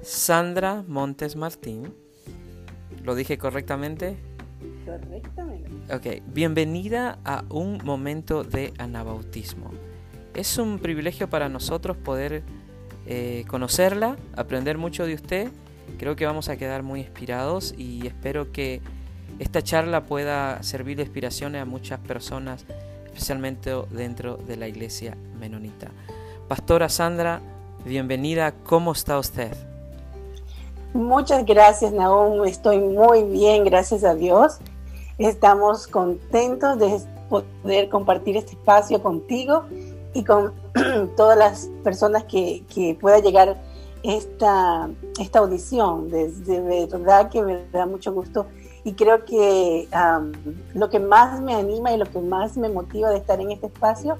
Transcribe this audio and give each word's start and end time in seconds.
Sandra 0.00 0.82
Montes 0.88 1.36
Martín. 1.36 1.94
¿Lo 3.04 3.14
dije 3.14 3.36
correctamente? 3.36 4.16
Correctamente. 4.86 5.94
Ok, 5.94 6.22
bienvenida 6.32 7.18
a 7.22 7.44
un 7.50 7.78
momento 7.84 8.42
de 8.42 8.72
anabautismo. 8.78 9.70
Es 10.34 10.56
un 10.56 10.78
privilegio 10.78 11.28
para 11.28 11.50
nosotros 11.50 11.98
poder 11.98 12.42
eh, 13.04 13.44
conocerla, 13.48 14.16
aprender 14.34 14.78
mucho 14.78 15.04
de 15.04 15.12
usted. 15.12 15.50
Creo 15.98 16.16
que 16.16 16.24
vamos 16.24 16.48
a 16.48 16.56
quedar 16.56 16.82
muy 16.82 17.00
inspirados 17.00 17.74
y 17.76 18.06
espero 18.06 18.50
que 18.50 18.80
esta 19.38 19.60
charla 19.60 20.06
pueda 20.06 20.62
servir 20.62 20.96
de 20.96 21.02
inspiración 21.02 21.54
a 21.56 21.66
muchas 21.66 22.00
personas, 22.00 22.64
especialmente 23.04 23.72
dentro 23.90 24.38
de 24.38 24.56
la 24.56 24.68
iglesia 24.68 25.18
menonita. 25.38 25.90
Pastora 26.48 26.88
Sandra, 26.88 27.42
bienvenida, 27.84 28.52
¿cómo 28.64 28.92
está 28.92 29.18
usted? 29.18 29.52
Muchas 30.94 31.44
gracias, 31.46 31.92
Naum. 31.92 32.44
Estoy 32.44 32.78
muy 32.78 33.24
bien, 33.24 33.64
gracias 33.64 34.04
a 34.04 34.14
Dios. 34.14 34.58
Estamos 35.18 35.86
contentos 35.86 36.78
de 36.78 37.00
poder 37.28 37.88
compartir 37.88 38.36
este 38.36 38.52
espacio 38.52 39.02
contigo 39.02 39.64
y 40.14 40.24
con 40.24 40.52
todas 41.16 41.38
las 41.38 41.70
personas 41.82 42.24
que, 42.24 42.62
que 42.72 42.96
pueda 43.00 43.20
llegar 43.20 43.60
esta, 44.02 44.90
esta 45.18 45.38
audición. 45.38 46.10
De, 46.10 46.30
de, 46.30 46.86
verdad 46.86 47.30
que 47.30 47.42
me 47.42 47.64
da 47.72 47.86
mucho 47.86 48.12
gusto 48.12 48.46
y 48.84 48.94
creo 48.94 49.24
que 49.24 49.88
lo 50.74 50.90
que 50.90 50.98
más 50.98 51.40
me 51.40 51.54
anima 51.54 51.92
y 51.92 51.96
lo 51.96 52.06
que 52.06 52.20
más 52.20 52.56
me 52.56 52.68
motiva 52.68 53.10
de 53.10 53.18
estar 53.18 53.40
en 53.40 53.52
este 53.52 53.66
espacio 53.66 54.18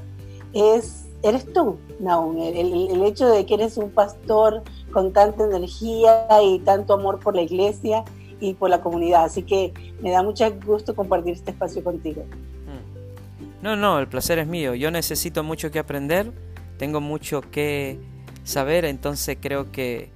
es, 0.53 1.02
eres 1.23 1.53
tú, 1.53 1.79
Naum, 2.01 2.37
el, 2.39 2.91
el 2.91 3.03
hecho 3.05 3.29
de 3.29 3.47
que 3.47 3.55
eres 3.55 3.77
un 3.77 3.91
pastor 3.91 4.63
con 4.93 5.13
tanta 5.13 5.45
energía 5.45 6.27
y 6.43 6.59
tanto 6.61 6.95
amor 6.95 7.19
por 7.21 7.35
la 7.35 7.43
iglesia 7.43 8.05
y 8.41 8.55
por 8.55 8.71
la 8.71 8.81
comunidad. 8.81 9.25
Así 9.25 9.43
que 9.43 9.73
me 10.01 10.11
da 10.11 10.23
mucho 10.23 10.45
gusto 10.67 10.95
compartir 10.95 11.35
este 11.35 11.53
espacio 11.53 11.83
contigo. 11.83 12.25
Mm. 12.25 13.65
No, 13.65 13.77
no, 13.77 13.99
el 13.99 14.09
placer 14.09 14.39
es 14.39 14.47
mío. 14.47 14.75
Yo 14.75 14.91
necesito 14.91 15.43
mucho 15.43 15.71
que 15.71 15.79
aprender, 15.79 16.33
tengo 16.77 17.01
mucho 17.01 17.41
que 17.41 18.01
saber, 18.45 18.85
entonces 18.85 19.39
creo 19.41 19.71
que 19.71 20.11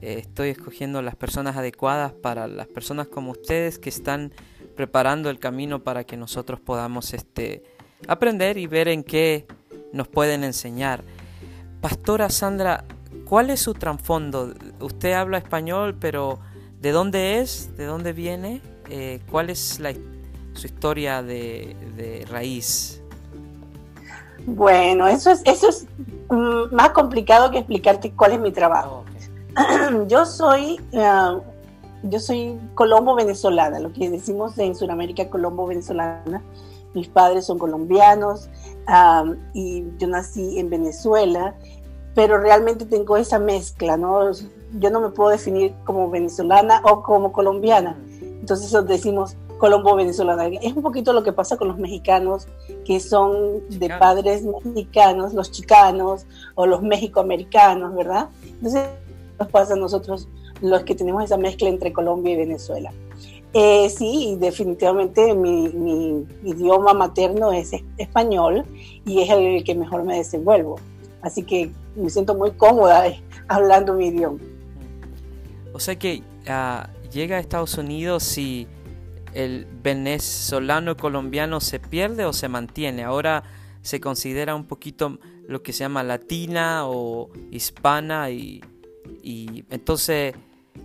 eh, 0.00 0.18
estoy 0.18 0.50
escogiendo 0.50 1.02
las 1.02 1.16
personas 1.16 1.56
adecuadas 1.56 2.12
para 2.12 2.46
las 2.46 2.68
personas 2.68 3.08
como 3.08 3.32
ustedes 3.32 3.78
que 3.78 3.88
están 3.88 4.32
preparando 4.76 5.30
el 5.30 5.38
camino 5.38 5.82
para 5.82 6.04
que 6.04 6.16
nosotros 6.16 6.60
podamos 6.60 7.12
este, 7.14 7.62
aprender 8.06 8.58
y 8.58 8.66
ver 8.66 8.88
en 8.88 9.02
qué 9.02 9.46
nos 9.94 10.08
pueden 10.08 10.44
enseñar. 10.44 11.02
Pastora 11.80 12.28
Sandra, 12.28 12.84
¿cuál 13.26 13.48
es 13.50 13.60
su 13.60 13.74
trasfondo? 13.74 14.52
Usted 14.80 15.12
habla 15.12 15.38
español, 15.38 15.96
pero 15.98 16.40
¿de 16.80 16.90
dónde 16.90 17.40
es? 17.40 17.76
¿De 17.76 17.86
dónde 17.86 18.12
viene? 18.12 18.60
Eh, 18.90 19.20
¿Cuál 19.30 19.50
es 19.50 19.80
la, 19.80 19.94
su 20.52 20.66
historia 20.66 21.22
de, 21.22 21.76
de, 21.96 22.26
raíz? 22.30 23.00
Bueno, 24.46 25.06
eso 25.06 25.30
es, 25.30 25.42
eso 25.44 25.68
es 25.68 25.86
mm, 26.28 26.74
más 26.74 26.90
complicado 26.90 27.50
que 27.50 27.58
explicarte 27.58 28.12
cuál 28.12 28.32
es 28.32 28.40
mi 28.40 28.50
trabajo. 28.50 29.04
Oh, 29.56 30.04
yo 30.08 30.26
soy, 30.26 30.80
uh, 30.92 31.40
yo 32.02 32.18
soy 32.18 32.58
colombo 32.74 33.14
venezolana, 33.14 33.78
lo 33.78 33.92
que 33.92 34.10
decimos 34.10 34.58
en 34.58 34.74
Sudamérica 34.74 35.30
colombo 35.30 35.66
venezolana. 35.66 36.42
Mis 36.94 37.08
padres 37.08 37.46
son 37.46 37.58
colombianos 37.58 38.48
um, 38.88 39.36
y 39.52 39.84
yo 39.98 40.08
nací 40.08 40.58
en 40.58 40.70
Venezuela, 40.70 41.54
pero 42.14 42.38
realmente 42.38 42.86
tengo 42.86 43.16
esa 43.16 43.38
mezcla, 43.38 43.96
¿no? 43.96 44.30
Yo 44.78 44.90
no 44.90 45.00
me 45.00 45.10
puedo 45.10 45.30
definir 45.30 45.74
como 45.84 46.10
venezolana 46.10 46.80
o 46.84 47.02
como 47.02 47.32
colombiana. 47.32 47.96
Entonces 48.20 48.72
decimos 48.86 49.36
colombo 49.58 49.96
venezolana. 49.96 50.46
Es 50.46 50.74
un 50.74 50.82
poquito 50.82 51.12
lo 51.12 51.22
que 51.22 51.32
pasa 51.32 51.56
con 51.56 51.68
los 51.68 51.78
mexicanos, 51.78 52.46
que 52.84 53.00
son 53.00 53.66
de 53.70 53.88
padres 53.98 54.44
mexicanos, 54.64 55.32
los 55.34 55.50
chicanos 55.50 56.26
o 56.54 56.66
los 56.66 56.82
mexicoamericanos, 56.82 57.94
¿verdad? 57.94 58.28
Entonces 58.44 58.88
nos 59.38 59.48
pasa 59.48 59.74
a 59.74 59.76
nosotros 59.76 60.28
los 60.60 60.84
que 60.84 60.94
tenemos 60.94 61.24
esa 61.24 61.36
mezcla 61.36 61.68
entre 61.68 61.92
Colombia 61.92 62.34
y 62.34 62.36
Venezuela. 62.36 62.92
Eh, 63.54 63.88
sí, 63.88 64.36
definitivamente 64.40 65.32
mi, 65.34 66.26
idioma 66.42 66.92
materno 66.92 67.52
es 67.52 67.70
español 67.98 68.64
y 69.06 69.20
es 69.20 69.30
el 69.30 69.62
que 69.64 69.74
mejor 69.74 70.04
me 70.04 70.16
desenvuelvo. 70.16 70.80
Así 71.22 71.44
que 71.44 71.70
me 71.94 72.10
siento 72.10 72.34
muy 72.34 72.50
cómoda 72.52 73.04
hablando 73.48 73.94
mi 73.94 74.08
idioma. 74.08 74.38
O 75.72 75.80
sea 75.80 75.96
que 75.96 76.22
uh, 76.48 77.10
llega 77.10 77.36
a 77.36 77.40
Estados 77.40 77.78
Unidos 77.78 78.36
y 78.38 78.66
el 79.32 79.66
venezolano 79.82 80.96
colombiano 80.96 81.60
se 81.60 81.78
pierde 81.78 82.24
o 82.24 82.32
se 82.32 82.48
mantiene. 82.48 83.04
Ahora 83.04 83.44
se 83.82 84.00
considera 84.00 84.54
un 84.54 84.64
poquito 84.64 85.18
lo 85.46 85.62
que 85.62 85.72
se 85.72 85.80
llama 85.80 86.02
latina 86.02 86.86
o 86.86 87.30
hispana 87.50 88.30
y 88.30 88.62
y 89.22 89.64
entonces 89.70 90.34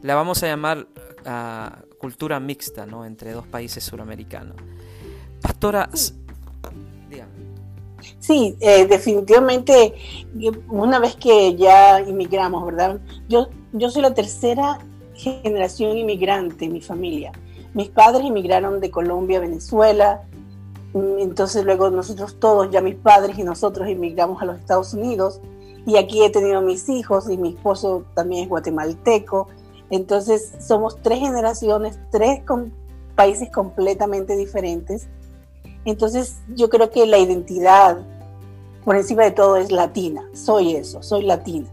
la 0.01 0.15
vamos 0.15 0.43
a 0.43 0.47
llamar 0.47 0.87
uh, 1.25 1.88
cultura 1.99 2.39
mixta, 2.39 2.87
¿no? 2.87 3.05
Entre 3.05 3.31
dos 3.31 3.45
países 3.45 3.83
suramericanos. 3.83 4.55
Pastora, 5.41 5.89
dígame. 7.09 7.31
Sí, 8.19 8.55
eh, 8.59 8.87
definitivamente, 8.87 9.93
una 10.69 10.99
vez 10.99 11.15
que 11.15 11.55
ya 11.55 12.01
inmigramos, 12.01 12.65
¿verdad? 12.65 12.99
Yo, 13.27 13.49
yo 13.73 13.89
soy 13.91 14.01
la 14.01 14.13
tercera 14.13 14.79
generación 15.13 15.97
inmigrante 15.97 16.65
en 16.65 16.73
mi 16.73 16.81
familia. 16.81 17.31
Mis 17.73 17.89
padres 17.89 18.25
inmigraron 18.25 18.79
de 18.79 18.89
Colombia 18.89 19.37
a 19.37 19.41
Venezuela, 19.41 20.23
entonces 20.93 21.63
luego 21.65 21.89
nosotros 21.91 22.39
todos, 22.39 22.71
ya 22.71 22.81
mis 22.81 22.95
padres 22.95 23.37
y 23.37 23.43
nosotros 23.43 23.87
inmigramos 23.87 24.41
a 24.41 24.45
los 24.45 24.57
Estados 24.57 24.93
Unidos 24.93 25.39
y 25.85 25.97
aquí 25.97 26.23
he 26.23 26.29
tenido 26.29 26.61
mis 26.61 26.89
hijos 26.89 27.29
y 27.29 27.37
mi 27.37 27.49
esposo 27.49 28.05
también 28.15 28.43
es 28.43 28.49
guatemalteco. 28.49 29.49
Entonces 29.89 30.51
somos 30.59 31.01
tres 31.01 31.19
generaciones, 31.19 31.99
tres 32.11 32.41
países 33.15 33.49
completamente 33.51 34.35
diferentes. 34.35 35.07
Entonces 35.85 36.37
yo 36.55 36.69
creo 36.69 36.89
que 36.89 37.05
la 37.05 37.17
identidad 37.17 37.97
por 38.85 38.95
encima 38.95 39.23
de 39.23 39.31
todo 39.31 39.57
es 39.57 39.71
latina. 39.71 40.27
Soy 40.33 40.75
eso, 40.75 41.01
soy 41.01 41.23
latina. 41.23 41.67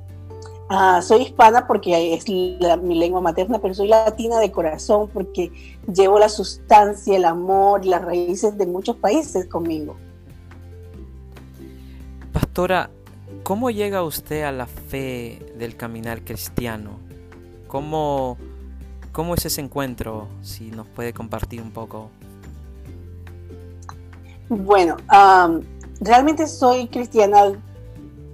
Ah, 0.69 1.01
soy 1.01 1.23
hispana 1.23 1.67
porque 1.69 2.15
es 2.15 2.29
mi 2.29 2.99
lengua 2.99 3.21
materna, 3.21 3.61
pero 3.61 3.73
soy 3.73 3.89
latina 3.89 4.41
de 4.41 4.51
corazón 4.51 5.09
porque 5.13 5.53
llevo 5.93 6.19
la 6.19 6.29
sustancia, 6.29 7.17
el 7.17 7.25
amor 7.25 7.85
las 7.85 8.05
raíces 8.05 8.59
de 8.59 8.67
muchos 8.67 8.97
países 8.97 9.47
conmigo. 9.47 9.97
Pastora, 12.33 12.91
¿Cómo 13.47 13.71
llega 13.71 14.03
usted 14.03 14.43
a 14.43 14.51
la 14.51 14.67
fe 14.67 15.39
del 15.57 15.77
caminar 15.77 16.25
cristiano? 16.25 16.99
¿Cómo, 17.69 18.37
cómo 19.13 19.35
es 19.35 19.45
ese 19.47 19.61
encuentro? 19.61 20.29
Si 20.43 20.71
nos 20.71 20.87
puede 20.87 21.13
compartir 21.13 21.61
un 21.61 21.71
poco. 21.71 22.11
Bueno, 24.49 24.97
realmente 26.01 26.47
soy 26.47 26.89
cristiana, 26.89 27.53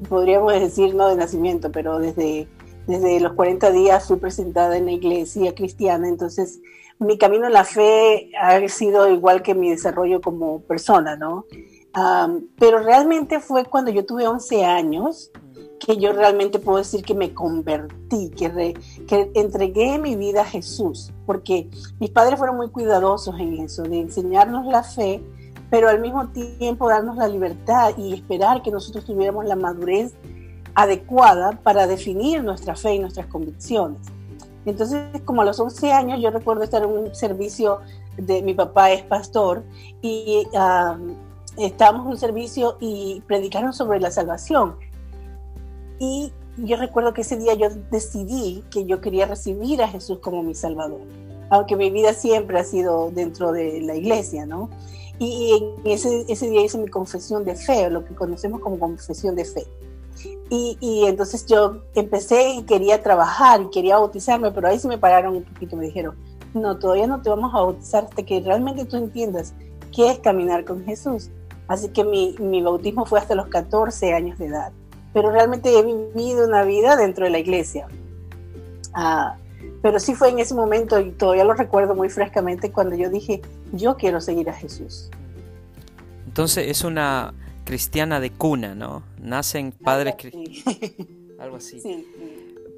podríamos 0.09 0.53
decir 0.53 0.95
no 0.95 1.09
de 1.09 1.17
nacimiento, 1.17 1.73
pero 1.73 1.99
desde, 1.99 2.47
desde 2.87 3.21
los 3.21 3.33
40 3.33 3.71
días 3.71 4.07
fui 4.07 4.19
presentada 4.19 4.77
en 4.77 4.87
la 4.87 4.93
iglesia 4.93 5.55
cristiana, 5.55 6.09
entonces 6.09 6.61
mi 6.99 7.17
camino 7.17 7.47
en 7.47 7.55
la 7.55 7.65
fe 7.65 8.31
ha 8.39 8.67
sido 8.69 9.09
igual 9.11 9.43
que 9.43 9.55
mi 9.55 9.71
desarrollo 9.71 10.21
como 10.21 10.61
persona, 10.61 11.17
¿no? 11.17 11.47
pero 12.59 12.79
realmente 12.79 13.39
fue 13.39 13.67
cuando 13.67 13.91
yo 13.91 14.07
tuve 14.07 14.27
11 14.27 14.65
años 14.65 15.31
que 15.85 15.97
yo 15.97 16.13
realmente 16.13 16.59
puedo 16.59 16.79
decir 16.79 17.03
que 17.03 17.15
me 17.15 17.35
convertí, 17.35 18.31
que, 18.31 18.75
entregué 19.35 19.99
mi 19.99 20.17
vida 20.17 20.43
a 20.43 20.45
Jesús, 20.45 21.13
porque 21.27 21.69
mis 21.99 22.11
padres 22.11 22.39
fueron 22.39 22.57
muy 22.57 22.69
cuidadosos 22.69 23.39
en 23.41 23.59
eso, 23.59 23.83
de 23.83 24.01
enseñarnos 24.01 24.67
la 24.67 24.85
fe, 24.85 25.23
pero 25.71 25.89
al 25.89 26.01
mismo 26.01 26.29
tiempo 26.29 26.89
darnos 26.89 27.17
la 27.17 27.27
libertad 27.27 27.97
y 27.97 28.15
esperar 28.15 28.63
que 28.63 28.71
nosotros 28.71 29.05
tuviéramos 29.05 29.45
la 29.45 29.57
madurez 29.57 30.15
adecuada 30.75 31.59
para 31.63 31.87
definir 31.87 32.45
nuestra 32.45 32.77
fe 32.77 32.95
y 32.95 32.99
nuestras 32.99 33.27
convicciones. 33.27 34.01
Entonces, 34.65 35.01
como 35.25 35.43
a 35.43 35.45
los 35.45 35.59
11 35.59 35.93
años, 35.93 36.21
yo 36.21 36.31
recuerdo 36.31 36.63
estar 36.63 36.83
en 36.83 36.91
un 36.91 37.15
servicio 37.15 37.81
de 38.17 38.43
mi 38.43 38.55
papá 38.55 38.93
es 38.93 39.03
pastor 39.03 39.65
y 40.03 40.47
estábamos 41.57 42.07
en 42.07 42.13
un 42.13 42.19
servicio 42.19 42.77
y 42.79 43.23
predicaron 43.27 43.73
sobre 43.73 43.99
la 43.99 44.11
salvación. 44.11 44.77
Y 46.03 46.33
yo 46.57 46.79
recuerdo 46.79 47.15
que 47.15 47.21
ese 47.21 47.37
día 47.37 47.55
yo 47.55 47.69
decidí 47.93 48.65
que 48.73 48.87
yo 48.87 49.01
quería 49.01 49.25
recibir 49.27 49.81
a 49.85 49.87
Jesús 49.87 50.19
como 50.19 50.43
mi 50.43 50.53
Salvador, 50.53 50.99
aunque 51.49 51.77
mi 51.77 51.93
vida 51.93 52.13
siempre 52.13 52.59
ha 52.59 52.65
sido 52.65 53.13
dentro 53.13 53.53
de 53.53 53.81
la 53.83 53.95
iglesia, 53.95 54.45
¿no? 54.45 54.69
Y 55.21 55.65
ese, 55.85 56.25
ese 56.29 56.51
día 56.51 56.65
hice 56.65 56.77
mi 56.79 56.89
confesión 56.89 57.45
de 57.45 57.55
fe, 57.55 57.89
lo 57.89 58.05
que 58.05 58.17
conocemos 58.17 58.61
como 58.61 58.81
confesión 58.81 59.37
de 59.37 59.45
fe. 59.45 59.65
Y, 60.51 61.05
entonces 61.07 61.47
yo 61.47 61.83
empecé 61.95 62.51
y 62.51 62.65
quería 62.65 63.01
trabajar 63.01 63.63
y 63.63 63.71
quería 63.71 63.97
bautizarme, 63.97 64.51
pero 64.51 64.67
ahí 64.67 64.81
sí 64.81 64.89
me 64.89 64.99
pararon 64.99 65.37
un 65.37 65.45
poquito, 65.45 65.77
me 65.77 65.87
dijeron, 65.87 66.17
no, 66.53 66.81
todavía 66.81 67.07
no 67.07 67.23
te 67.23 67.31
vamos 67.31 67.55
a 67.55 67.59
bautizar 67.59 68.07
hasta 68.07 68.25
que 68.25 68.41
realmente 68.41 68.85
tú 68.87 68.97
entiendas 68.97 69.55
qué 69.95 70.11
es 70.11 70.19
caminar 70.19 70.65
con 70.65 70.85
Jesús. 70.85 71.31
Así 71.69 71.91
que 71.91 72.03
mi, 72.03 72.35
mi 72.41 72.61
bautismo 72.61 73.07
fue 73.07 73.21
hasta 73.21 73.37
los 73.37 73.47
14 73.47 74.13
años 74.13 74.37
de 74.41 74.47
edad, 74.47 74.73
pero 75.13 75.31
realmente 75.31 75.79
he 75.79 75.83
vivido 75.83 76.47
una 76.47 76.65
vida 76.65 76.97
dentro 76.97 77.25
de 77.25 77.31
la 77.31 77.39
iglesia. 77.39 77.87
Ah, 78.95 79.37
pero 79.83 79.99
sí 79.99 80.15
fue 80.15 80.31
en 80.31 80.39
ese 80.39 80.55
momento, 80.55 81.01
y 81.01 81.11
todavía 81.11 81.45
lo 81.45 81.55
recuerdo 81.55 81.95
muy 81.95 82.09
frescamente, 82.09 82.71
cuando 82.71 82.95
yo 82.95 83.11
dije, 83.11 83.43
yo 83.73 83.97
quiero 83.97 84.21
seguir 84.21 84.49
a 84.49 84.53
Jesús. 84.53 85.11
Entonces 86.27 86.69
es 86.69 86.85
una 86.85 87.35
cristiana 87.65 88.21
de 88.21 88.31
cuna, 88.31 88.75
¿no? 88.75 89.03
Nacen 89.21 89.73
padres 89.73 90.15
Algo 91.39 91.57
así. 91.57 92.07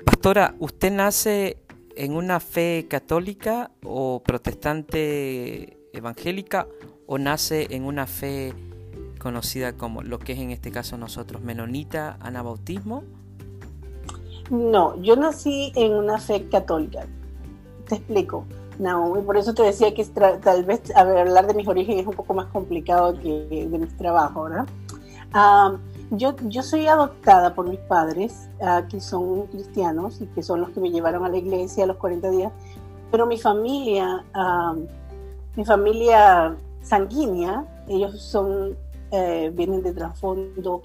Pastora, 0.05 0.55
¿usted 0.59 0.91
nace 0.91 1.59
en 1.97 2.15
una 2.15 2.41
fe 2.41 2.87
católica 2.89 3.71
o 3.83 4.23
protestante 4.23 5.77
evangélica 5.93 6.67
o 7.07 7.19
nace 7.19 7.67
en 7.71 7.85
una 7.85 8.07
fe 8.07 8.55
conocida 9.25 9.73
como 9.73 10.03
lo 10.03 10.19
que 10.19 10.35
es 10.35 10.39
en 10.39 10.51
este 10.51 10.71
caso 10.71 10.99
nosotros, 10.99 11.43
menonita, 11.43 12.19
anabautismo? 12.21 13.03
No, 14.51 15.01
yo 15.01 15.17
nací 15.17 15.73
en 15.75 15.95
una 15.95 16.19
fe 16.19 16.47
católica. 16.51 17.07
Te 17.89 17.97
explico. 17.97 18.45
Y 18.79 19.23
por 19.23 19.39
eso 19.39 19.55
te 19.55 19.63
decía 19.63 19.95
que 19.95 20.05
tal 20.05 20.65
vez 20.65 20.95
hablar 20.95 21.47
de 21.47 21.55
mis 21.55 21.67
orígenes 21.67 22.03
es 22.03 22.07
un 22.07 22.15
poco 22.15 22.35
más 22.35 22.47
complicado 22.47 23.19
que 23.19 23.67
de 23.71 23.79
mi 23.79 23.87
trabajo, 23.87 24.45
¿verdad? 24.45 24.67
yo, 26.11 26.37
yo 26.43 26.63
soy 26.63 26.87
adoptada 26.87 27.55
por 27.55 27.67
mis 27.67 27.81
padres, 27.81 28.49
ah, 28.61 28.83
que 28.89 29.01
son 29.01 29.47
cristianos 29.47 30.21
y 30.21 30.27
que 30.27 30.43
son 30.43 30.61
los 30.61 30.71
que 30.71 30.81
me 30.81 30.91
llevaron 30.91 31.25
a 31.25 31.29
la 31.29 31.39
iglesia 31.39 31.85
a 31.85 31.87
los 31.87 31.97
40 31.97 32.31
días, 32.31 32.53
pero 33.11 33.27
mi 33.27 33.39
familia, 33.39 34.25
mi 35.57 35.65
familia 35.65 36.57
sanguínea, 36.83 37.65
ellos 37.89 38.21
son, 38.21 38.77
eh, 39.17 39.53
vienen 39.55 39.81
de 39.83 39.93
trasfondo 39.93 40.83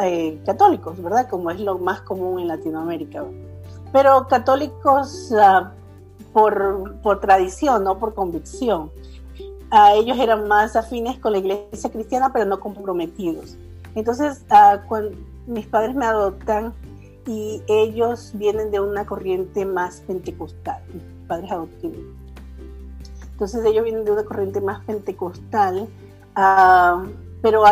eh, 0.00 0.40
católicos, 0.46 1.02
¿verdad? 1.02 1.28
Como 1.28 1.50
es 1.50 1.60
lo 1.60 1.78
más 1.78 2.00
común 2.00 2.40
en 2.40 2.48
Latinoamérica. 2.48 3.26
Pero 3.92 4.26
católicos 4.26 5.30
ah, 5.38 5.72
por, 6.32 6.98
por, 7.02 7.20
tradición, 7.20 7.84
no 7.84 7.98
por 7.98 8.14
convicción. 8.14 8.90
a 9.70 9.92
ellos 9.92 10.18
eran 10.18 10.48
más 10.48 10.76
afines 10.76 11.18
con 11.18 11.32
la 11.32 11.38
iglesia 11.38 11.90
cristiana, 11.90 12.32
pero 12.32 12.46
no 12.46 12.58
comprometidos. 12.58 13.58
Entonces, 13.94 14.46
ah, 14.48 14.80
cuando 14.88 15.14
mis 15.46 15.66
padres 15.66 15.94
me 15.94 16.06
adoptan 16.06 16.72
y 17.26 17.62
ellos 17.66 18.32
vienen 18.34 18.70
de 18.70 18.80
una 18.80 19.04
corriente 19.04 19.66
más 19.66 20.00
pentecostal, 20.06 20.82
mis 20.94 21.02
padres 21.26 21.52
adoptivos. 21.52 21.98
Entonces 23.32 23.62
ellos 23.66 23.84
vienen 23.84 24.06
de 24.06 24.12
una 24.12 24.24
corriente 24.24 24.60
más 24.62 24.82
pentecostal, 24.84 25.86
uh, 26.36 27.27
pero 27.42 27.62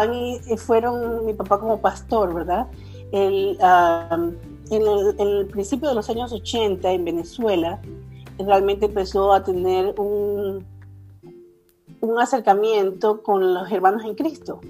fueron 0.57 1.25
mi 1.27 1.35
papá 1.35 1.59
como 1.59 1.81
pastor, 1.81 2.35
¿verdad? 2.35 2.69
El, 3.13 3.59
en, 4.71 5.19
el, 5.19 5.47
principio 5.47 5.89
de 5.89 5.95
los 5.95 6.09
años 6.11 6.33
80 6.33 6.91
en 6.93 7.05
Venezuela, 7.05 7.81
realmente 8.39 8.87
empezó 8.87 9.33
a 9.33 9.43
tener 9.43 9.95
un, 9.99 10.65
un 12.01 12.19
acercamiento 12.19 13.23
con 13.23 13.55
los 13.55 13.71
hermanos 13.71 14.05
en 14.05 14.15
Cristo 14.15 14.61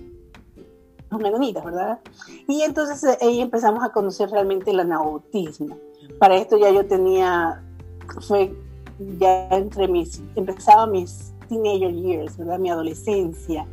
los 1.11 1.21
menonitas, 1.21 1.65
¿verdad? 1.65 2.01
Y 2.49 2.63
entonces 2.63 3.03
eh, 3.05 3.19
ahí 3.25 3.41
empezamos 3.41 3.83
a 3.85 3.91
conocer 3.91 4.31
realmente 4.31 4.71
el 4.71 4.81
anabautismo. 4.81 5.79
Para 6.19 6.37
esto 6.37 6.57
ya 6.59 6.71
yo 6.71 6.87
tenía, 6.87 7.63
fue 8.21 8.55
ya 9.19 9.49
entre 9.51 9.89
mis, 9.89 10.23
empezaba 10.35 10.87
mis 10.87 11.33
teenager 11.49 11.93
years, 11.93 12.37
¿verdad? 12.37 12.59
Mi 12.59 12.71
adolescencia. 12.71 13.67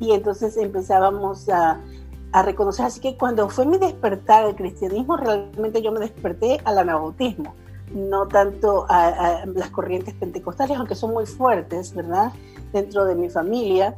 Y 0.00 0.12
entonces 0.12 0.56
empezábamos 0.56 1.48
a, 1.48 1.80
a 2.32 2.42
reconocer, 2.42 2.86
así 2.86 3.00
que 3.00 3.16
cuando 3.16 3.48
fue 3.48 3.66
mi 3.66 3.78
despertar 3.78 4.44
al 4.44 4.54
cristianismo, 4.54 5.16
realmente 5.16 5.82
yo 5.82 5.92
me 5.92 6.00
desperté 6.00 6.60
al 6.64 6.78
anabautismo, 6.78 7.54
no 7.92 8.28
tanto 8.28 8.86
a, 8.88 9.08
a 9.08 9.46
las 9.46 9.70
corrientes 9.70 10.14
pentecostales, 10.14 10.76
aunque 10.76 10.94
son 10.94 11.12
muy 11.12 11.26
fuertes, 11.26 11.94
¿verdad? 11.94 12.32
Dentro 12.72 13.04
de 13.06 13.14
mi 13.14 13.30
familia, 13.30 13.96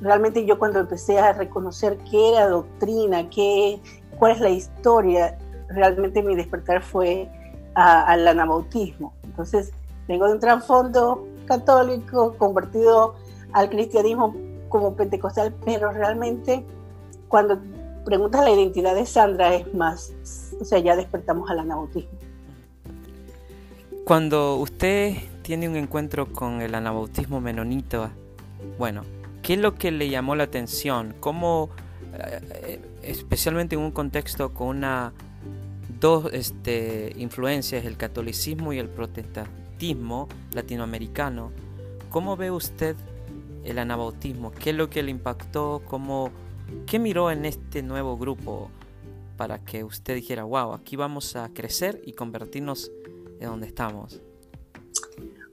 realmente 0.00 0.44
yo 0.46 0.58
cuando 0.58 0.80
empecé 0.80 1.18
a 1.18 1.32
reconocer 1.32 1.98
qué 2.10 2.32
era 2.32 2.48
doctrina, 2.48 3.28
qué, 3.28 3.80
cuál 4.18 4.32
es 4.32 4.40
la 4.40 4.50
historia, 4.50 5.38
realmente 5.68 6.22
mi 6.22 6.36
despertar 6.36 6.82
fue 6.82 7.28
al 7.74 8.28
anabautismo. 8.28 9.14
Entonces, 9.24 9.72
vengo 10.06 10.26
de 10.26 10.34
un 10.34 10.40
trasfondo 10.40 11.26
católico, 11.46 12.36
convertido 12.38 13.14
al 13.52 13.70
cristianismo 13.70 14.34
como 14.68 14.94
pentecostal, 14.94 15.54
pero 15.64 15.92
realmente 15.92 16.64
cuando 17.28 17.58
preguntas 18.04 18.44
la 18.44 18.50
identidad 18.50 18.94
de 18.94 19.06
Sandra 19.06 19.54
es 19.54 19.72
más, 19.74 20.12
o 20.60 20.64
sea, 20.64 20.78
ya 20.78 20.96
despertamos 20.96 21.50
al 21.50 21.60
anabautismo. 21.60 22.10
Cuando 24.04 24.56
usted 24.56 25.14
tiene 25.42 25.68
un 25.68 25.76
encuentro 25.76 26.32
con 26.32 26.60
el 26.60 26.74
anabautismo 26.74 27.40
menonito, 27.40 28.10
bueno, 28.78 29.02
¿qué 29.42 29.54
es 29.54 29.60
lo 29.60 29.74
que 29.74 29.92
le 29.92 30.08
llamó 30.08 30.34
la 30.34 30.44
atención? 30.44 31.14
¿Cómo, 31.20 31.70
eh, 32.14 32.80
especialmente 33.02 33.76
en 33.76 33.82
un 33.82 33.92
contexto 33.92 34.52
con 34.52 34.68
una 34.68 35.12
dos 36.02 36.28
este, 36.32 37.12
influencias, 37.16 37.84
el 37.84 37.96
catolicismo 37.96 38.72
y 38.72 38.78
el 38.78 38.88
protestantismo 38.88 40.28
latinoamericano, 40.52 41.52
¿cómo 42.10 42.36
ve 42.36 42.50
usted 42.50 42.96
el 43.64 43.78
anabautismo? 43.78 44.52
¿Qué 44.52 44.70
es 44.70 44.76
lo 44.76 44.90
que 44.90 45.02
le 45.02 45.10
impactó? 45.10 45.82
¿Cómo, 45.88 46.30
¿Qué 46.86 46.98
miró 46.98 47.30
en 47.30 47.44
este 47.44 47.82
nuevo 47.82 48.16
grupo 48.16 48.70
para 49.36 49.58
que 49.58 49.84
usted 49.84 50.14
dijera, 50.14 50.44
wow, 50.44 50.72
aquí 50.72 50.96
vamos 50.96 51.36
a 51.36 51.48
crecer 51.48 52.00
y 52.04 52.12
convertirnos 52.12 52.90
en 53.40 53.48
donde 53.48 53.66
estamos? 53.66 54.20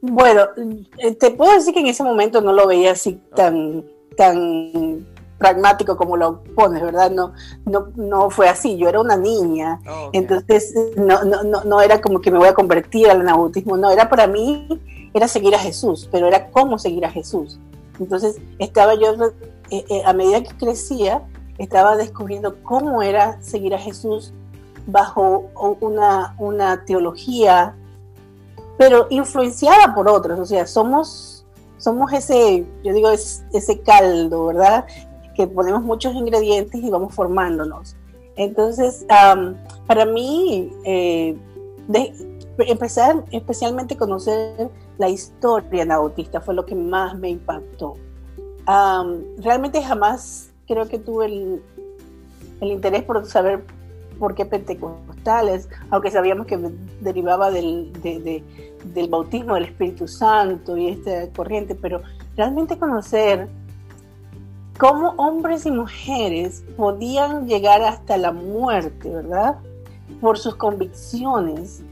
Bueno, 0.01 0.43
eh, 0.97 1.15
te 1.15 1.31
puedo 1.31 1.53
decir 1.53 1.73
que 1.73 1.81
en 1.81 1.87
ese 1.87 2.03
momento 2.03 2.41
no 2.41 2.53
lo 2.53 2.67
veía 2.67 2.91
así 2.91 3.19
tan, 3.35 3.85
tan 4.15 5.05
pragmático 5.37 5.97
como 5.97 6.17
lo 6.17 6.43
pones, 6.55 6.81
¿verdad? 6.81 7.11
No, 7.11 7.33
no, 7.65 7.87
no 7.95 8.29
fue 8.29 8.47
así, 8.47 8.77
yo 8.77 8.87
era 8.87 9.01
una 9.01 9.17
niña, 9.17 9.79
oh, 9.89 10.09
entonces 10.13 10.73
no, 10.95 11.23
no, 11.23 11.63
no, 11.63 11.81
era 11.81 11.99
como 12.01 12.21
que 12.21 12.29
me 12.29 12.37
voy 12.37 12.47
a 12.47 12.53
convertir 12.53 13.09
al 13.09 13.21
anabautismo, 13.21 13.77
no, 13.77 13.89
era 13.89 14.09
para 14.09 14.27
mí, 14.27 14.67
era 15.13 15.27
seguir 15.27 15.55
a 15.55 15.59
Jesús, 15.59 16.07
pero 16.11 16.27
era 16.27 16.51
cómo 16.51 16.77
seguir 16.77 17.05
a 17.05 17.09
Jesús. 17.09 17.59
Entonces 17.99 18.37
estaba 18.57 18.95
yo, 18.95 19.13
eh, 19.69 19.85
eh, 19.89 20.01
a 20.05 20.13
medida 20.13 20.41
que 20.43 20.55
crecía, 20.57 21.23
estaba 21.57 21.97
descubriendo 21.97 22.63
cómo 22.63 23.03
era 23.03 23.41
seguir 23.41 23.75
a 23.75 23.79
Jesús 23.79 24.33
bajo 24.87 25.49
una, 25.81 26.35
una 26.39 26.85
teología 26.85 27.75
pero 28.79 29.07
influenciada 29.09 29.93
por 29.93 30.07
otros, 30.07 30.39
o 30.39 30.45
sea, 30.45 30.65
somos, 30.65 31.45
somos 31.77 32.13
ese, 32.13 32.65
yo 32.81 32.93
digo, 32.93 33.09
ese 33.09 33.81
caldo, 33.81 34.45
¿verdad? 34.45 34.85
Que 35.35 35.47
ponemos 35.47 35.83
muchos 35.83 36.15
ingredientes 36.15 36.81
y 36.81 36.89
vamos 36.89 37.13
formándonos. 37.13 37.97
Entonces, 38.37 39.05
para 39.85 40.05
mí, 40.05 40.71
eh, 40.85 41.37
empezar 42.59 43.25
especialmente 43.31 43.95
a 43.95 43.97
conocer 43.97 44.71
la 44.99 45.09
historia 45.09 45.83
anabautista 45.83 46.41
fue 46.41 46.53
lo 46.53 46.65
que 46.65 46.75
más 46.75 47.17
me 47.17 47.29
impactó. 47.29 47.95
realmente 49.39 49.81
jamás 49.81 50.51
creo 50.67 50.87
que 50.87 50.99
tuve 50.99 51.25
el, 51.25 51.63
el 52.61 52.71
interés 52.71 53.03
por 53.03 53.25
saber 53.25 53.63
por 54.19 54.35
qué 54.35 54.45
pentecostales, 54.45 55.69
aunque 55.89 56.11
sabíamos 56.11 56.45
que 56.45 56.59
derivaba 56.99 57.49
del, 57.49 57.91
del 57.93 59.09
bautismo 59.09 59.55
del 59.55 59.65
Espíritu 59.65 60.07
Santo 60.07 60.75
y 60.75 60.89
esta 60.89 61.29
corriente, 61.31 61.75
pero 61.75 62.01
realmente 62.35 62.77
conocer 62.77 63.47
cómo 64.77 65.13
hombres 65.15 65.65
y 65.65 65.71
mujeres 65.71 66.65
podían 66.75 67.47
llegar 67.47 67.81
hasta 67.81 68.17
la 68.17 68.33
muerte, 68.33 69.09
¿verdad? 69.09 69.55
Por 70.19 70.37
sus 70.37 70.55
convicciones 70.55 71.83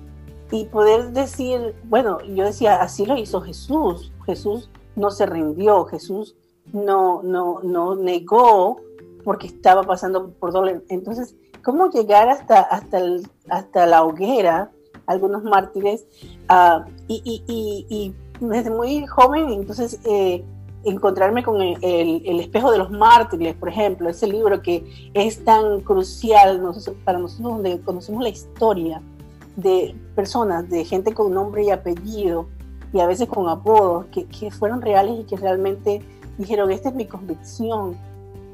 y 0.52 0.66
poder 0.66 1.12
decir, 1.12 1.76
bueno, 1.86 2.22
yo 2.22 2.46
decía, 2.46 2.82
así 2.82 3.06
lo 3.06 3.18
hizo 3.18 3.42
Jesús. 3.42 4.12
Jesús 4.26 4.70
no 4.96 5.12
se 5.12 5.26
rindió, 5.26 5.86
Jesús 5.86 6.36
no, 6.74 7.22
no, 7.24 7.62
no 7.64 7.96
negó 7.96 8.82
porque 9.24 9.48
estaba 9.48 9.84
pasando 9.84 10.32
por 10.32 10.52
dolor. 10.54 10.84
Entonces, 10.90 11.36
¿cómo 11.64 11.90
llegar 11.90 12.30
hasta, 12.30 12.62
hasta, 12.62 13.00
hasta 13.50 13.86
la 13.86 14.04
hoguera? 14.04 14.72
Algunos 15.06 15.44
mártires, 15.44 16.06
uh, 16.50 16.84
y, 17.08 18.14
desde 18.42 18.70
muy 18.70 19.06
joven, 19.08 19.50
entonces 19.50 20.00
eh, 20.04 20.44
encontrarme 20.84 21.44
con 21.44 21.62
el, 21.62 22.40
espejo 22.40 22.72
de 22.72 22.78
los 22.78 22.92
mártires, 22.92 23.56
por 23.56 23.70
ejemplo, 23.70 24.10
ese 24.10 24.28
libro 24.28 24.62
que 24.62 25.12
es 25.14 25.44
tan 25.44 25.82
crucial 25.82 26.62
para 27.06 27.20
nosotros, 27.20 27.52
donde 27.52 27.80
conocemos 27.82 28.22
la 28.22 28.30
historia 28.30 29.02
de 29.56 29.96
personas, 30.18 30.68
de 30.68 30.84
gente 30.84 31.14
con 31.14 31.32
nombre 31.32 31.64
y 31.64 31.70
apellido, 31.70 32.48
y 32.92 33.00
a 33.00 33.06
veces 33.06 33.30
con 33.30 33.48
apodos, 33.48 34.08
que, 34.08 34.26
que 34.26 34.50
fueron 34.50 34.82
reales 34.82 35.20
y 35.20 35.24
que 35.26 35.38
realmente 35.38 36.02
dijeron, 36.40 36.72
esta 36.72 36.90
es 36.90 36.96
mi 36.96 37.06
convicción 37.06 37.96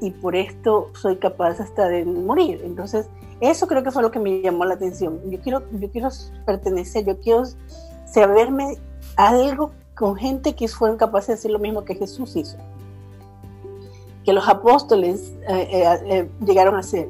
y 0.02 0.10
por 0.10 0.36
esto 0.36 0.90
soy 0.92 1.16
capaz 1.16 1.60
hasta 1.60 1.88
de 1.88 2.04
morir. 2.04 2.60
Entonces, 2.64 3.08
eso 3.40 3.66
creo 3.66 3.82
que 3.82 3.90
fue 3.90 4.02
lo 4.02 4.10
que 4.10 4.18
me 4.18 4.42
llamó 4.42 4.66
la 4.66 4.74
atención. 4.74 5.18
Yo 5.30 5.40
quiero, 5.40 5.62
yo 5.72 5.90
quiero 5.90 6.08
pertenecer, 6.44 7.06
yo 7.06 7.18
quiero 7.18 7.44
saberme 8.04 8.76
algo 9.16 9.72
con 9.94 10.16
gente 10.16 10.54
que 10.54 10.68
fueron 10.68 10.98
capaces 10.98 11.28
de 11.28 11.34
hacer 11.34 11.50
lo 11.50 11.58
mismo 11.58 11.84
que 11.84 11.94
Jesús 11.94 12.36
hizo, 12.36 12.58
que 14.24 14.34
los 14.34 14.46
apóstoles 14.48 15.32
eh, 15.48 15.68
eh, 15.72 15.98
eh, 16.04 16.30
llegaron 16.44 16.74
a 16.74 16.80
hacer, 16.80 17.08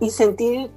y 0.00 0.08
sentir 0.08 0.70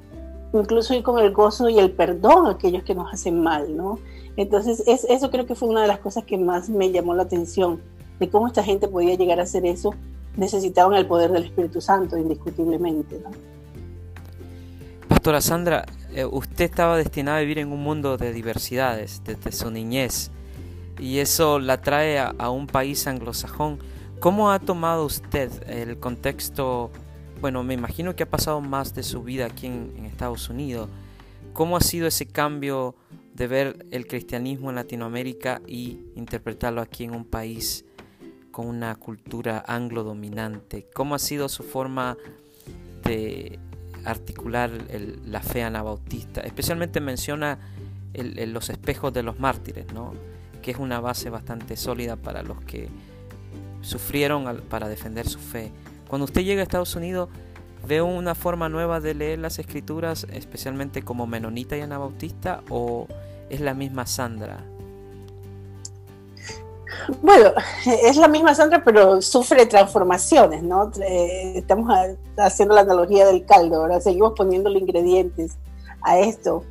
incluso 0.62 0.94
ir 0.94 1.04
con 1.04 1.20
el 1.20 1.32
gozo 1.32 1.70
y 1.70 1.80
el 1.80 1.92
perdón 1.92 2.48
a 2.48 2.52
aquellos 2.52 2.84
que 2.84 2.96
nos 2.96 3.12
hacen 3.12 3.42
mal, 3.42 3.76
¿no? 3.76 4.00
Entonces, 4.36 4.84
es, 4.88 5.06
eso 5.06 5.30
creo 5.30 5.46
que 5.46 5.56
fue 5.56 5.70
una 5.70 5.82
de 5.82 5.88
las 5.88 6.00
cosas 6.00 6.24
que 6.24 6.38
más 6.38 6.70
me 6.70 6.92
llamó 6.92 7.14
la 7.14 7.24
atención, 7.24 7.82
de 8.20 8.30
cómo 8.30 8.48
esta 8.48 8.64
gente 8.64 8.88
podía 8.88 9.16
llegar 9.16 9.40
a 9.40 9.44
hacer 9.44 9.66
eso. 9.66 9.94
Necesitaban 10.38 10.96
el 10.96 11.06
poder 11.06 11.32
del 11.32 11.46
Espíritu 11.46 11.82
Santo, 11.82 12.18
indiscutiblemente, 12.18 13.20
¿no? 13.24 13.32
Pastora 15.08 15.42
Sandra, 15.42 15.86
usted 16.32 16.66
estaba 16.66 16.98
destinada 16.98 17.38
a 17.38 17.42
vivir 17.42 17.60
en 17.60 17.72
un 17.72 17.82
mundo 17.82 18.18
de 18.18 18.34
diversidades 18.34 19.22
desde 19.24 19.52
su 19.52 19.70
niñez 19.70 20.32
y 21.00 21.20
eso 21.20 21.60
la 21.60 21.82
trae 21.82 22.20
a, 22.20 22.50
un 22.50 22.68
país 22.68 23.08
anglosajón. 23.08 23.80
¿Cómo 24.20 24.52
ha 24.52 24.60
tomado 24.60 25.06
usted 25.06 25.52
el 25.68 26.00
contexto? 26.00 26.92
Bueno, 27.44 27.62
me 27.62 27.74
imagino 27.74 28.16
que 28.16 28.24
ha 28.24 28.30
pasado 28.30 28.62
más 28.62 28.96
de 28.96 29.04
su 29.04 29.22
vida 29.22 29.48
aquí 29.48 29.68
en, 29.68 30.06
Estados 30.06 30.48
Unidos. 30.48 30.90
¿Cómo 31.52 31.76
ha 31.76 31.82
sido 31.82 32.08
ese 32.08 32.26
cambio 32.26 32.96
de 33.34 33.48
ver 33.48 33.86
el 33.92 34.08
cristianismo 34.08 34.70
en 34.70 34.78
Latinoamérica 34.78 35.62
y 35.68 36.00
interpretarlo 36.16 36.80
aquí 36.80 37.04
en 37.04 37.14
un 37.14 37.26
país 37.26 37.84
con 38.52 38.68
una 38.68 38.96
cultura 38.96 39.62
anglo-dominante? 39.68 40.88
¿Cómo 40.94 41.16
ha 41.16 41.20
sido 41.20 41.50
su 41.50 41.64
forma 41.64 42.16
de 43.04 43.60
articular 44.06 44.72
la 45.26 45.42
fe 45.42 45.64
anabautista? 45.64 46.40
Especialmente 46.40 47.02
menciona 47.02 47.60
los 48.14 48.70
espejos 48.70 49.12
de 49.12 49.22
los 49.22 49.38
mártires, 49.38 49.92
¿no? 49.94 50.14
que 50.62 50.72
es 50.72 50.78
una 50.78 51.02
base 51.02 51.30
bastante 51.30 51.76
sólida 51.76 52.16
para 52.16 52.42
los 52.42 52.62
que 52.62 52.88
sufrieron 53.82 54.62
para 54.70 54.88
defender 54.88 55.28
su 55.28 55.40
fe. 55.40 55.74
Cuando 56.14 56.26
usted 56.26 56.44
llega 56.44 56.60
a 56.60 56.64
Estados 56.64 56.96
Unidos, 56.96 57.30
¿ve 57.88 58.04
una 58.04 58.36
forma 58.36 58.70
nueva 58.70 59.00
de 59.00 59.16
leer 59.16 59.40
las 59.40 59.58
escrituras, 59.58 60.28
especialmente 60.32 61.02
como 61.02 61.26
menonita 61.26 61.76
y 61.76 61.82
anabautista, 61.82 62.62
o 62.70 63.08
es 63.50 63.62
la 63.62 63.74
misma 63.74 64.06
Sandra? 64.06 64.64
Bueno, 67.24 67.50
es 68.04 68.16
la 68.18 68.28
misma 68.28 68.54
Sandra, 68.54 68.84
pero 68.86 69.24
sufre 69.24 69.66
transformaciones, 69.66 70.62
¿no? 70.62 70.92
Eh, 71.02 71.54
estamos 71.56 71.92
haciendo 72.38 72.76
la 72.76 72.82
analogía 72.82 73.26
del 73.26 73.44
caldo, 73.48 73.78
ahora 73.78 74.00
seguimos 74.00 74.34
poniéndole 74.38 74.78
ingredientes 74.78 75.58
a 76.04 76.20
esto. 76.20 76.64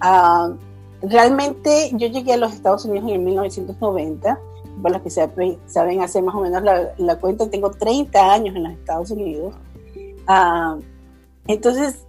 Ah, 0.00 0.54
realmente 1.02 1.90
yo 1.92 2.08
llegué 2.08 2.32
a 2.32 2.38
los 2.38 2.54
Estados 2.54 2.86
Unidos 2.86 3.10
en 3.10 3.24
1990, 3.26 4.40
para 4.82 4.94
los 4.94 5.02
que 5.02 5.10
saben, 5.10 6.00
hacer 6.00 6.22
más 6.22 6.34
o 6.34 6.40
menos 6.40 6.62
la, 6.62 7.16
cuenta, 7.16 7.48
tengo 7.48 7.70
30 7.70 8.32
años 8.32 8.56
en 8.56 8.64
los 8.64 8.72
Estados 8.72 9.10
Unidos. 9.10 9.54
Ah, 10.26 10.76
entonces, 11.46 12.04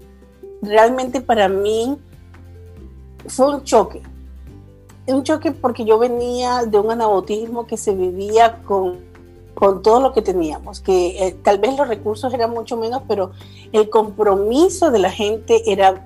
realmente 0.62 1.22
para 1.22 1.48
mí 1.48 1.98
fue 3.28 3.56
un 3.56 3.64
choque. 3.64 4.02
Un 5.06 5.24
choque 5.24 5.52
porque 5.52 5.86
yo 5.86 5.98
venía 5.98 6.66
de 6.66 6.78
un 6.78 6.92
anabotismo 6.92 7.66
que 7.66 7.78
se 7.78 7.96
vivía 7.96 8.62
con, 8.64 9.00
con 9.54 9.82
todo 9.82 10.02
lo 10.02 10.14
que 10.14 10.22
teníamos, 10.22 10.82
que 10.82 11.28
eh, 11.28 11.38
tal 11.42 11.60
vez 11.60 11.78
los 11.78 11.88
recursos 11.88 12.34
eran 12.34 12.52
mucho 12.52 12.76
menos, 12.76 13.04
pero 13.08 13.32
el 13.72 13.90
compromiso 13.90 14.92
de 14.92 15.00
la 15.00 15.12
gente 15.12 15.72
era 15.72 16.06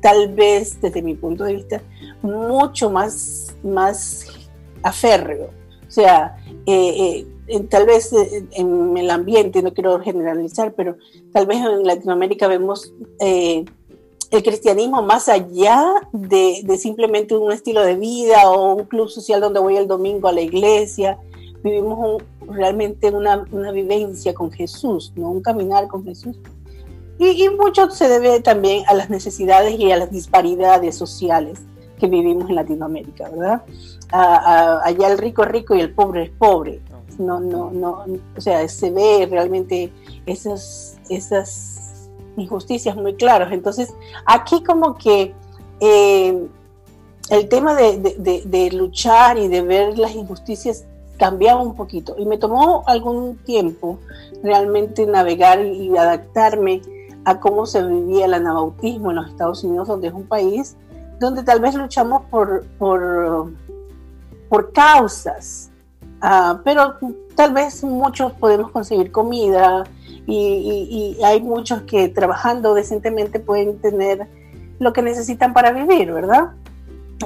tal 0.00 0.34
vez 0.34 0.80
desde 0.82 1.00
mi 1.00 1.14
punto 1.14 1.44
de 1.44 1.54
vista 1.54 1.80
mucho 2.22 2.90
más, 2.90 3.54
más 3.62 4.26
aférreo. 4.82 5.48
Sea, 5.94 6.36
eh, 6.66 7.24
eh, 7.46 7.60
tal 7.70 7.86
vez 7.86 8.12
eh, 8.12 8.46
en 8.52 8.96
el 8.96 9.10
ambiente, 9.10 9.62
no 9.62 9.72
quiero 9.72 10.00
generalizar, 10.00 10.74
pero 10.74 10.96
tal 11.32 11.46
vez 11.46 11.58
en 11.58 11.84
Latinoamérica 11.84 12.48
vemos 12.48 12.92
el 13.20 14.42
cristianismo 14.42 15.02
más 15.02 15.28
allá 15.28 15.84
de, 16.12 16.64
simplemente 16.78 17.36
un 17.36 17.52
estilo 17.52 17.82
de 17.82 17.94
vida 17.94 18.50
o 18.50 18.74
un 18.74 18.84
club 18.86 19.08
social 19.08 19.40
donde 19.40 19.60
voy 19.60 19.76
el 19.76 19.86
domingo 19.86 20.26
a 20.26 20.32
la 20.32 20.40
iglesia. 20.40 21.18
Vivimos 21.62 22.22
realmente 22.48 23.10
una, 23.10 23.46
una, 23.52 23.70
vivencia 23.70 24.34
con 24.34 24.50
Jesús, 24.50 25.12
¿no? 25.14 25.30
un 25.30 25.40
caminar 25.40 25.86
con 25.86 26.04
Jesús 26.04 26.36
y, 27.18 27.48
mucho 27.50 27.90
se 27.90 28.08
debe 28.08 28.40
también 28.40 28.84
a 28.88 28.94
las 28.94 29.08
necesidades 29.08 29.78
y 29.78 29.92
a 29.92 29.96
las 29.96 30.10
disparidades 30.10 30.96
sociales 30.96 31.60
que 32.04 32.10
vivimos 32.10 32.50
en 32.50 32.56
Latinoamérica, 32.56 33.30
¿verdad? 33.30 33.62
allá 34.10 35.08
el 35.08 35.18
rico 35.18 35.42
es 35.42 35.48
rico 35.48 35.74
y 35.74 35.80
el 35.80 35.92
pobre 35.92 36.24
es 36.24 36.30
pobre. 36.30 36.82
No, 37.18 37.40
no, 37.40 37.70
no, 37.70 38.04
o 38.36 38.40
sea, 38.40 38.68
se 38.68 38.90
ve 38.90 39.26
realmente 39.30 39.92
esas, 40.26 40.98
esas 41.08 42.10
injusticias 42.36 42.94
muy 42.96 43.14
claras. 43.14 43.52
Entonces, 43.52 43.94
aquí 44.26 44.62
como 44.62 44.96
que 44.96 45.32
eh, 45.80 46.46
el 47.30 47.48
tema 47.48 47.74
de, 47.74 48.42
de, 48.44 48.70
luchar 48.72 49.38
y 49.38 49.48
de 49.48 49.62
ver 49.62 49.98
las 49.98 50.14
injusticias 50.14 50.84
cambiaba 51.16 51.62
un 51.62 51.74
poquito 51.74 52.16
y 52.18 52.26
me 52.26 52.36
tomó 52.36 52.82
algún 52.86 53.36
tiempo 53.44 53.98
realmente 54.42 55.06
navegar 55.06 55.64
y 55.64 55.96
adaptarme 55.96 56.82
a 57.24 57.40
cómo 57.40 57.64
se 57.64 57.82
vivía 57.82 58.26
el 58.26 58.34
anabautismo 58.34 59.10
en 59.10 59.16
los 59.16 59.28
Estados 59.28 59.64
Unidos, 59.64 59.88
donde 59.88 60.08
es 60.08 60.14
un 60.14 60.26
país 60.26 60.76
donde 61.20 61.42
tal 61.42 61.60
vez 61.60 61.74
luchamos 61.74 62.22
por, 62.30 62.64
por, 62.78 63.52
por 64.48 64.72
causas, 64.72 65.70
ah, 66.20 66.60
pero 66.64 66.96
tal 67.34 67.52
vez 67.52 67.82
muchos 67.84 68.32
podemos 68.32 68.70
conseguir 68.70 69.10
comida 69.12 69.84
y, 70.26 71.18
hay 71.22 71.40
muchos 71.40 71.82
que 71.82 72.08
trabajando 72.08 72.74
decentemente 72.74 73.40
pueden 73.40 73.78
tener 73.78 74.28
lo 74.78 74.92
que 74.92 75.02
necesitan 75.02 75.52
para 75.52 75.72
vivir, 75.72 76.12
¿verdad? 76.12 76.52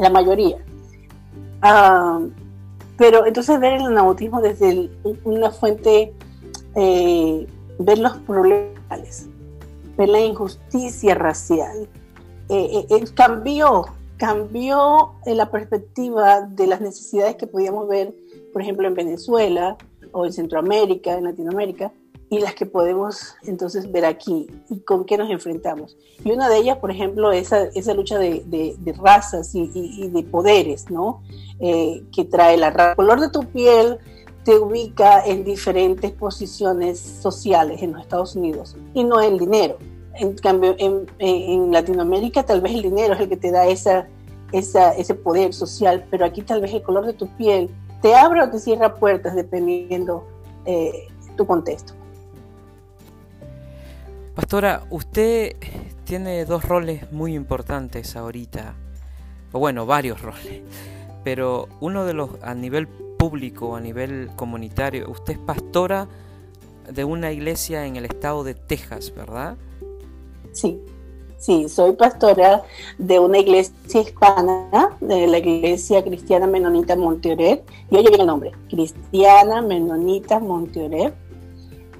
La 0.00 0.10
mayoría. 0.10 0.58
Ah, 1.62 2.20
pero 2.96 3.26
entonces 3.26 3.58
ver 3.60 3.74
el 3.74 3.86
anabautismo 3.86 4.40
desde 4.40 4.90
una 5.24 5.50
fuente, 5.50 6.12
eh, 6.74 7.46
ver 7.78 7.98
los 7.98 8.16
problemas 8.18 8.78
ver 9.96 10.08
la 10.08 10.20
injusticia 10.20 11.14
racial. 11.14 11.88
Eh, 12.48 12.70
eh, 12.72 12.86
eh, 12.90 13.04
cambió, 13.14 13.84
cambió 14.16 15.12
la 15.26 15.50
perspectiva 15.50 16.40
de 16.42 16.66
las 16.66 16.80
necesidades 16.80 17.36
que 17.36 17.46
podíamos 17.46 17.86
ver, 17.88 18.14
por 18.52 18.62
ejemplo, 18.62 18.88
en 18.88 18.94
Venezuela 18.94 19.76
o 20.12 20.24
en 20.24 20.32
Centroamérica, 20.32 21.16
en 21.16 21.24
Latinoamérica, 21.24 21.92
y 22.30 22.40
las 22.40 22.54
que 22.54 22.66
podemos 22.66 23.34
entonces 23.42 23.90
ver 23.90 24.04
aquí 24.04 24.48
y 24.68 24.80
con 24.80 25.04
qué 25.04 25.16
nos 25.16 25.30
enfrentamos. 25.30 25.96
Y 26.24 26.32
una 26.32 26.48
de 26.48 26.58
ellas, 26.58 26.78
por 26.78 26.90
ejemplo, 26.90 27.32
esa, 27.32 27.64
esa 27.74 27.94
lucha 27.94 28.18
de, 28.18 28.44
de, 28.46 28.92
razas 28.92 29.54
y, 29.54 29.70
y, 29.74 30.08
de 30.08 30.22
poderes, 30.24 30.90
¿no? 30.90 31.22
que 31.58 32.24
trae 32.30 32.58
la 32.58 32.70
raza. 32.70 32.90
El 32.90 32.96
color 32.96 33.20
de 33.20 33.30
tu 33.30 33.44
piel 33.44 33.98
te 34.44 34.58
ubica 34.58 35.24
en 35.24 35.44
diferentes 35.44 36.12
posiciones 36.12 36.98
sociales 36.98 37.82
en 37.82 37.92
los 37.92 38.02
Estados 38.02 38.36
Unidos 38.36 38.76
y 38.94 39.04
no 39.04 39.20
el 39.20 39.38
dinero. 39.38 39.78
En 40.18 40.34
cambio, 40.34 40.74
en, 40.78 41.72
Latinoamérica 41.72 42.42
tal 42.42 42.60
vez 42.60 42.74
el 42.74 42.82
dinero 42.82 43.14
es 43.14 43.20
el 43.20 43.28
que 43.28 43.36
te 43.36 43.50
da 43.50 43.66
esa, 43.68 44.08
ese 44.52 45.14
poder 45.14 45.54
social, 45.54 46.04
pero 46.10 46.24
aquí 46.24 46.42
tal 46.42 46.60
vez 46.60 46.72
el 46.74 46.82
color 46.82 47.06
de 47.06 47.12
tu 47.12 47.28
piel 47.36 47.70
te 48.02 48.14
abre 48.14 48.42
o 48.42 48.50
te 48.50 48.58
cierra 48.58 48.94
puertas 48.96 49.34
dependiendo 49.34 50.26
eh, 50.64 51.08
tu 51.36 51.46
contexto. 51.46 51.94
Pastora, 54.34 54.84
usted 54.90 55.56
tiene 56.04 56.44
dos 56.44 56.64
roles 56.64 57.10
muy 57.12 57.34
importantes 57.34 58.16
ahorita, 58.16 58.74
o 59.52 59.58
bueno, 59.58 59.84
varios 59.84 60.22
roles, 60.22 60.62
pero 61.24 61.68
uno 61.80 62.04
de 62.04 62.14
los 62.14 62.30
a 62.42 62.54
nivel 62.54 62.86
público, 62.88 63.76
a 63.76 63.80
nivel 63.80 64.30
comunitario, 64.36 65.10
usted 65.10 65.34
es 65.34 65.38
pastora 65.38 66.08
de 66.88 67.04
una 67.04 67.32
iglesia 67.32 67.86
en 67.86 67.96
el 67.96 68.04
estado 68.04 68.44
de 68.44 68.54
Texas, 68.54 69.12
¿verdad? 69.14 69.56
Sí. 70.58 70.80
Sí, 71.38 71.68
soy 71.68 71.92
pastora 71.92 72.64
de 72.98 73.20
una 73.20 73.38
iglesia 73.38 74.00
hispana, 74.00 74.96
de 75.00 75.28
la 75.28 75.38
iglesia 75.38 76.02
cristiana 76.02 76.48
menonita 76.48 76.96
Monteoret. 76.96 77.64
Y 77.90 77.96
oye 77.96 78.08
bien 78.08 78.22
el 78.22 78.26
nombre, 78.26 78.50
Cristiana 78.68 79.62
Menonita 79.62 80.40
Monteoret. 80.40 81.14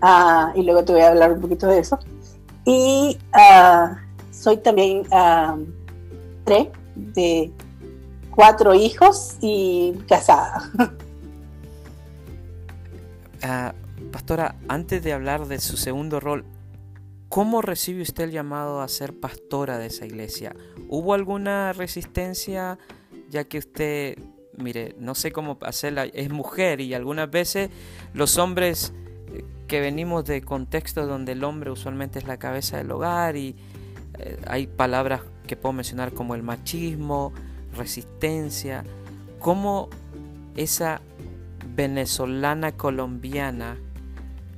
Ah, 0.03 0.53
y 0.57 0.65
luego 0.65 0.85
te 0.85 0.93
voy 0.93 1.03
a 1.03 1.11
hablar 1.11 1.35
un 1.35 1.41
poquito 1.41 1.69
de 1.69 1.79
eso. 1.79 2.01
Y 2.65 3.17
ah, 3.33 3.97
soy 4.33 4.57
también 4.57 5.07
uh, 5.13 5.65
de 6.97 7.53
cuatro 8.35 8.75
hijos 8.75 9.37
y 9.41 9.93
casada. 10.09 10.69
pastora, 14.11 14.57
antes 14.67 15.05
de 15.05 15.13
hablar 15.13 15.47
de 15.47 15.61
su 15.61 15.77
segundo 15.77 16.19
rol, 16.19 16.45
¿cómo 17.29 17.63
recibe 17.63 18.03
usted 18.03 18.25
el 18.25 18.31
llamado 18.31 18.81
a 18.81 18.89
ser 18.89 19.19
pastora 19.19 19.79
de 19.79 19.87
esa 19.87 20.07
iglesia? 20.07 20.55
¿Hubo 20.89 21.15
alguna 21.15 21.73
resistencia 21.73 22.79
ya 23.31 23.45
que 23.45 23.59
usted, 23.59 24.19
mire, 24.57 24.95
no 24.99 25.15
sé 25.15 25.33
cómo 25.33 25.59
hacerla, 25.63 26.05
es 26.05 26.31
mujer 26.31 26.81
y 26.81 26.95
algunas 26.95 27.31
veces 27.31 27.71
los 28.15 28.39
hombres 28.39 28.93
eh, 29.33 29.45
que 29.67 29.81
venimos 29.81 30.25
de 30.25 30.43
contextos 30.43 31.07
donde 31.07 31.33
el 31.33 31.45
hombre 31.45 31.71
usualmente 31.71 32.19
es 32.19 32.27
la 32.27 32.39
cabeza 32.39 32.79
del 32.79 32.91
hogar 32.91 33.37
y 33.37 33.55
eh, 34.19 34.39
hay 34.47 34.67
palabras 34.67 35.23
que 35.47 35.57
puedo 35.57 35.73
mencionar 35.75 36.13
como 36.13 36.35
el 36.35 36.43
machismo, 36.43 37.33
resistencia, 37.77 38.85
cómo 39.39 39.89
esa 40.57 41.03
venezolana 41.75 42.73
colombiana 42.73 43.77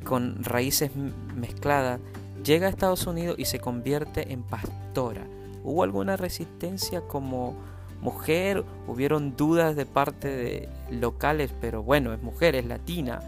con 0.05 0.43
raíces 0.43 0.93
mezcladas 1.37 2.01
llega 2.45 2.67
a 2.67 2.71
Estados 2.71 3.07
Unidos 3.07 3.37
y 3.39 3.45
se 3.45 3.61
convierte 3.61 4.33
en 4.33 4.43
pastora. 4.43 5.27
¿Hubo 5.63 5.83
alguna 5.83 6.17
resistencia 6.17 7.03
como 7.03 7.55
mujer? 8.01 8.65
¿Hubieron 8.87 9.37
dudas 9.37 9.77
de 9.77 9.87
parte 9.87 10.29
de 10.29 10.69
locales? 10.91 11.53
Pero 11.61 11.83
bueno, 11.83 12.13
es 12.13 12.23
mujer, 12.23 12.55
es 12.55 12.67
latina. 12.67 13.21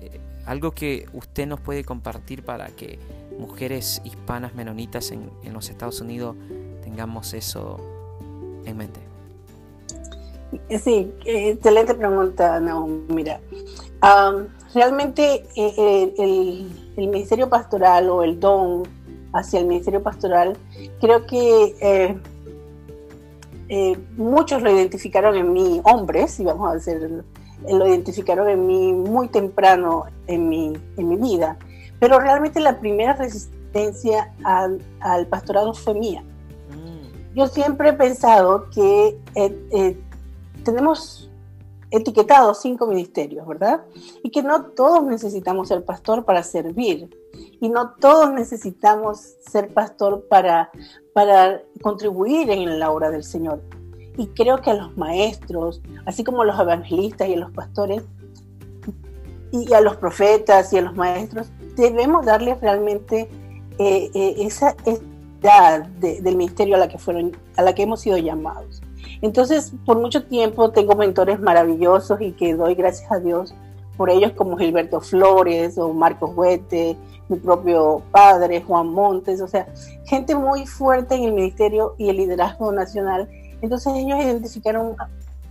Eh, 0.00 0.20
algo 0.46 0.72
que 0.72 1.08
usted 1.12 1.46
nos 1.46 1.60
puede 1.60 1.84
compartir 1.84 2.44
para 2.44 2.68
que 2.68 2.98
mujeres 3.38 4.00
hispanas 4.04 4.54
menonitas 4.54 5.10
en, 5.10 5.30
en 5.42 5.52
los 5.52 5.68
Estados 5.68 6.00
Unidos 6.00 6.36
tengamos 6.82 7.34
eso 7.34 7.80
en 8.64 8.76
mente. 8.76 9.15
Sí, 10.82 11.12
excelente 11.24 11.94
pregunta, 11.94 12.60
no, 12.60 12.86
mira. 13.08 13.40
realmente 14.74 15.44
eh, 15.56 15.74
eh, 15.76 16.14
el, 16.18 16.92
el, 16.96 17.08
ministerio 17.08 17.48
pastoral 17.48 18.08
o 18.10 18.22
el 18.22 18.38
don 18.38 18.84
hacia 19.32 19.60
el 19.60 19.66
ministerio 19.66 20.02
pastoral, 20.02 20.56
creo 21.00 21.26
que 21.26 22.16
eh, 23.68 23.98
muchos 24.16 24.62
lo 24.62 24.70
identificaron 24.70 25.34
en 25.34 25.52
mí, 25.52 25.80
hombres, 25.84 26.38
y 26.38 26.44
vamos 26.44 26.70
a 26.70 26.74
decir, 26.74 27.24
lo 27.68 27.86
identificaron 27.86 28.48
en 28.48 28.66
mí 28.66 28.92
muy 28.92 29.28
temprano 29.28 30.04
en 30.28 30.48
mi, 30.48 30.72
en 30.96 31.08
mi 31.08 31.16
vida, 31.16 31.58
pero 31.98 32.20
realmente 32.20 32.60
la 32.60 32.78
primera 32.78 33.14
resistencia 33.14 34.32
al, 34.44 34.80
al 35.00 35.26
pastorado 35.26 35.74
fue 35.74 35.94
mía. 35.94 36.22
Mm. 36.70 37.34
Yo 37.34 37.48
siempre 37.48 37.88
he 37.88 37.92
pensado 37.92 38.70
que 38.70 39.18
tenemos 40.66 41.30
etiquetados 41.92 42.60
cinco 42.60 42.88
ministerios, 42.88 43.46
¿verdad? 43.46 43.82
Y 44.22 44.30
que 44.30 44.42
no 44.42 44.64
todos 44.64 45.04
necesitamos 45.04 45.68
ser 45.68 45.84
pastor 45.84 46.24
para 46.24 46.42
servir. 46.42 47.08
Y 47.60 47.68
no 47.68 47.94
todos 48.00 48.32
necesitamos 48.32 49.36
ser 49.48 49.72
pastor 49.72 50.26
para, 50.28 50.70
para 51.14 51.62
contribuir 51.80 52.50
en 52.50 52.78
la 52.78 52.90
obra 52.90 53.10
del 53.10 53.22
Señor. 53.22 53.62
Y 54.18 54.26
creo 54.28 54.60
que 54.60 54.70
a 54.70 54.74
los 54.74 54.96
maestros, 54.96 55.80
así 56.04 56.24
como 56.24 56.42
a 56.42 56.44
los 56.44 56.58
evangelistas 56.58 57.28
y 57.28 57.34
a 57.34 57.38
los 57.38 57.52
pastores, 57.52 58.02
y 59.52 59.72
a 59.72 59.80
los 59.80 59.96
profetas 59.96 60.72
y 60.72 60.78
a 60.78 60.82
los 60.82 60.96
maestros, 60.96 61.48
debemos 61.76 62.26
darles 62.26 62.60
realmente 62.60 63.28
eh, 63.78 64.10
eh, 64.12 64.34
esa 64.38 64.74
edad 64.84 65.86
del 65.86 66.36
ministerio 66.36 66.74
a 66.74 66.78
la 66.78 66.88
que 66.88 66.98
fueron, 66.98 67.36
a 67.56 67.62
la 67.62 67.74
que 67.74 67.84
hemos 67.84 68.00
sido 68.00 68.18
llamados. 68.18 68.82
Entonces, 69.22 69.72
por 69.84 69.98
mucho 69.98 70.24
tiempo 70.24 70.70
tengo 70.70 70.94
mentores 70.94 71.40
maravillosos 71.40 72.20
y 72.20 72.32
que 72.32 72.54
doy 72.54 72.74
gracias 72.74 73.10
a 73.10 73.18
Dios 73.18 73.54
por 73.96 74.10
ellos 74.10 74.32
como 74.32 74.56
Gilberto 74.56 75.00
Flores 75.00 75.78
o 75.78 75.92
Marcos 75.92 76.30
Huete, 76.34 76.96
mi 77.28 77.38
propio 77.38 78.02
padre, 78.10 78.62
Juan 78.62 78.88
Montes, 78.88 79.40
o 79.40 79.48
sea, 79.48 79.66
gente 80.04 80.34
muy 80.34 80.66
fuerte 80.66 81.14
en 81.14 81.24
el 81.24 81.32
ministerio 81.32 81.94
y 81.98 82.10
el 82.10 82.18
liderazgo 82.18 82.72
nacional. 82.72 83.28
Entonces 83.62 83.94
ellos 83.96 84.18
identificaron 84.20 84.96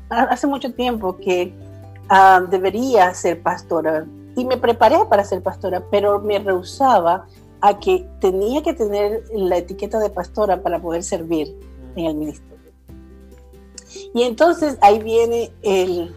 hace 0.10 0.48
mucho 0.48 0.74
tiempo 0.74 1.18
que 1.18 1.54
ah, 2.10 2.44
debería 2.50 3.14
ser 3.14 3.42
pastora 3.42 4.06
y 4.36 4.46
me 4.46 4.58
preparé 4.58 4.98
para 5.10 5.24
ser 5.24 5.42
pastora, 5.42 5.84
pero 5.90 6.20
me 6.20 6.40
rehusaba 6.40 7.26
a 7.62 7.80
que 7.80 8.08
tenía 8.20 8.62
que 8.62 8.74
tener 8.74 9.24
la 9.34 9.58
etiqueta 9.58 9.98
de 10.00 10.10
pastora 10.10 10.62
para 10.62 10.80
poder 10.80 11.04
servir 11.04 11.58
en 11.96 12.06
el 12.06 12.16
ministerio. 12.16 12.55
Y 14.14 14.24
entonces 14.24 14.78
ahí 14.82 15.00
viene 15.00 15.52
el, 15.62 16.14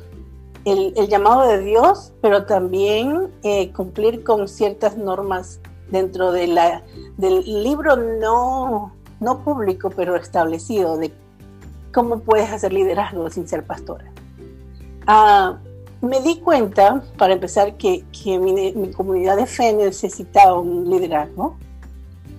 llamado 1.09 1.49
de 1.49 1.61
Dios, 1.61 2.13
pero 2.21 2.45
también 2.45 3.33
eh, 3.43 3.73
cumplir 3.73 4.23
con 4.23 4.49
ciertas 4.49 4.97
normas 4.97 5.61
dentro 5.91 6.33
de 6.33 6.47
la, 6.47 6.83
del 7.17 7.43
libro 7.63 7.97
no, 7.97 8.93
no 9.21 9.45
público, 9.45 9.91
pero 9.91 10.17
establecido 10.17 10.99
de 10.99 11.13
cómo 11.93 12.21
puedes 12.21 12.51
hacer 12.51 12.73
liderazgo 12.73 13.31
sin 13.31 13.49
ser 13.49 13.65
pastora. 13.65 14.13
Ah, 15.07 15.59
me 16.01 16.21
di 16.21 16.37
cuenta, 16.37 17.03
para 17.17 17.33
empezar, 17.33 17.77
que, 17.77 18.05
mi, 18.25 18.73
mi, 18.73 18.93
comunidad 18.93 19.37
de 19.37 19.47
fe 19.47 19.73
necesitaba 19.73 20.59
un 20.61 20.89
liderazgo 20.89 21.57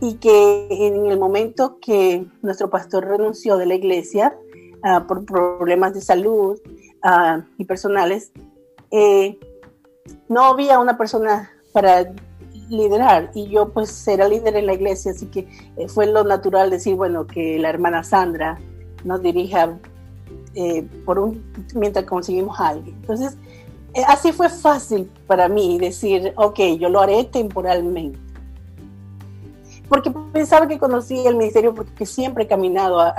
y 0.02 0.14
que 0.16 0.68
en 0.70 1.08
el 1.08 1.20
momento 1.20 1.78
que 1.82 2.26
nuestro 2.42 2.70
pastor 2.70 3.06
renunció 3.06 3.58
de 3.58 3.66
la 3.66 3.74
iglesia, 3.74 4.38
Ah, 4.82 5.06
por 5.06 5.26
problemas 5.26 5.94
de 5.94 6.00
salud 6.00 6.58
uh, 7.04 7.42
y 7.58 7.66
personales, 7.66 8.32
eh, 8.92 9.38
no 10.30 10.46
había 10.46 10.80
una 10.80 10.98
persona 10.98 11.52
para 11.74 12.14
liderar 12.70 13.32
y 13.34 13.50
yo 13.50 13.70
pues 13.74 14.08
era 14.08 14.28
líder 14.28 14.56
en 14.56 14.68
la 14.68 14.74
iglesia, 14.74 15.12
así 15.12 15.26
que 15.26 15.48
eh, 15.76 15.90
fue 15.90 16.06
lo 16.06 16.24
natural 16.24 16.70
decir, 16.70 16.96
bueno, 16.96 17.28
que 17.28 17.60
la 17.60 17.70
hermana 17.70 18.04
Sandra 18.04 18.58
nos 19.04 19.22
dirija 19.22 19.78
eh, 20.56 20.88
por 21.06 21.20
un, 21.20 21.44
mientras 21.76 22.06
conseguimos 22.06 22.58
a 22.60 22.70
alguien. 22.70 22.96
Entonces, 23.02 23.38
así 24.08 24.32
fue 24.32 24.48
fácil 24.48 25.12
para 25.28 25.50
mí 25.50 25.78
decir, 25.78 26.32
ok, 26.38 26.60
yo 26.80 26.88
lo 26.88 27.02
haré 27.02 27.26
temporalmente. 27.26 28.18
Porque 29.90 30.12
pensaba 30.32 30.68
que 30.68 30.80
conocía 30.80 31.28
el 31.28 31.36
ministerio 31.36 31.74
porque 31.74 32.06
siempre 32.06 32.46
he 32.46 32.48
caminado 32.48 33.02
a, 33.02 33.14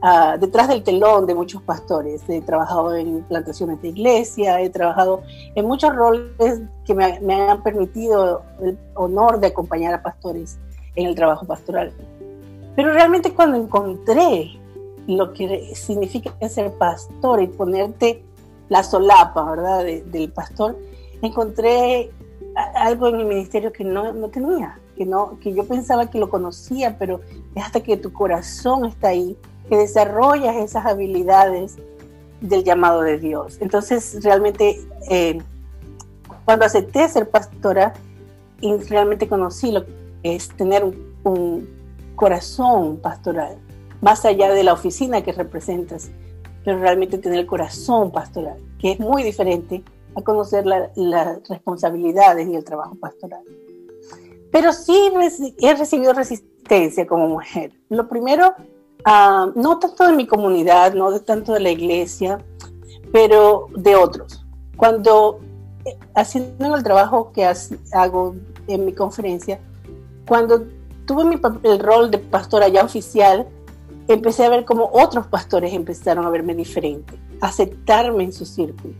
Ah, 0.00 0.36
detrás 0.38 0.68
del 0.68 0.84
telón 0.84 1.26
de 1.26 1.34
muchos 1.34 1.60
pastores. 1.62 2.22
He 2.28 2.40
trabajado 2.40 2.94
en 2.94 3.22
plantaciones 3.24 3.82
de 3.82 3.88
iglesia, 3.88 4.60
he 4.60 4.70
trabajado 4.70 5.22
en 5.54 5.66
muchos 5.66 5.94
roles 5.94 6.60
que 6.84 6.94
me, 6.94 7.18
me, 7.20 7.34
han 7.34 7.62
permitido 7.62 8.42
el 8.62 8.78
honor 8.94 9.40
de 9.40 9.48
acompañar 9.48 9.94
a 9.94 10.02
pastores 10.02 10.58
en 10.94 11.06
el 11.06 11.16
trabajo 11.16 11.46
pastoral. 11.46 11.92
Pero 12.76 12.92
realmente 12.92 13.34
cuando 13.34 13.56
encontré 13.56 14.52
lo 15.08 15.32
que 15.32 15.74
significa 15.74 16.32
ser 16.48 16.72
pastor 16.74 17.42
y 17.42 17.48
ponerte 17.48 18.22
la 18.68 18.84
solapa, 18.84 19.50
¿verdad?, 19.50 19.84
del 19.84 20.30
pastor, 20.30 20.78
encontré 21.22 22.12
algo 22.74 23.08
en 23.08 23.16
mi 23.16 23.24
ministerio 23.24 23.72
que 23.72 23.82
no, 23.82 24.12
no 24.12 24.28
tenía, 24.28 24.78
que, 24.96 25.06
no, 25.06 25.38
que 25.40 25.54
yo 25.54 25.64
pensaba 25.64 26.08
que 26.10 26.18
lo 26.18 26.28
conocía, 26.28 26.96
pero 26.98 27.20
es 27.54 27.64
hasta 27.64 27.80
que 27.80 27.96
tu 27.96 28.12
corazón 28.12 28.84
está 28.84 29.08
ahí 29.08 29.36
que 29.68 29.76
desarrollas 29.76 30.56
esas 30.56 30.86
habilidades 30.86 31.76
del 32.40 32.64
llamado 32.64 33.02
de 33.02 33.18
Dios. 33.18 33.58
Entonces, 33.60 34.22
realmente, 34.22 34.80
eh, 35.10 35.40
cuando 36.44 36.64
acepté 36.64 37.08
ser 37.08 37.28
pastora, 37.28 37.94
y 38.60 38.76
realmente 38.76 39.28
conocí 39.28 39.70
lo 39.70 39.84
que 39.84 39.92
es 40.22 40.48
tener 40.48 40.84
un, 40.84 41.78
corazón 42.16 42.96
pastoral, 42.96 43.58
más 44.00 44.24
allá 44.24 44.52
de 44.52 44.64
la 44.64 44.72
oficina 44.72 45.22
que 45.22 45.30
representas, 45.30 46.10
pero 46.64 46.80
realmente 46.80 47.16
tener 47.18 47.38
el 47.38 47.46
corazón 47.46 48.10
pastoral, 48.10 48.58
que 48.80 48.90
es 48.92 48.98
muy 48.98 49.22
diferente 49.22 49.84
a 50.16 50.22
conocer 50.22 50.66
las 50.66 51.48
responsabilidades 51.48 52.48
y 52.48 52.56
el 52.56 52.64
trabajo 52.64 52.96
pastoral. 52.96 53.42
Pero 54.50 54.72
sí 54.72 55.12
he 55.60 55.74
recibido 55.74 56.12
resistencia 56.12 57.06
como 57.06 57.28
mujer. 57.28 57.70
Lo 57.88 58.08
primero 58.08 58.54
Ah, 59.04 59.50
no 59.54 59.78
tanto 59.78 60.06
de 60.06 60.12
mi 60.12 60.26
comunidad, 60.26 60.94
no 60.94 61.10
de 61.10 61.20
tanto 61.20 61.52
de 61.52 61.60
la 61.60 61.70
iglesia, 61.70 62.44
pero 63.12 63.68
de 63.76 63.96
otros. 63.96 64.44
Cuando 64.76 65.40
eh, 65.84 65.96
haciendo 66.14 66.76
el 66.76 66.82
trabajo 66.82 67.32
que 67.32 67.48
hago 67.92 68.34
en 68.66 68.84
mi 68.84 68.92
conferencia, 68.92 69.60
cuando 70.26 70.66
tuve 71.06 71.24
mi, 71.24 71.40
el 71.62 71.78
rol 71.78 72.10
de 72.10 72.18
pastora 72.18 72.68
ya 72.68 72.84
oficial, 72.84 73.46
empecé 74.08 74.44
a 74.44 74.50
ver 74.50 74.64
como 74.64 74.90
otros 74.92 75.26
pastores 75.26 75.72
empezaron 75.72 76.26
a 76.26 76.30
verme 76.30 76.54
diferente, 76.54 77.18
aceptarme 77.40 78.24
en 78.24 78.32
su 78.32 78.44
círculo. 78.44 78.94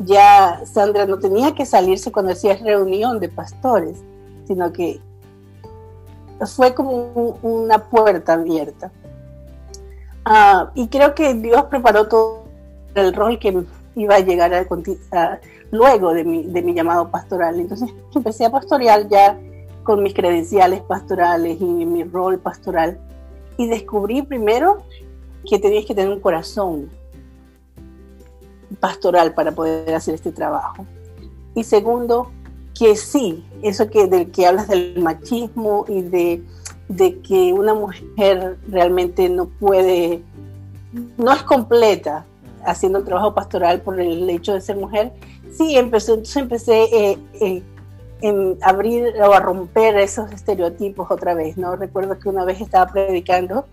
Ya 0.00 0.62
Sandra 0.66 1.06
no 1.06 1.18
tenía 1.18 1.54
que 1.54 1.64
salirse 1.64 2.12
cuando 2.12 2.32
hacía 2.32 2.56
reunión 2.56 3.18
de 3.18 3.28
pastores, 3.28 3.98
sino 4.46 4.72
que 4.72 5.00
fue 6.44 6.74
como 6.74 7.38
una 7.42 7.78
puerta 7.88 8.34
abierta. 8.34 8.92
Ah, 10.28 10.72
y 10.74 10.88
creo 10.88 11.14
que 11.14 11.34
Dios 11.34 11.66
preparó 11.66 12.08
todo 12.08 12.46
el 12.96 13.14
rol 13.14 13.38
que 13.38 13.64
iba 13.94 14.16
a 14.16 14.20
llegar 14.20 14.52
a, 14.52 15.40
luego 15.70 16.12
de 16.12 16.24
mi, 16.24 16.42
de 16.42 16.62
mi 16.62 16.74
llamado 16.74 17.08
pastoral. 17.12 17.60
Entonces 17.60 17.90
empecé 18.12 18.44
a 18.44 18.50
pastorear 18.50 19.06
ya 19.08 19.38
con 19.84 20.02
mis 20.02 20.14
credenciales 20.14 20.80
pastorales 20.82 21.60
y 21.60 21.64
mi 21.64 22.02
rol 22.02 22.40
pastoral. 22.40 22.98
Y 23.56 23.68
descubrí 23.68 24.22
primero 24.22 24.82
que 25.48 25.60
tenías 25.60 25.84
que 25.84 25.94
tener 25.94 26.12
un 26.12 26.20
corazón 26.20 26.90
pastoral 28.80 29.32
para 29.32 29.52
poder 29.52 29.94
hacer 29.94 30.16
este 30.16 30.32
trabajo. 30.32 30.84
Y 31.54 31.62
segundo, 31.62 32.32
que 32.76 32.96
sí, 32.96 33.46
eso 33.62 33.88
que 33.88 34.08
del 34.08 34.32
que 34.32 34.44
hablas 34.44 34.66
del 34.66 35.00
machismo 35.00 35.84
y 35.86 36.02
de, 36.02 36.42
de 36.88 37.20
que 37.20 37.52
una 37.52 37.74
mujer 37.74 38.58
realmente 38.68 39.28
no 39.28 39.46
puede, 39.46 40.22
no 41.16 41.32
es 41.32 41.42
completa 41.42 42.24
haciendo 42.64 42.98
el 42.98 43.04
trabajo 43.04 43.34
pastoral 43.34 43.80
por 43.80 44.00
el 44.00 44.28
hecho 44.28 44.54
de 44.54 44.60
ser 44.60 44.76
mujer, 44.76 45.12
sí, 45.52 45.76
empecé, 45.76 46.12
entonces 46.12 46.36
empecé 46.36 46.82
eh, 46.84 47.18
eh, 47.40 47.62
en 48.22 48.58
abrir 48.62 49.14
o 49.20 49.32
a 49.32 49.40
romper 49.40 49.96
esos 49.98 50.32
estereotipos 50.32 51.10
otra 51.10 51.34
vez, 51.34 51.56
¿no? 51.56 51.76
Recuerdo 51.76 52.18
que 52.18 52.28
una 52.28 52.44
vez 52.44 52.60
estaba 52.60 52.90
predicando 52.90 53.66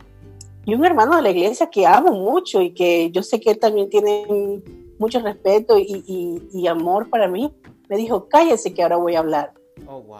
y 0.66 0.76
un 0.76 0.86
hermano 0.86 1.16
de 1.16 1.22
la 1.22 1.30
iglesia 1.30 1.70
que 1.70 1.86
amo 1.86 2.14
mucho 2.14 2.62
y 2.62 2.72
que 2.72 3.12
yo 3.12 3.22
sé 3.22 3.40
que 3.40 3.52
él 3.52 3.60
también 3.60 3.90
tiene 3.90 4.62
mucho 4.98 5.20
respeto 5.20 5.78
y, 5.78 6.68
amor 6.68 7.10
para 7.10 7.28
mí, 7.28 7.54
me 7.90 7.98
dijo, 7.98 8.28
cállese 8.30 8.74
que 8.74 8.84
ahora 8.84 8.96
voy 8.96 9.16
a 9.16 9.20
hablar. 9.20 9.54
Oh, 9.88 10.02
wow. 10.02 10.20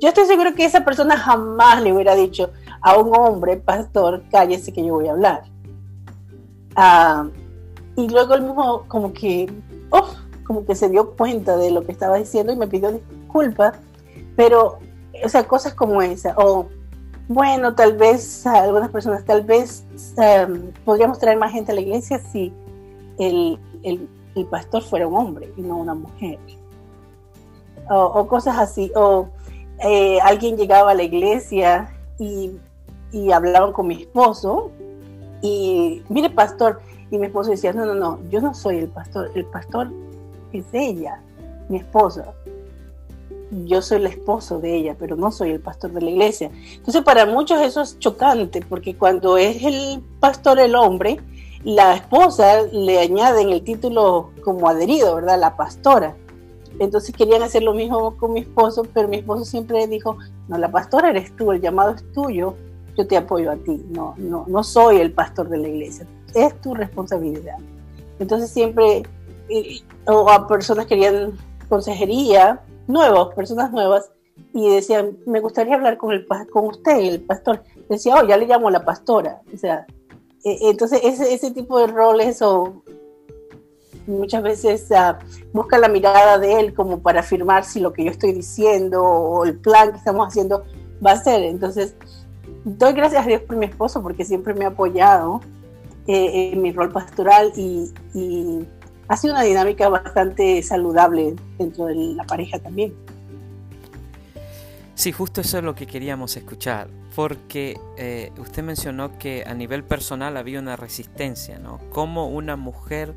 Yo 0.00 0.08
estoy 0.08 0.24
seguro 0.26 0.54
que 0.54 0.64
esa 0.64 0.84
persona 0.84 1.16
jamás 1.16 1.82
le 1.82 1.92
hubiera 1.92 2.14
dicho 2.14 2.50
a 2.80 2.96
un 2.96 3.14
hombre, 3.14 3.58
pastor, 3.58 4.22
cállese 4.30 4.72
que 4.72 4.84
yo 4.84 4.94
voy 4.94 5.08
a 5.08 5.12
hablar. 5.12 5.42
Ah, 6.74 7.28
y 7.96 8.08
luego 8.08 8.34
él 8.34 8.42
mismo 8.42 8.84
como 8.88 9.12
que, 9.12 9.52
oh, 9.90 10.08
como 10.44 10.64
que 10.64 10.74
se 10.74 10.88
dio 10.88 11.10
cuenta 11.16 11.56
de 11.56 11.70
lo 11.70 11.84
que 11.84 11.92
estaba 11.92 12.16
diciendo 12.16 12.52
y 12.52 12.56
me 12.56 12.66
pidió 12.66 12.92
disculpas, 12.92 13.74
pero, 14.36 14.78
o 15.22 15.28
sea, 15.28 15.46
cosas 15.46 15.74
como 15.74 16.00
esa, 16.00 16.34
o 16.38 16.68
bueno, 17.28 17.74
tal 17.74 17.96
vez 17.96 18.44
algunas 18.46 18.90
personas, 18.90 19.24
tal 19.24 19.42
vez 19.42 19.84
em, 20.16 20.72
podríamos 20.84 21.18
traer 21.18 21.38
más 21.38 21.52
gente 21.52 21.70
a 21.70 21.74
la 21.74 21.80
iglesia 21.80 22.18
si 22.32 22.52
el, 23.18 23.58
el, 23.82 24.08
pastor 24.50 24.82
fuera 24.82 25.06
un 25.06 25.14
hombre 25.14 25.52
y 25.56 25.60
no 25.60 25.76
una 25.76 25.94
mujer. 25.94 26.38
O, 27.90 28.26
cosas 28.26 28.58
así, 28.58 28.90
o 28.96 29.28
eh, 29.82 30.18
alguien 30.22 30.56
llegaba 30.56 30.92
a 30.92 30.94
la 30.94 31.02
iglesia 31.02 31.94
y, 32.18 32.52
y 33.12 33.32
hablaban 33.32 33.72
con 33.72 33.86
mi 33.86 34.02
esposo 34.02 34.70
y, 35.42 36.02
mire, 36.08 36.30
pastor, 36.30 36.80
y 37.10 37.18
mi 37.18 37.26
esposo 37.26 37.50
decía, 37.50 37.72
no, 37.72 37.86
no, 37.86 37.94
no, 37.94 38.20
yo 38.30 38.40
no 38.40 38.54
soy 38.54 38.78
el 38.78 38.88
pastor, 38.88 39.30
el 39.34 39.44
pastor 39.46 39.90
es 40.52 40.64
ella, 40.72 41.20
mi 41.68 41.78
esposa. 41.78 42.34
Yo 43.64 43.82
soy 43.82 43.98
el 43.98 44.06
esposo 44.06 44.60
de 44.60 44.76
ella, 44.76 44.96
pero 44.96 45.16
no 45.16 45.32
soy 45.32 45.50
el 45.50 45.60
pastor 45.60 45.92
de 45.92 46.02
la 46.02 46.10
iglesia. 46.10 46.50
Entonces, 46.74 47.02
para 47.02 47.26
muchos 47.26 47.60
eso 47.60 47.80
es 47.80 47.98
chocante, 47.98 48.64
porque 48.68 48.96
cuando 48.96 49.38
es 49.38 49.62
el 49.64 50.04
pastor 50.20 50.60
el 50.60 50.76
hombre, 50.76 51.18
la 51.64 51.94
esposa 51.94 52.62
le 52.72 53.00
añade 53.00 53.42
en 53.42 53.50
el 53.50 53.62
título 53.62 54.30
como 54.44 54.68
adherido, 54.68 55.16
¿verdad? 55.16 55.40
La 55.40 55.56
pastora. 55.56 56.16
Entonces 56.80 57.14
querían 57.14 57.42
hacer 57.42 57.62
lo 57.62 57.74
mismo 57.74 58.16
con 58.16 58.32
mi 58.32 58.40
esposo, 58.40 58.86
pero 58.92 59.06
mi 59.06 59.18
esposo 59.18 59.44
siempre 59.44 59.86
dijo, 59.86 60.16
no, 60.48 60.58
la 60.58 60.72
pastora 60.72 61.10
eres 61.10 61.36
tú, 61.36 61.52
el 61.52 61.60
llamado 61.60 61.90
es 61.90 62.12
tuyo, 62.12 62.54
yo 62.96 63.06
te 63.06 63.18
apoyo 63.18 63.50
a 63.50 63.56
ti, 63.56 63.84
no, 63.90 64.14
no, 64.16 64.46
no 64.48 64.64
soy 64.64 64.96
el 64.96 65.12
pastor 65.12 65.50
de 65.50 65.58
la 65.58 65.68
iglesia, 65.68 66.06
es 66.34 66.58
tu 66.62 66.74
responsabilidad. 66.74 67.58
Entonces 68.18 68.50
siempre 68.50 69.02
o 70.06 70.30
a 70.30 70.48
personas 70.48 70.86
que 70.86 70.94
querían 70.94 71.32
consejería, 71.68 72.62
nuevos, 72.86 73.34
personas 73.34 73.72
nuevas, 73.72 74.10
y 74.54 74.70
decían, 74.70 75.18
me 75.26 75.40
gustaría 75.40 75.74
hablar 75.74 75.98
con, 75.98 76.12
el, 76.12 76.26
con 76.50 76.66
usted, 76.66 76.98
el 76.98 77.20
pastor. 77.20 77.62
Decía, 77.90 78.16
oh, 78.16 78.26
ya 78.26 78.38
le 78.38 78.46
llamo 78.46 78.68
a 78.68 78.70
la 78.70 78.84
pastora. 78.84 79.42
O 79.52 79.56
sea, 79.56 79.86
e, 80.44 80.70
entonces 80.70 81.00
ese, 81.04 81.34
ese 81.34 81.50
tipo 81.50 81.78
de 81.78 81.88
roles 81.88 82.40
o 82.42 82.82
muchas 84.10 84.42
veces 84.42 84.86
uh, 84.90 85.14
busca 85.52 85.78
la 85.78 85.88
mirada 85.88 86.38
de 86.38 86.60
él 86.60 86.74
como 86.74 87.00
para 87.00 87.20
afirmar 87.20 87.64
si 87.64 87.80
lo 87.80 87.92
que 87.92 88.04
yo 88.04 88.10
estoy 88.10 88.32
diciendo 88.32 89.02
o 89.02 89.44
el 89.44 89.56
plan 89.58 89.92
que 89.92 89.98
estamos 89.98 90.26
haciendo 90.26 90.64
va 91.04 91.12
a 91.12 91.16
ser. 91.16 91.42
Entonces, 91.42 91.94
doy 92.64 92.92
gracias 92.92 93.24
a 93.24 93.28
Dios 93.28 93.42
por 93.42 93.56
mi 93.56 93.66
esposo 93.66 94.02
porque 94.02 94.24
siempre 94.24 94.54
me 94.54 94.64
ha 94.64 94.68
apoyado 94.68 95.40
eh, 96.06 96.50
en 96.52 96.62
mi 96.62 96.72
rol 96.72 96.90
pastoral 96.92 97.52
y 97.56 97.92
ha 99.08 99.16
sido 99.16 99.34
una 99.34 99.42
dinámica 99.42 99.88
bastante 99.88 100.62
saludable 100.62 101.34
dentro 101.58 101.86
de 101.86 101.94
la 101.94 102.24
pareja 102.24 102.58
también. 102.60 102.94
Sí, 105.00 105.12
justo 105.12 105.40
eso 105.40 105.56
es 105.56 105.64
lo 105.64 105.74
que 105.74 105.86
queríamos 105.86 106.36
escuchar, 106.36 106.88
porque 107.16 107.80
eh, 107.96 108.30
usted 108.38 108.62
mencionó 108.62 109.16
que 109.18 109.44
a 109.46 109.54
nivel 109.54 109.82
personal 109.82 110.36
había 110.36 110.58
una 110.60 110.76
resistencia, 110.76 111.58
¿no? 111.58 111.80
Cómo 111.88 112.28
una 112.28 112.54
mujer 112.54 113.14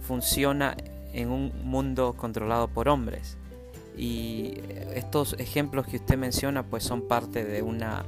funciona 0.00 0.76
en 1.12 1.30
un 1.30 1.52
mundo 1.64 2.14
controlado 2.16 2.68
por 2.68 2.88
hombres. 2.88 3.36
Y 3.96 4.54
estos 4.94 5.34
ejemplos 5.38 5.86
que 5.86 5.96
usted 5.96 6.16
menciona 6.16 6.62
pues 6.62 6.84
son 6.84 7.06
parte 7.08 7.44
de 7.44 7.62
una 7.62 8.04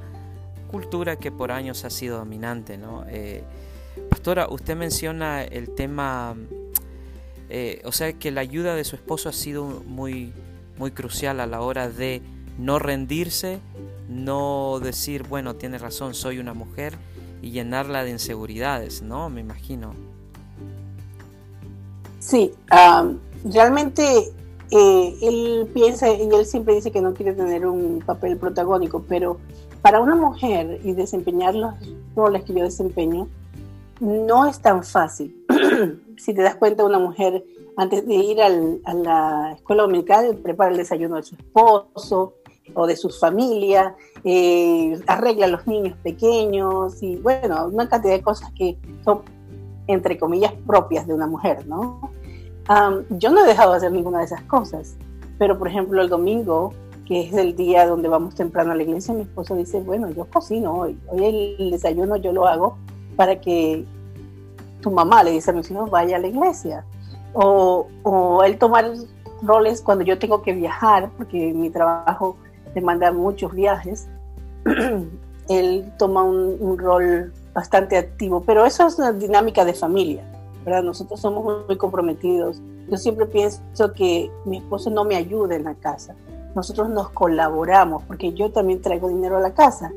cultura 0.71 1.17
que 1.17 1.31
por 1.31 1.53
años 1.53 1.85
ha 1.85 1.91
sido 1.91 2.19
dominante, 2.19 2.79
¿no? 2.79 3.05
Eh, 3.09 3.45
pastora, 4.09 4.49
usted 4.49 4.77
menciona 4.77 5.43
el 5.43 5.75
tema 5.75 6.35
eh, 7.55 7.83
o 7.85 7.93
sea 7.93 8.15
que 8.15 8.31
la 8.31 8.41
ayuda 8.41 8.75
de 8.75 8.83
su 8.83 8.97
esposo 8.97 9.29
ha 9.29 9.33
sido 9.35 9.83
muy, 9.85 10.33
muy 10.79 10.91
crucial 10.91 11.39
a 11.39 11.47
la 11.47 11.61
hora 11.61 11.91
de 11.91 12.23
no 12.57 12.79
rendirse, 12.79 13.61
no 14.09 14.81
decir, 14.83 15.25
bueno, 15.25 15.57
tiene 15.57 15.77
razón, 15.77 16.15
soy 16.15 16.39
una 16.39 16.55
mujer 16.55 16.97
y 17.43 17.51
llenarla 17.51 18.05
de 18.05 18.11
inseguridades, 18.11 19.03
¿no? 19.03 19.29
Me 19.29 19.43
imagino. 19.43 19.93
Sí, 22.33 22.51
realmente 23.45 24.33
eh, 24.71 25.15
él 25.21 25.71
piensa 25.75 26.09
y 26.09 26.31
él 26.31 26.47
siempre 26.47 26.75
dice 26.75 26.91
que 26.91 27.03
no 27.03 27.13
quiere 27.13 27.35
tener 27.35 27.67
un 27.67 28.03
papel 28.07 28.39
protagónico, 28.39 29.05
pero 29.07 29.37
para 29.83 30.01
una 30.01 30.17
mujer 30.17 30.81
y 30.83 30.95
desempeñar 30.95 31.55
los 31.55 31.75
roles 32.17 32.45
que 32.45 32.55
yo 32.55 32.65
desempeño, 32.65 33.29
no 34.01 34.47
es 34.47 34.61
tan 34.61 34.83
fácil. 34.83 35.45
si 36.17 36.33
te 36.33 36.41
das 36.41 36.55
cuenta, 36.55 36.87
una 36.87 36.99
mujer 36.99 37.45
antes 37.77 38.07
de 38.07 38.15
ir 38.15 38.41
a 38.41 38.49
la 38.49 39.53
escuela 39.55 39.83
dominical 39.83 40.35
prepara 40.43 40.71
el 40.71 40.79
desayuno 40.79 41.17
de 41.17 41.25
su 41.25 41.35
esposo 41.35 42.37
o 42.73 42.87
de 42.87 42.97
su 42.97 43.11
familia, 43.11 43.95
eh, 44.25 44.99
arregla 45.07 45.45
a 45.45 45.49
los 45.51 45.67
niños 45.67 45.99
pequeños 46.03 47.03
y 47.03 47.17
bueno, 47.17 47.67
una 47.67 47.91
cantidad 47.91 48.15
de 48.15 48.23
cosas 48.23 48.51
que 48.57 48.79
son, 49.05 49.21
entre 49.87 50.17
comillas, 50.17 50.55
propias 50.67 51.07
de 51.07 51.13
una 51.13 51.27
mujer, 51.27 51.67
¿no? 51.67 52.11
Yo 53.11 53.31
no 53.31 53.45
he 53.45 53.47
dejado 53.47 53.73
de 53.73 53.77
hacer 53.79 53.93
ninguna 53.93 54.19
de 54.19 54.25
esas 54.25 54.43
cosas, 54.43 54.97
pero 55.39 55.59
por 55.59 55.69
ejemplo 55.69 56.01
el 56.01 56.09
domingo, 56.09 56.73
que 57.07 57.23
es 57.23 57.35
el 57.35 57.57
día 57.57 57.87
donde 57.87 58.09
vamos 58.09 58.35
temprano 58.35 58.73
a 58.73 58.75
la 58.75 58.83
iglesia, 58.83 59.15
mi 59.15 59.23
esposo 59.23 59.55
dice, 59.55 59.81
bueno, 59.81 60.11
yo 60.11 60.25
cocino 60.27 60.75
hoy, 60.75 60.99
hoy 61.09 61.57
el 61.59 61.71
desayuno 61.71 62.17
yo 62.17 62.33
lo 62.33 62.47
hago 62.47 62.77
para 63.17 63.41
que 63.41 63.85
tu 64.81 64.91
mamá 64.91 65.23
le 65.23 65.33
dice 65.33 65.51
a 65.51 65.55
mis 65.55 65.71
hijos, 65.71 65.91
vaya 65.91 66.17
a 66.17 66.21
la 66.21 66.27
iglesia. 66.27 66.85
O, 67.35 67.87
o 68.03 68.43
él 68.45 68.59
tomar 68.59 68.93
roles 69.43 69.81
cuando 69.81 70.05
yo 70.05 70.19
tengo 70.19 70.43
que 70.43 70.53
viajar, 70.53 71.11
porque 71.17 71.53
mi 71.53 71.71
trabajo 71.71 72.37
demanda 72.75 73.13
muchos 73.13 73.53
viajes, 73.53 74.09
él 75.49 75.93
toma 75.99 76.23
un, 76.23 76.79
rol 76.79 77.33
bastante 77.53 77.97
activo, 77.97 78.43
pero 78.45 78.65
eso 78.65 78.87
es 78.87 78.99
una 78.99 79.13
dinámica 79.13 79.65
de 79.65 79.75
familia, 79.75 80.25
¿verdad? 80.65 80.83
Nosotros 80.83 81.21
somos 81.21 81.67
muy 81.67 81.77
comprometidos. 81.77 82.61
Yo 82.89 82.97
siempre 82.97 83.27
pienso 83.27 83.93
que 83.95 84.31
mi 84.45 84.59
esposo 84.59 84.91
no 84.91 85.05
me 85.05 85.17
ayuda 85.17 85.57
en 85.57 85.65
la 85.65 85.75
casa, 85.75 86.15
nosotros 86.55 86.91
nos 86.91 87.11
colaboramos, 87.11 88.03
porque 88.05 88.33
yo 88.33 88.51
también 88.51 88.81
traigo 88.81 89.09
dinero 89.09 89.39
a 89.39 89.41
la 89.41 89.55
casa. 89.55 89.93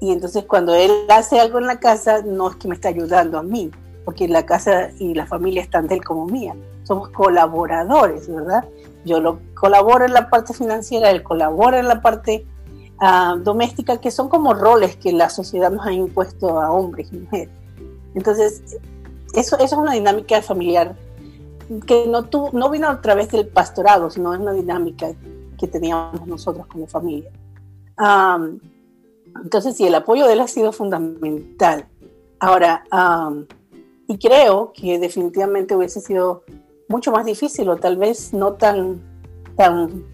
Y 0.00 0.12
entonces 0.12 0.44
cuando 0.44 0.74
él 0.74 0.92
hace 1.08 1.40
algo 1.40 1.58
en 1.58 1.66
la 1.66 1.80
casa, 1.80 2.22
no 2.22 2.50
es 2.50 2.56
que 2.56 2.68
me 2.68 2.74
está 2.74 2.88
ayudando 2.88 3.38
a 3.38 3.42
mí, 3.42 3.70
porque 4.04 4.28
la 4.28 4.46
casa 4.46 4.90
y 4.98 5.14
la 5.14 5.26
familia 5.26 5.62
están 5.62 5.86
de 5.86 5.96
él 5.96 6.04
como 6.04 6.26
mía. 6.26 6.54
Somos 6.84 7.08
colaboradores, 7.08 8.28
¿verdad? 8.28 8.64
Yo 9.04 9.20
lo 9.20 9.40
colaboro 9.54 10.04
en 10.04 10.12
la 10.12 10.30
parte 10.30 10.52
financiera, 10.52 11.10
él 11.10 11.22
colabora 11.22 11.78
en 11.78 11.88
la 11.88 12.00
parte 12.00 12.46
ah, 13.00 13.36
doméstica 13.42 13.98
que 13.98 14.10
son 14.10 14.28
como 14.28 14.54
roles 14.54 14.96
que 14.96 15.12
la 15.12 15.30
sociedad 15.30 15.70
nos 15.70 15.86
ha 15.86 15.92
impuesto 15.92 16.60
a 16.60 16.70
hombres 16.70 17.08
y 17.12 17.16
mujeres. 17.16 17.50
Entonces, 18.14 18.62
eso, 19.34 19.56
eso 19.56 19.64
es 19.64 19.72
una 19.72 19.92
dinámica 19.92 20.40
familiar 20.42 20.96
que 21.86 22.06
no, 22.06 22.24
tu, 22.24 22.50
no 22.52 22.70
vino 22.70 22.88
a 22.88 23.00
través 23.00 23.30
del 23.30 23.46
pastorado, 23.46 24.10
sino 24.10 24.32
es 24.32 24.40
una 24.40 24.52
dinámica 24.52 25.12
que 25.58 25.66
teníamos 25.66 26.26
nosotros 26.26 26.66
como 26.66 26.86
familia. 26.86 27.30
entonces, 29.42 29.76
sí, 29.76 29.86
el 29.86 29.94
apoyo 29.94 30.26
de 30.26 30.32
él 30.34 30.40
ha 30.40 30.48
sido 30.48 30.72
fundamental. 30.72 31.86
Ahora, 32.40 32.84
y 34.06 34.18
creo 34.18 34.72
que 34.72 34.98
definitivamente 34.98 35.74
hubiese 35.74 36.00
sido 36.00 36.42
mucho 36.88 37.12
más 37.12 37.26
difícil 37.26 37.68
o 37.68 37.76
tal 37.76 37.96
vez 37.96 38.32
no 38.32 38.54
tan, 38.54 39.02
tan 39.56 40.04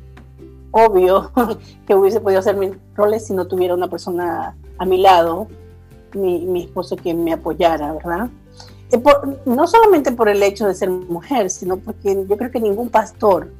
obvio 0.72 1.30
que 1.86 1.94
hubiese 1.94 2.20
podido 2.20 2.40
hacer 2.40 2.56
mis 2.56 2.72
roles 2.94 3.26
si 3.26 3.32
no 3.32 3.46
tuviera 3.46 3.74
una 3.74 3.88
persona 3.88 4.56
a 4.78 4.84
mi 4.84 4.98
lado, 4.98 5.46
mi, 6.14 6.44
mi 6.46 6.62
esposo 6.64 6.96
que 6.96 7.14
me 7.14 7.32
apoyara, 7.32 7.92
¿verdad? 7.92 8.30
No 9.46 9.66
solamente 9.66 10.12
por 10.12 10.28
el 10.28 10.42
hecho 10.42 10.66
de 10.66 10.74
ser 10.74 10.90
mujer, 10.90 11.50
sino 11.50 11.76
porque 11.76 12.24
yo 12.28 12.36
creo 12.36 12.50
que 12.50 12.60
ningún 12.60 12.88
pastor, 12.88 13.50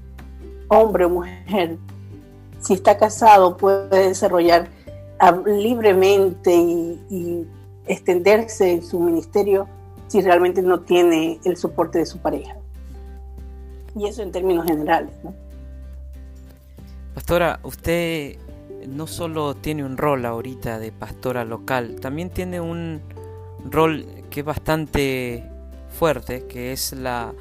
hombre 0.68 1.04
o 1.04 1.10
mujer, 1.10 1.78
si 2.60 2.74
está 2.74 2.96
casado, 2.96 3.56
puede 3.56 4.08
desarrollar 4.08 4.68
ah, 5.18 5.38
libremente 5.46 6.54
y, 6.54 7.46
extenderse 7.86 8.72
en 8.72 8.82
su 8.82 8.98
ministerio 8.98 9.68
si 10.06 10.22
realmente 10.22 10.62
no 10.62 10.80
tiene 10.80 11.38
el 11.44 11.58
soporte 11.58 11.98
de 11.98 12.06
su 12.06 12.18
pareja. 12.18 12.56
Y 13.94 14.06
eso 14.06 14.22
en 14.22 14.32
términos 14.32 14.64
generales. 14.64 15.10
Pastora, 17.14 17.60
usted 17.62 18.38
no 18.88 19.06
solo 19.06 19.54
tiene 19.54 19.84
un 19.84 19.98
rol 19.98 20.24
ahorita 20.24 20.78
de 20.78 20.92
pastora 20.92 21.44
local, 21.44 21.96
también 22.00 22.30
tiene 22.30 22.62
un 22.62 23.02
rol 23.70 24.06
que 24.30 24.40
es 24.40 24.46
bastante 24.46 25.44
fuerte, 25.90 26.46
que 26.46 26.72
es 26.72 26.92
la... 26.92 27.32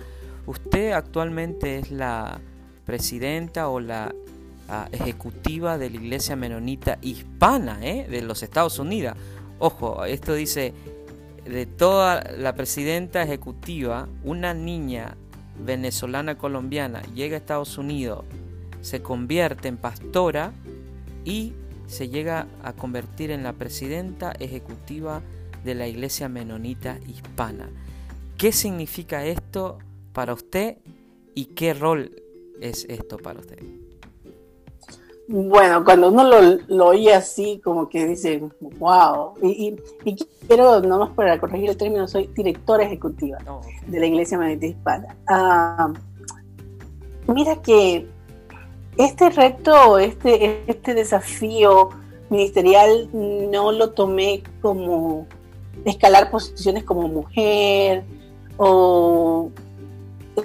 Usted 0.45 0.91
actualmente 0.91 1.79
es 1.79 1.91
la 1.91 2.39
presidenta 2.85 3.69
o 3.69 3.79
la 3.79 4.13
ejecutiva 4.91 5.77
de 5.77 5.89
la 5.89 5.97
Iglesia 5.97 6.35
Menonita 6.35 6.97
Hispana 7.01 7.79
¿eh? 7.81 8.07
de 8.09 8.21
los 8.21 8.43
Estados 8.43 8.79
Unidos. 8.79 9.15
Ojo, 9.59 10.05
esto 10.05 10.33
dice, 10.33 10.73
de 11.45 11.65
toda 11.65 12.23
la 12.37 12.55
presidenta 12.55 13.21
ejecutiva, 13.21 14.07
una 14.23 14.53
niña 14.53 15.15
venezolana 15.63 16.37
colombiana 16.37 17.01
llega 17.13 17.35
a 17.35 17.39
Estados 17.39 17.77
Unidos, 17.77 18.25
se 18.81 19.01
convierte 19.01 19.67
en 19.67 19.77
pastora 19.77 20.51
y 21.23 21.53
se 21.87 22.09
llega 22.09 22.47
a 22.63 22.73
convertir 22.73 23.31
en 23.31 23.43
la 23.43 23.53
presidenta 23.53 24.33
ejecutiva 24.39 25.21
de 25.63 25.75
la 25.75 25.87
Iglesia 25.87 26.29
Menonita 26.29 26.97
Hispana. 27.07 27.69
¿Qué 28.37 28.51
significa 28.51 29.25
esto 29.25 29.79
para 30.11 30.33
usted 30.33 30.77
y 31.33 31.45
qué 31.45 31.73
rol 31.73 32.11
es 32.59 32.85
esto 32.89 33.17
para 33.17 33.39
usted? 33.39 33.59
Bueno, 35.27 35.85
cuando 35.85 36.09
uno 36.09 36.25
lo, 36.25 36.41
lo 36.67 36.87
oye 36.87 37.13
así, 37.13 37.61
como 37.63 37.87
que 37.87 38.05
dice, 38.05 38.43
wow. 38.77 39.33
Y, 39.41 39.75
quiero, 40.47 40.81
no 40.81 40.99
más 40.99 41.11
para 41.11 41.39
corregir 41.39 41.69
el 41.69 41.77
término, 41.77 42.07
soy 42.07 42.27
directora 42.35 42.83
ejecutiva 42.83 43.37
oh, 43.47 43.61
de 43.87 43.99
la 43.99 44.05
Iglesia 44.05 44.37
Menonita 44.37 44.65
Hispana. 44.65 45.15
Ah, 45.27 45.93
mira 47.27 47.61
que 47.61 48.05
este 48.97 49.29
reto, 49.29 49.97
este, 49.97 50.69
este 50.69 50.93
desafío 50.93 51.89
ministerial, 52.29 53.09
no 53.13 53.71
lo 53.71 53.91
tomé 53.91 54.43
como 54.61 55.25
escalar 55.85 56.31
posiciones 56.31 56.83
como 56.83 57.07
mujer 57.07 58.03
o 58.57 59.49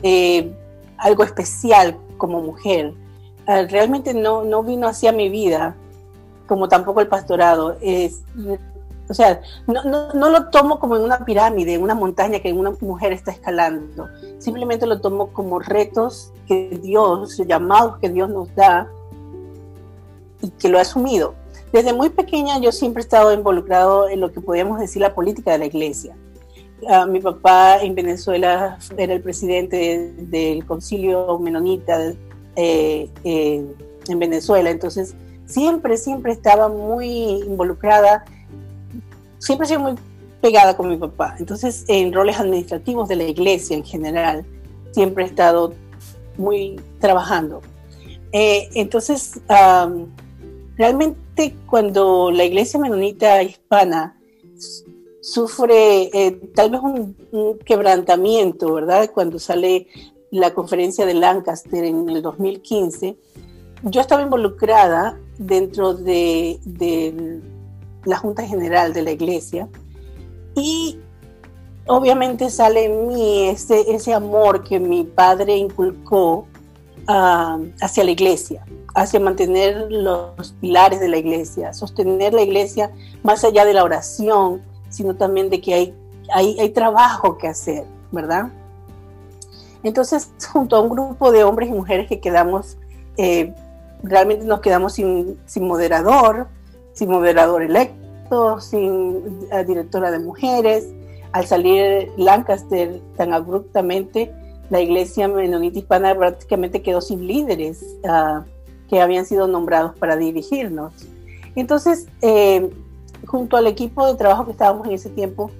eh, 0.02 0.52
algo 0.96 1.22
especial 1.24 1.96
como 2.16 2.40
mujer. 2.40 2.94
Ah, 3.46 3.62
realmente 3.62 4.12
no, 4.12 4.44
no 4.44 4.62
vino 4.62 4.86
hacia 4.88 5.12
mi 5.12 5.28
vida, 5.28 5.76
como 6.46 6.68
tampoco 6.68 7.00
el 7.00 7.08
pastorado. 7.08 7.76
Es, 7.80 8.22
o 9.08 9.14
sea, 9.14 9.40
no, 9.66 10.12
no, 10.12 10.30
lo 10.30 10.50
tomo 10.50 10.78
como 10.78 10.96
en 10.96 11.02
una 11.02 11.24
pirámide, 11.24 11.78
una 11.78 11.94
montaña 11.94 12.40
que 12.40 12.52
una 12.52 12.72
mujer 12.80 13.12
está 13.12 13.30
escalando. 13.30 14.08
Simplemente 14.38 14.86
lo 14.86 15.00
tomo 15.00 15.28
como 15.28 15.60
retos 15.60 16.32
que 16.46 16.78
Dios, 16.82 17.38
llamados 17.38 17.98
que 17.98 18.10
Dios 18.10 18.28
nos 18.28 18.54
da 18.54 18.88
y 20.42 20.50
que 20.50 20.68
lo 20.68 20.78
ha 20.78 20.82
asumido. 20.82 21.34
Desde 21.72 21.92
muy 21.92 22.08
pequeña 22.10 22.58
yo 22.58 22.72
siempre 22.72 23.02
he 23.02 23.04
estado 23.04 23.32
involucrado 23.32 24.08
en 24.08 24.20
lo 24.20 24.32
que 24.32 24.40
podríamos 24.40 24.80
decir 24.80 25.02
la 25.02 25.14
política 25.14 25.52
de 25.52 25.58
la 25.58 25.66
iglesia. 25.66 26.16
Ah, 26.88 27.06
mi 27.06 27.20
papá 27.20 27.78
en 27.82 27.94
Venezuela 27.94 28.78
era 28.96 29.12
el 29.12 29.20
presidente 29.20 30.12
del 30.16 30.64
concilio 30.64 31.38
menonita 31.38 32.12
eh, 32.54 33.10
eh, 33.24 33.66
en 34.08 34.18
Venezuela, 34.18 34.70
entonces 34.70 35.14
siempre, 35.46 35.96
siempre 35.96 36.32
estaba 36.32 36.68
muy 36.68 37.08
involucrada, 37.42 38.24
siempre 39.38 39.66
he 39.66 39.68
sido 39.68 39.80
muy 39.80 39.94
pegada 40.40 40.76
con 40.76 40.88
mi 40.88 40.96
papá. 40.96 41.34
Entonces, 41.38 41.84
en 41.88 42.12
roles 42.12 42.38
administrativos 42.38 43.08
de 43.08 43.16
la 43.16 43.24
iglesia 43.24 43.76
en 43.76 43.84
general, 43.84 44.46
siempre 44.92 45.24
he 45.24 45.26
estado 45.26 45.74
muy 46.36 46.80
trabajando. 47.00 47.60
Eh, 48.32 48.68
entonces, 48.74 49.40
realmente 50.78 51.56
cuando 51.66 52.30
la 52.30 52.44
iglesia 52.44 52.78
menonita 52.78 53.42
hispana 53.42 54.16
sufre 55.20 56.04
eh, 56.14 56.40
tal 56.54 56.70
vez 56.70 56.80
un, 56.80 57.58
quebrantamiento, 57.64 58.72
¿verdad? 58.72 59.10
Cuando 59.12 59.38
sale 59.38 59.88
la 60.30 60.54
conferencia 60.54 61.04
de 61.04 61.14
Lancaster 61.14 61.84
en 61.84 62.08
el 62.08 62.22
2015, 62.22 63.18
yo 63.82 64.00
estaba 64.00 64.22
involucrada 64.22 65.18
dentro 65.38 65.94
de, 65.94 66.58
la 68.04 68.16
Junta 68.16 68.46
General 68.46 68.92
de 68.92 69.02
la 69.02 69.10
Iglesia 69.10 69.68
y 70.54 70.98
obviamente 71.86 72.48
sale 72.48 72.86
en 72.86 73.08
mí 73.08 73.48
ese, 73.48 73.94
ese 73.94 74.14
amor 74.14 74.64
que 74.64 74.80
mi 74.80 75.04
padre 75.04 75.56
inculcó 75.56 76.46
ah, 77.08 77.58
hacia 77.80 78.04
la 78.04 78.12
Iglesia 78.12 78.64
hacia 78.98 79.20
mantener 79.20 79.86
los 79.90 80.54
pilares 80.60 81.00
de 81.00 81.08
la 81.08 81.18
iglesia, 81.18 81.72
sostener 81.72 82.34
la 82.34 82.42
iglesia 82.42 82.90
más 83.22 83.44
allá 83.44 83.64
de 83.64 83.74
la 83.74 83.84
oración, 83.84 84.62
sino 84.88 85.14
también 85.14 85.50
de 85.50 85.60
que 85.60 85.74
hay, 85.74 85.94
hay, 86.34 86.58
hay 86.58 86.70
trabajo 86.70 87.38
que 87.38 87.48
hacer, 87.48 87.84
¿verdad? 88.10 88.50
Entonces, 89.82 90.30
junto 90.52 90.76
a 90.76 90.80
un 90.80 90.88
grupo 90.88 91.30
de 91.30 91.44
hombres 91.44 91.68
y 91.68 91.72
mujeres 91.72 92.08
que 92.08 92.20
quedamos, 92.20 92.76
eh, 93.16 93.54
realmente 94.02 94.44
nos 94.44 94.60
quedamos 94.60 94.94
sin, 94.94 95.38
sin, 95.46 95.68
moderador, 95.68 96.48
sin 96.92 97.10
moderador 97.10 97.62
electo, 97.62 98.60
sin 98.60 99.46
eh, 99.52 99.64
directora 99.64 100.10
de 100.10 100.18
mujeres. 100.18 100.88
Al 101.30 101.46
salir 101.46 102.10
Lancaster 102.16 103.00
tan 103.16 103.32
abruptamente, 103.32 104.32
la 104.70 104.80
iglesia 104.80 105.28
menonita 105.28 105.78
hispana 105.78 106.14
prácticamente 106.14 106.82
quedó 106.82 107.00
sin 107.00 107.26
líderes. 107.26 107.82
Uh, 108.02 108.42
que 108.88 109.00
habían 109.00 109.26
sido 109.26 109.46
nombrados 109.46 109.94
para 109.96 110.16
dirigirnos. 110.16 110.92
Entonces, 111.54 112.08
eh, 112.22 112.70
junto 113.26 113.56
al 113.56 113.66
equipo 113.66 114.06
de 114.06 114.14
trabajo 114.14 114.46
que 114.46 114.52
estábamos 114.52 114.86
en 114.86 114.94
ese 114.94 115.10
tiempo, 115.10 115.50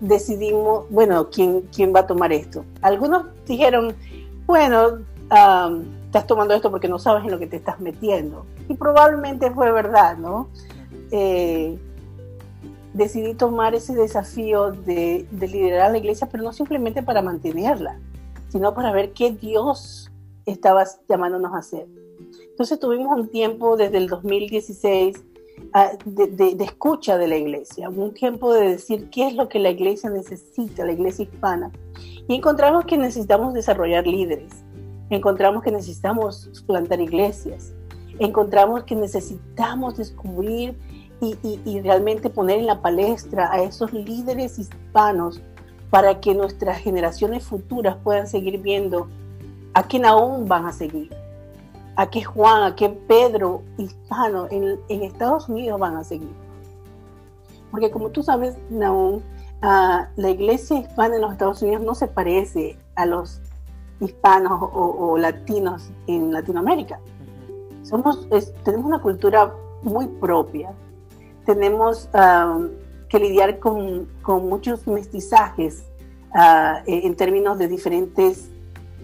decidimos, 0.00 0.86
bueno, 0.90 1.28
¿quién, 1.30 1.62
quién 1.74 1.94
va 1.94 2.00
a 2.00 2.06
tomar 2.06 2.32
esto? 2.32 2.64
Algunos 2.80 3.26
dijeron, 3.46 3.94
bueno, 4.46 4.98
estás 6.06 6.26
tomando 6.26 6.54
esto 6.54 6.70
porque 6.70 6.88
no 6.88 6.98
sabes 6.98 7.24
en 7.24 7.30
lo 7.30 7.38
que 7.38 7.46
te 7.46 7.56
estás 7.56 7.80
metiendo. 7.80 8.44
Y 8.68 8.74
probablemente 8.74 9.50
fue 9.50 9.70
verdad, 9.70 10.16
¿no? 10.16 10.48
Eh, 11.12 11.78
decidí 12.94 13.34
tomar 13.34 13.74
ese 13.74 13.94
desafío 13.94 14.72
de, 14.72 15.26
de 15.30 15.48
liderar 15.48 15.92
la 15.92 15.98
iglesia, 15.98 16.28
pero 16.30 16.42
no 16.42 16.52
simplemente 16.52 17.02
para 17.02 17.22
mantenerla, 17.22 17.98
sino 18.52 18.74
para 18.74 18.92
ver 18.92 19.14
qué 19.14 19.32
Dios 19.32 20.12
estaba 20.44 20.84
llamándonos 21.08 21.54
a 21.54 21.58
hacer. 21.58 21.86
Entonces 22.50 22.78
tuvimos 22.78 23.18
un 23.18 23.28
tiempo 23.28 23.78
desde 23.78 23.96
el 23.96 24.08
2016 24.08 25.24
ah, 25.72 25.92
de, 26.04 26.56
escucha 26.60 27.16
de 27.16 27.28
la 27.28 27.38
iglesia, 27.38 27.88
un 27.88 28.12
tiempo 28.12 28.52
de 28.52 28.68
decir 28.68 29.08
qué 29.08 29.28
es 29.28 29.34
lo 29.34 29.48
que 29.48 29.58
la 29.58 29.70
iglesia 29.70 30.10
necesita, 30.10 30.84
la 30.84 30.92
iglesia 30.92 31.22
hispana. 31.22 31.72
Y 32.28 32.34
encontramos 32.34 32.84
que 32.84 32.98
necesitamos 32.98 33.54
desarrollar 33.54 34.06
líderes, 34.06 34.52
encontramos 35.08 35.62
que 35.62 35.72
necesitamos 35.72 36.62
plantar 36.66 37.00
iglesias, 37.00 37.72
encontramos 38.18 38.84
que 38.84 38.94
necesitamos 38.94 39.96
descubrir 39.96 40.76
y, 41.22 41.36
y 41.64 41.80
realmente 41.80 42.28
poner 42.28 42.58
en 42.58 42.66
la 42.66 42.82
palestra 42.82 43.50
a 43.50 43.62
esos 43.62 43.94
líderes 43.94 44.58
hispanos 44.58 45.40
para 45.92 46.20
que 46.20 46.34
nuestras 46.34 46.78
generaciones 46.78 47.44
futuras 47.44 47.96
puedan 48.02 48.26
seguir 48.26 48.60
viendo 48.60 49.06
a 49.74 49.84
quién 49.84 50.04
aún 50.04 50.48
van 50.48 50.66
a 50.66 50.72
seguir 50.72 51.22
a 51.96 52.06
qué 52.08 52.22
Juan, 52.22 52.62
a 52.62 52.74
qué 52.74 52.88
Pedro 52.88 53.62
hispano 53.78 54.48
en, 54.50 54.78
Estados 54.88 55.48
Unidos 55.48 55.78
van 55.78 55.96
a 55.96 56.04
seguir. 56.04 56.32
Porque 57.70 57.90
como 57.90 58.10
tú 58.10 58.22
sabes, 58.22 58.56
Naum, 58.70 59.20
la 59.60 60.30
iglesia 60.30 60.78
hispana 60.78 61.16
en 61.16 61.22
los 61.22 61.32
Estados 61.32 61.62
Unidos 61.62 61.82
no 61.82 61.94
se 61.94 62.08
parece 62.08 62.78
a 62.96 63.06
los 63.06 63.40
hispanos 64.00 64.70
o, 64.72 65.16
latinos 65.16 65.90
en 66.06 66.32
Latinoamérica. 66.32 66.98
Somos, 67.82 68.28
tenemos 68.64 68.86
una 68.86 69.00
cultura 69.00 69.54
muy 69.82 70.06
propia. 70.06 70.72
Tenemos 71.44 72.08
que 73.12 73.18
lidiar 73.18 73.58
con, 73.58 74.08
muchos 74.26 74.86
mestizajes 74.86 75.84
ah, 76.34 76.82
en 76.86 77.14
términos 77.14 77.58
de 77.58 77.68
diferentes 77.68 78.48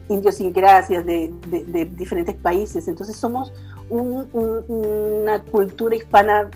idiosincrasias 0.08 1.04
de, 1.04 1.30
de, 1.46 1.84
diferentes 1.84 2.34
países. 2.34 2.88
Entonces 2.88 3.16
somos 3.16 3.52
una 3.90 5.42
cultura 5.42 5.94
hispana 5.94 6.50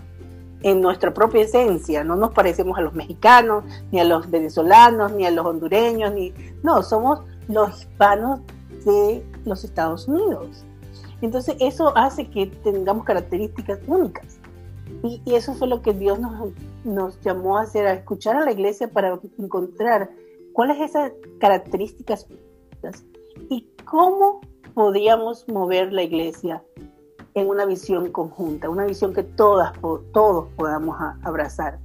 en 0.63 0.81
nuestra 0.81 1.13
propia 1.13 1.43
esencia. 1.43 2.03
No 2.05 2.17
nos 2.17 2.33
parecemos 2.33 2.79
a 2.79 2.81
los 2.81 2.95
mexicanos, 2.95 3.65
ni 3.91 4.01
a 4.01 4.05
los 4.05 4.31
venezolanos, 4.31 5.13
ni 5.13 5.27
a 5.27 5.31
los 5.31 5.45
hondureños, 5.45 6.15
ni 6.15 6.33
no, 6.63 6.83
somos 6.83 7.21
los 7.49 7.81
hispanos 7.81 8.41
de 8.87 9.23
los 9.45 9.63
Estados 9.63 10.09
Unidos. 10.09 10.65
Entonces 11.21 11.57
eso 11.61 11.95
hace 11.99 12.31
que 12.31 12.47
tengamos 12.47 13.05
características 13.05 13.79
únicas. 13.87 14.39
Y, 15.03 15.21
y 15.25 15.35
eso 15.35 15.55
fue 15.55 15.69
lo 15.69 15.83
que 15.83 15.93
Dios 15.93 16.19
nos, 16.21 16.53
nos 16.85 17.21
llamó 17.21 17.59
a 17.59 17.63
hacer, 17.63 17.87
a 17.87 17.93
escuchar 17.93 18.37
a 18.37 18.45
la 18.45 18.53
iglesia 18.53 18.89
para 18.89 19.19
encontrar 19.39 20.11
cuáles 20.53 20.81
esas 20.81 21.13
características 21.41 22.27
y 23.49 23.69
cómo 23.85 24.41
podríamos 24.75 25.47
mover 25.49 25.93
la 25.93 26.03
iglesia 26.03 26.63
en 27.35 27.49
una 27.49 27.65
visión 27.65 28.11
conjunta, 28.11 28.69
una 28.69 28.85
visión 28.85 29.15
que 29.15 29.23
todas, 29.23 29.73
todos 30.13 30.49
podamos 30.57 30.97
abrazar 31.23 31.79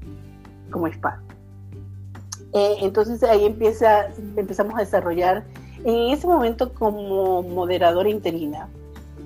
como 0.71 0.87
hispanos. 0.87 1.23
Eh, 2.53 2.77
entonces 2.81 3.23
ahí 3.23 3.45
empieza, 3.45 4.07
empezamos 4.35 4.75
a 4.75 4.79
desarrollar, 4.79 5.45
en 5.83 6.11
ese 6.11 6.27
momento 6.27 6.73
como 6.73 7.43
moderadora 7.43 8.09
interina, 8.09 8.67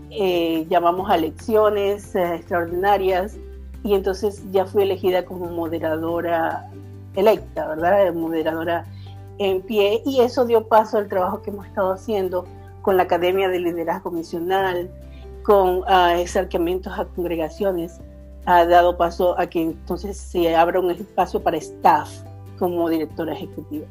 eh, 0.09 0.65
llamamos 0.69 1.09
a 1.09 1.17
lecciones 1.17 2.13
eh, 2.15 2.35
extraordinarias 2.35 3.37
y 3.83 3.93
entonces 3.93 4.43
ya 4.51 4.65
fui 4.65 4.83
elegida 4.83 5.25
como 5.25 5.47
moderadora 5.47 6.69
electa, 7.15 7.67
¿verdad? 7.67 8.13
Moderadora 8.13 8.85
en 9.37 9.61
pie 9.61 10.01
y 10.05 10.21
eso 10.21 10.45
dio 10.45 10.67
paso 10.67 10.97
al 10.97 11.07
trabajo 11.07 11.41
que 11.41 11.49
hemos 11.49 11.65
estado 11.65 11.93
haciendo 11.93 12.45
con 12.81 12.97
la 12.97 13.03
Academia 13.03 13.49
de 13.49 13.59
Liderazgo 13.59 14.11
Misional, 14.11 14.89
con 15.43 15.79
uh, 15.79 15.85
a 15.85 17.05
congregaciones, 17.15 17.99
ha 18.45 18.65
dado 18.65 18.97
paso 18.97 19.39
a 19.39 19.47
que 19.47 19.61
entonces 19.61 20.17
se 20.17 20.55
abra 20.55 20.79
un 20.79 20.91
espacio 20.91 21.41
para 21.41 21.57
staff 21.57 22.09
como 22.57 22.89
directora 22.89 23.33
ejecutiva. 23.33 23.85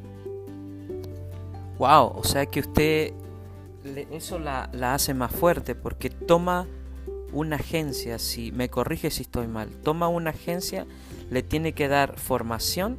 Wow, 1.78 2.12
o 2.16 2.24
sea 2.24 2.46
que 2.46 2.60
usted 2.60 3.12
eso 4.10 4.38
la, 4.38 4.68
la 4.72 4.94
hace 4.94 5.14
más 5.14 5.32
fuerte 5.32 5.74
porque 5.74 6.10
toma 6.10 6.66
una 7.32 7.56
agencia, 7.56 8.18
si 8.18 8.52
me 8.52 8.68
corrige 8.68 9.10
si 9.10 9.22
estoy 9.22 9.46
mal, 9.46 9.68
toma 9.82 10.08
una 10.08 10.30
agencia, 10.30 10.86
le 11.30 11.42
tiene 11.42 11.72
que 11.72 11.88
dar 11.88 12.18
formación, 12.18 12.98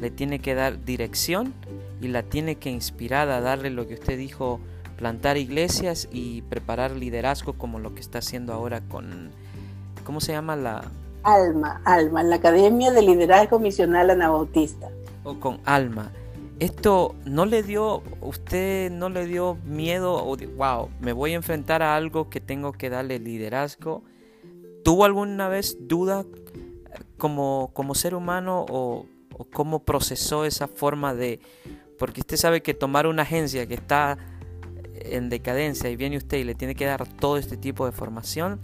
le 0.00 0.10
tiene 0.10 0.38
que 0.38 0.54
dar 0.54 0.84
dirección 0.84 1.54
y 2.00 2.08
la 2.08 2.22
tiene 2.22 2.56
que 2.56 2.70
inspirar 2.70 3.28
a 3.28 3.40
darle 3.40 3.70
lo 3.70 3.86
que 3.86 3.94
usted 3.94 4.18
dijo, 4.18 4.60
plantar 4.96 5.36
iglesias 5.36 6.08
y 6.12 6.42
preparar 6.42 6.92
liderazgo 6.92 7.54
como 7.54 7.78
lo 7.78 7.94
que 7.94 8.00
está 8.00 8.18
haciendo 8.18 8.52
ahora 8.52 8.80
con, 8.80 9.30
¿cómo 10.04 10.20
se 10.20 10.32
llama 10.32 10.56
la? 10.56 10.84
Alma, 11.24 11.80
Alma, 11.84 12.22
la 12.24 12.36
Academia 12.36 12.90
de 12.90 13.02
Liderazgo 13.02 13.58
Misional 13.60 14.10
Anabautista. 14.10 14.88
O 15.22 15.38
con 15.38 15.60
Alma. 15.64 16.10
Esto 16.62 17.16
no 17.24 17.44
le 17.44 17.64
dio, 17.64 18.04
usted 18.20 18.88
no 18.88 19.08
le 19.08 19.26
dio 19.26 19.56
miedo 19.64 20.14
o 20.14 20.36
wow, 20.36 20.90
me 21.00 21.12
voy 21.12 21.32
a 21.32 21.34
enfrentar 21.34 21.82
a 21.82 21.96
algo 21.96 22.30
que 22.30 22.40
tengo 22.40 22.70
que 22.70 22.88
darle 22.88 23.18
liderazgo. 23.18 24.04
¿Tuvo 24.84 25.04
alguna 25.04 25.48
vez 25.48 25.76
duda 25.80 26.24
como, 27.18 27.72
como 27.74 27.96
ser 27.96 28.14
humano 28.14 28.64
o, 28.68 29.06
o 29.36 29.44
cómo 29.46 29.82
procesó 29.84 30.44
esa 30.44 30.68
forma 30.68 31.14
de 31.14 31.40
porque 31.98 32.20
usted 32.20 32.36
sabe 32.36 32.62
que 32.62 32.74
tomar 32.74 33.08
una 33.08 33.22
agencia 33.22 33.66
que 33.66 33.74
está 33.74 34.16
en 34.94 35.30
decadencia 35.30 35.90
y 35.90 35.96
viene 35.96 36.16
usted 36.16 36.38
y 36.38 36.44
le 36.44 36.54
tiene 36.54 36.76
que 36.76 36.84
dar 36.84 37.08
todo 37.08 37.38
este 37.38 37.56
tipo 37.56 37.86
de 37.86 37.92
formación, 37.92 38.60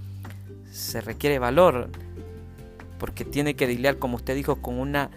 se 0.70 1.00
requiere 1.00 1.40
valor, 1.40 1.90
porque 3.00 3.24
tiene 3.24 3.56
que 3.56 3.66
lidiar, 3.66 3.98
como 3.98 4.14
usted 4.14 4.36
dijo, 4.36 4.62
con 4.62 4.78
una 4.78 5.10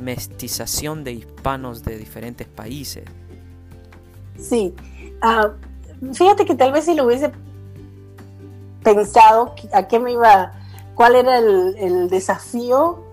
mestización 0.00 1.04
de 1.04 1.12
hispanos 1.12 1.84
de 1.84 1.98
diferentes 1.98 2.46
países. 2.46 3.04
Sí, 4.38 4.74
ah, 5.20 5.52
fíjate 6.12 6.44
que 6.44 6.54
tal 6.54 6.72
vez 6.72 6.86
si 6.86 6.94
lo 6.94 7.04
hubiese 7.04 7.30
pensado 8.82 9.54
a 9.72 9.86
qué 9.86 9.98
me 9.98 10.12
iba, 10.12 10.52
cuál 10.94 11.16
era 11.16 11.38
el, 11.38 12.08
desafío, 12.08 13.04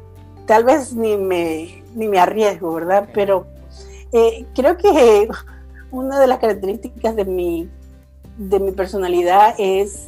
tal 0.45 0.63
vez 0.63 0.93
ni 0.93 1.17
me, 1.17 1.83
ni 1.93 2.07
me 2.07 2.19
arriesgo, 2.19 2.73
¿verdad? 2.73 3.09
Pero 3.13 3.45
eh, 4.13 4.45
creo 4.55 4.77
que 4.77 5.27
una 5.91 6.19
de 6.19 6.27
las 6.27 6.39
características 6.39 7.15
de 7.15 7.25
mi, 7.25 7.69
de 8.37 8.59
mi 8.59 8.71
personalidad 8.71 9.55
es 9.57 10.07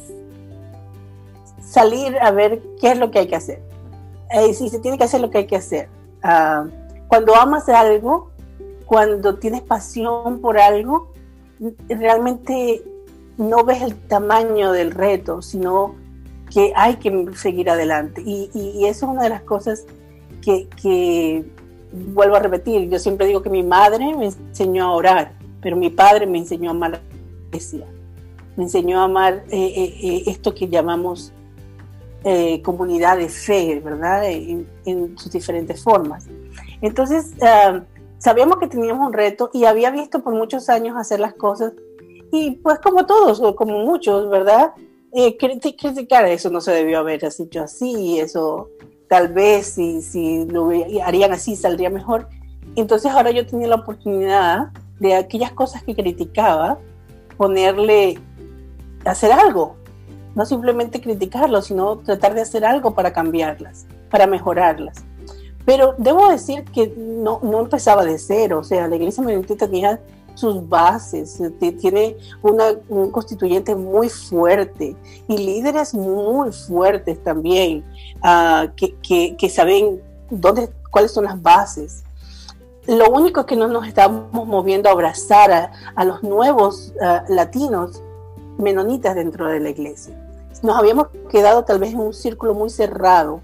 salir 1.60 2.18
a 2.18 2.30
ver 2.30 2.62
qué 2.80 2.92
es 2.92 2.98
lo 2.98 3.10
que 3.10 3.20
hay 3.20 3.28
que 3.28 3.36
hacer. 3.36 3.62
Eh, 4.30 4.54
si 4.54 4.68
se 4.68 4.78
tiene 4.78 4.96
que 4.96 5.04
hacer 5.04 5.20
lo 5.20 5.30
que 5.30 5.38
hay 5.38 5.46
que 5.46 5.56
hacer. 5.56 5.88
Ah, 6.22 6.66
cuando 7.08 7.34
amas 7.34 7.68
algo, 7.68 8.30
cuando 8.86 9.36
tienes 9.36 9.62
pasión 9.62 10.40
por 10.40 10.58
algo, 10.58 11.12
realmente 11.88 12.82
no 13.36 13.64
ves 13.64 13.82
el 13.82 13.94
tamaño 13.94 14.72
del 14.72 14.90
reto, 14.90 15.42
sino 15.42 15.94
que 16.52 16.72
hay 16.76 16.96
que 16.96 17.28
seguir 17.34 17.70
adelante. 17.70 18.22
Y, 18.24 18.50
y, 18.52 18.86
eso 18.86 19.06
es 19.06 19.12
una 19.12 19.22
de 19.22 19.28
las 19.30 19.42
cosas 19.42 19.84
que, 20.42 20.68
que 20.80 21.44
vuelvo 21.92 22.36
a 22.36 22.40
repetir, 22.40 22.88
yo 22.88 22.98
siempre 22.98 23.26
digo 23.26 23.42
que 23.42 23.50
mi 23.50 23.62
madre 23.62 24.14
me 24.16 24.26
enseñó 24.26 24.84
a 24.86 24.92
orar, 24.92 25.32
pero 25.60 25.76
mi 25.76 25.90
padre 25.90 26.26
me 26.26 26.38
enseñó 26.38 26.70
a 26.70 26.72
amar 26.72 26.90
la 26.92 27.00
iglesia, 27.48 27.86
me 28.56 28.64
enseñó 28.64 29.00
a 29.00 29.04
amar 29.04 29.44
eh, 29.50 29.72
eh, 29.76 29.94
eh, 30.02 30.22
esto 30.26 30.54
que 30.54 30.68
llamamos 30.68 31.32
comunidad 32.62 33.16
de 33.16 33.28
fe, 33.28 33.80
¿verdad? 33.82 34.30
En, 34.30 35.16
sus 35.16 35.32
diferentes 35.32 35.82
formas. 35.82 36.26
Entonces, 36.82 37.32
ah, 37.42 37.82
sabíamos 38.18 38.58
que 38.58 38.66
teníamos 38.66 39.06
un 39.06 39.12
reto 39.12 39.50
y 39.52 39.64
había 39.64 39.90
visto 39.90 40.22
por 40.22 40.34
muchos 40.34 40.68
años 40.68 40.96
hacer 40.96 41.20
las 41.20 41.34
cosas 41.34 41.72
y 42.32 42.52
pues 42.56 42.78
como 42.78 43.06
todos, 43.06 43.40
o 43.40 43.56
como 43.56 43.78
muchos, 43.80 44.28
¿verdad? 44.30 44.72
criticar 45.38 46.24
eso 46.26 46.50
no 46.50 46.60
se 46.60 46.70
debió 46.70 47.00
haber 47.00 47.24
hecho 47.24 47.62
así, 47.62 48.20
eso 48.20 48.68
tal 49.08 49.26
vez 49.32 49.66
si, 49.66 50.02
si 50.02 50.46
lo 50.46 50.70
harían 51.04 51.32
así 51.32 51.56
saldría 51.56 51.90
mejor. 51.90 52.28
Entonces 52.76 53.10
ahora 53.10 53.32
yo 53.32 53.44
tenía 53.44 53.66
la 53.66 53.76
oportunidad 53.76 54.68
de 55.00 55.14
aquellas 55.14 55.50
cosas 55.52 55.82
que 55.82 55.96
criticaba, 55.96 56.78
ponerle, 57.36 58.20
hacer 59.04 59.32
algo, 59.32 59.76
no 60.34 60.46
simplemente 60.46 61.00
criticarlo, 61.00 61.62
sino 61.62 61.98
tratar 61.98 62.34
de 62.34 62.42
hacer 62.42 62.64
algo 62.64 62.94
para 62.94 63.12
cambiarlas, 63.12 63.86
para 64.10 64.26
mejorarlas. 64.26 65.04
Pero 65.64 65.94
debo 65.98 66.30
decir 66.30 66.64
que 66.64 66.92
no, 66.96 67.40
no 67.42 67.60
empezaba 67.60 68.04
de 68.04 68.18
cero, 68.18 68.60
o 68.60 68.64
sea, 68.64 68.88
la 68.88 68.96
iglesia 68.96 69.22
meditita 69.22 69.66
tenía 69.66 70.00
sus 70.34 70.66
bases, 70.68 71.40
tiene 71.80 72.16
una, 72.42 72.72
un 72.88 73.10
constituyente 73.10 73.74
muy 73.74 74.08
fuerte 74.08 74.96
y 75.28 75.36
líderes 75.36 75.92
muy 75.92 76.50
fuertes 76.52 77.22
también, 77.22 77.84
uh, 78.24 78.68
que, 78.74 79.36
que, 79.36 79.50
saben 79.50 80.00
dónde, 80.30 80.70
cuáles 80.90 81.12
son 81.12 81.24
las 81.24 81.40
bases. 81.40 82.04
Lo 82.86 83.10
único 83.10 83.44
que 83.44 83.54
no 83.54 83.68
nos 83.68 83.86
estamos 83.86 84.32
moviendo 84.32 84.88
a 84.88 84.92
abrazar 84.92 85.70
a, 85.94 86.04
los 86.04 86.22
nuevos 86.22 86.94
uh, 86.96 87.32
latinos 87.32 88.02
menonitas 88.60 89.14
dentro 89.14 89.48
de 89.48 89.60
la 89.60 89.70
iglesia. 89.70 90.14
Nos 90.62 90.76
habíamos 90.76 91.08
quedado 91.30 91.64
tal 91.64 91.78
vez 91.78 91.92
en 91.92 92.00
un 92.00 92.12
círculo 92.12 92.54
muy 92.54 92.70
cerrado. 92.70 93.40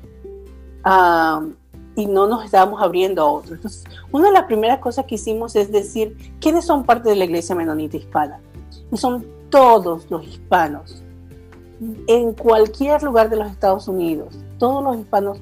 Uh, 0.85 1.53
y 1.97 2.07
no 2.07 2.27
nos 2.27 2.45
estábamos 2.45 2.81
abriendo 2.83 3.23
a 3.23 3.33
otros. 3.33 3.53
Entonces, 3.53 3.85
una 4.13 4.27
de 4.27 4.35
las 4.35 4.45
primeras 4.45 4.79
cosas 4.79 5.07
que 5.07 5.15
hicimos 5.15 5.57
es 5.57 5.73
decir, 5.73 6.17
¿quiénes 6.41 6.67
son 6.67 6.85
parte 6.85 7.09
de 7.09 7.17
la 7.17 7.25
iglesia 7.25 7.55
menonita 7.55 7.97
hispana? 7.97 8.39
Y 8.93 8.97
son 8.99 9.27
todos 9.51 10.09
los 10.11 10.27
hispanos. 10.27 11.03
En 12.07 12.33
cualquier 12.35 13.03
lugar 13.03 13.31
de 13.31 13.37
los 13.37 13.51
Estados 13.51 13.89
Unidos, 13.89 14.39
todos 14.59 14.85
los 14.85 14.99
hispanos 14.99 15.39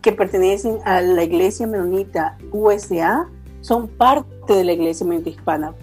que 0.00 0.12
pertenecen 0.12 0.78
a 0.84 1.00
la 1.00 1.22
iglesia 1.22 1.66
menonita 1.66 2.36
USA 2.52 3.28
son 3.60 3.86
parte 3.86 4.54
de 4.54 4.64
la 4.64 4.72
iglesia 4.72 5.06
menonita 5.06 5.30
hispana. 5.30 5.74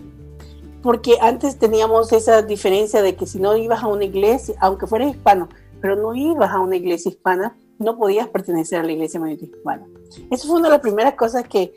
Porque 0.88 1.17
antes 1.19 1.59
teníamos 1.59 2.13
esa 2.13 2.43
diferencia 2.43 3.01
de 3.01 3.17
que 3.17 3.25
si 3.25 3.41
no 3.41 3.57
ibas 3.57 3.83
a 3.83 3.88
una 3.88 4.05
iglesia, 4.05 4.55
aunque 4.61 4.88
fueras 4.88 5.09
hispano, 5.09 5.49
pero 5.81 5.97
no 5.97 6.15
ibas 6.15 6.49
a 6.49 6.61
una 6.61 6.77
iglesia 6.77 7.09
hispana, 7.09 7.57
no 7.77 7.97
podías 7.97 8.29
pertenecer 8.29 8.79
a 8.79 8.83
la 8.83 8.93
iglesia 8.93 9.19
menonita 9.19 9.43
hispana. 9.47 9.85
Eso 10.31 10.47
fue 10.47 10.59
una 10.59 10.69
de 10.69 10.75
las 10.75 10.79
primeras 10.79 11.15
cosas 11.15 11.45
que, 11.45 11.73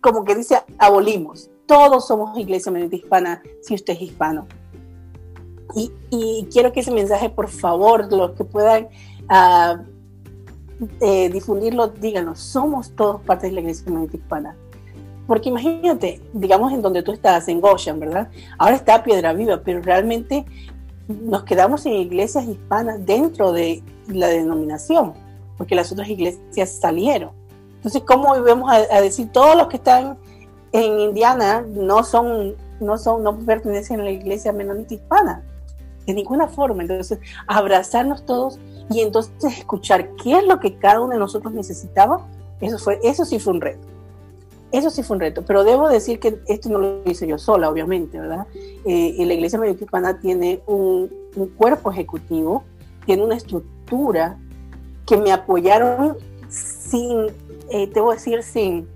como 0.00 0.24
que 0.24 0.36
dice, 0.36 0.62
abolimos. 0.78 1.50
Todos 1.66 2.06
somos 2.06 2.38
iglesia 2.38 2.70
menonita 2.70 2.94
hispana 2.94 3.42
si 3.62 3.74
usted 3.74 3.94
es 3.94 4.02
hispano. 4.02 4.46
Y, 5.74 6.46
quiero 6.52 6.70
que 6.70 6.78
ese 6.78 6.92
mensaje, 6.92 7.30
por 7.30 7.48
favor, 7.48 8.12
los 8.12 8.30
que 8.36 8.44
puedan 8.44 8.90
uh, 9.28 9.82
eh, 11.00 11.30
difundirlo, 11.30 11.88
díganlo, 11.88 12.36
somos 12.36 12.94
todos 12.94 13.20
parte 13.22 13.48
de 13.48 13.54
la 13.54 13.60
iglesia 13.62 13.86
menonita 13.86 14.18
hispana. 14.18 14.56
Porque 15.28 15.50
imagínate, 15.50 16.22
digamos 16.32 16.72
en 16.72 16.80
donde 16.80 17.02
tú 17.02 17.12
estás, 17.12 17.48
en 17.48 17.60
Goshen, 17.60 18.00
¿verdad? 18.00 18.28
Ahora 18.56 18.76
está 18.76 19.04
Piedra 19.04 19.34
Viva, 19.34 19.60
pero 19.62 19.82
realmente 19.82 20.46
nos 21.06 21.44
quedamos 21.44 21.84
en 21.84 21.92
iglesias 21.92 22.46
hispanas 22.46 23.04
dentro 23.04 23.52
de 23.52 23.82
la 24.08 24.28
denominación, 24.28 25.12
porque 25.58 25.74
las 25.74 25.92
otras 25.92 26.08
iglesias 26.08 26.70
salieron. 26.80 27.32
Entonces, 27.76 28.02
¿cómo 28.06 28.42
vamos 28.42 28.72
a, 28.72 29.00
decir 29.02 29.30
todos 29.30 29.54
los 29.54 29.68
que 29.68 29.76
están 29.76 30.16
en 30.72 30.98
Indiana 30.98 31.62
no 31.74 32.02
son, 32.04 32.56
no 32.80 32.96
son, 32.96 33.22
no 33.22 33.38
pertenecen 33.38 34.00
a 34.00 34.04
la 34.04 34.10
iglesia 34.10 34.50
menonita 34.54 34.94
hispana? 34.94 35.44
De 36.06 36.14
ninguna 36.14 36.48
forma. 36.48 36.80
Entonces, 36.80 37.18
abrazarnos 37.46 38.24
todos 38.24 38.58
y 38.88 39.02
entonces 39.02 39.58
escuchar 39.58 40.08
qué 40.22 40.38
es 40.38 40.46
lo 40.46 40.58
que 40.58 40.78
cada 40.78 41.02
uno 41.02 41.12
de 41.12 41.18
nosotros 41.18 41.52
necesitaba, 41.52 42.26
eso 42.62 42.78
fue, 42.78 42.98
eso 43.02 43.26
sí 43.26 43.38
fue 43.38 43.52
un 43.52 43.60
reto. 43.60 43.97
Eso 44.70 44.90
sí 44.90 45.02
fue 45.02 45.16
un 45.16 45.20
reto, 45.20 45.44
pero 45.46 45.64
debo 45.64 45.88
decir 45.88 46.20
que 46.20 46.40
esto 46.46 46.68
no 46.68 46.78
lo 46.78 47.02
hice 47.06 47.26
yo 47.26 47.38
sola, 47.38 47.70
obviamente, 47.70 48.20
¿verdad? 48.20 48.46
Eh, 48.84 49.14
la 49.24 49.32
Iglesia 49.32 49.58
Hispana 49.66 50.20
tiene 50.20 50.60
un, 50.66 51.10
cuerpo 51.56 51.90
ejecutivo, 51.90 52.64
tiene 53.06 53.24
una 53.24 53.36
estructura 53.36 54.38
que 55.06 55.16
me 55.16 55.32
apoyaron 55.32 56.16
sin, 56.48 57.28
eh, 57.70 57.86
te 57.86 58.00
decir, 58.02 58.42
sin, 58.42 58.88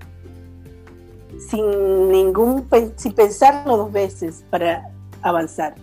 sin 1.49 2.11
ningún, 2.11 2.69
sin 2.97 3.13
pensarlo 3.13 3.77
dos 3.79 3.93
veces 3.93 4.45
para 4.51 4.91
avanzar. 5.23 5.75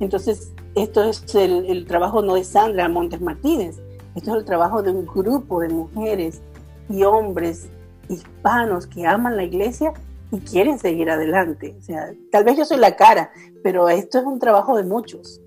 Entonces, 0.00 0.52
esto 0.74 1.02
es 1.04 1.34
el, 1.34 1.64
el 1.66 1.86
trabajo 1.86 2.20
no 2.20 2.34
de 2.34 2.44
Sandra 2.44 2.88
Montes 2.88 3.20
Martínez, 3.22 3.80
esto 4.14 4.32
es 4.32 4.36
el 4.38 4.44
trabajo 4.44 4.82
de 4.82 4.90
un 4.90 5.06
grupo 5.06 5.60
de 5.60 5.68
mujeres 5.70 6.42
y 6.90 7.04
hombres 7.04 7.68
hispanos 8.08 8.86
que 8.86 9.06
aman 9.06 9.36
la 9.36 9.44
iglesia 9.44 9.92
y 10.30 10.40
quieren 10.40 10.78
seguir 10.78 11.10
adelante. 11.10 11.76
O 11.78 11.82
sea, 11.82 12.12
tal 12.30 12.44
vez 12.44 12.56
yo 12.56 12.64
soy 12.64 12.78
la 12.78 12.96
cara, 12.96 13.30
pero 13.62 13.88
esto 13.88 14.18
es 14.18 14.24
un 14.24 14.38
trabajo 14.38 14.76
de 14.76 14.84
muchos. 14.84 15.40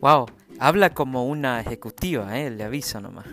Wow, 0.00 0.26
habla 0.58 0.94
como 0.94 1.26
una 1.26 1.60
ejecutiva, 1.60 2.38
¿eh? 2.38 2.50
le 2.50 2.64
aviso 2.64 3.00
nomás. 3.00 3.26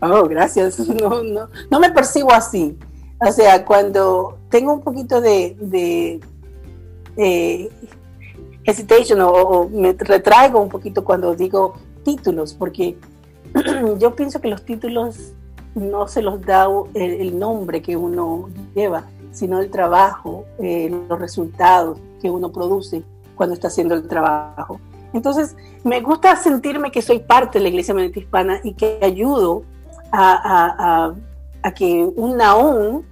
Oh, 0.00 0.26
gracias. 0.28 0.78
No, 1.00 1.22
no, 1.22 1.48
no 1.70 1.80
me 1.80 1.90
percibo 1.90 2.32
así. 2.32 2.78
O 3.20 3.32
sea, 3.32 3.64
cuando 3.64 4.38
tengo 4.50 4.72
un 4.74 4.82
poquito 4.82 5.20
de, 5.20 5.56
de 5.60 6.20
eh, 7.16 7.70
hesitation 8.64 9.20
o, 9.22 9.68
me 9.68 9.92
retraigo 9.92 10.60
un 10.60 10.68
poquito 10.68 11.04
cuando 11.04 11.34
digo 11.34 11.74
títulos, 12.04 12.54
porque 12.54 12.96
yo 13.98 14.14
pienso 14.14 14.40
que 14.40 14.48
los 14.48 14.64
títulos 14.64 15.32
no 15.74 16.06
se 16.08 16.22
los 16.22 16.40
da 16.42 16.68
el, 16.94 17.38
nombre 17.38 17.82
que 17.82 17.96
uno 17.96 18.48
lleva, 18.74 19.04
sino 19.32 19.60
el 19.60 19.70
trabajo, 19.70 20.44
eh, 20.58 20.90
los 21.08 21.18
resultados 21.18 21.98
que 22.20 22.30
uno 22.30 22.52
produce 22.52 23.02
cuando 23.34 23.54
está 23.54 23.68
haciendo 23.68 23.94
el 23.94 24.06
trabajo. 24.06 24.80
Entonces, 25.12 25.56
me 25.84 26.00
gusta 26.00 26.36
sentirme 26.36 26.90
que 26.90 27.02
soy 27.02 27.20
parte 27.20 27.58
de 27.58 27.64
la 27.64 27.68
Iglesia 27.68 27.94
Menonita 27.94 28.20
Hispana 28.20 28.60
y 28.62 28.74
que 28.74 28.98
ayudo 29.02 29.64
a, 30.12 31.12
que 31.74 32.04
un 32.04 32.36
naón 32.36 33.04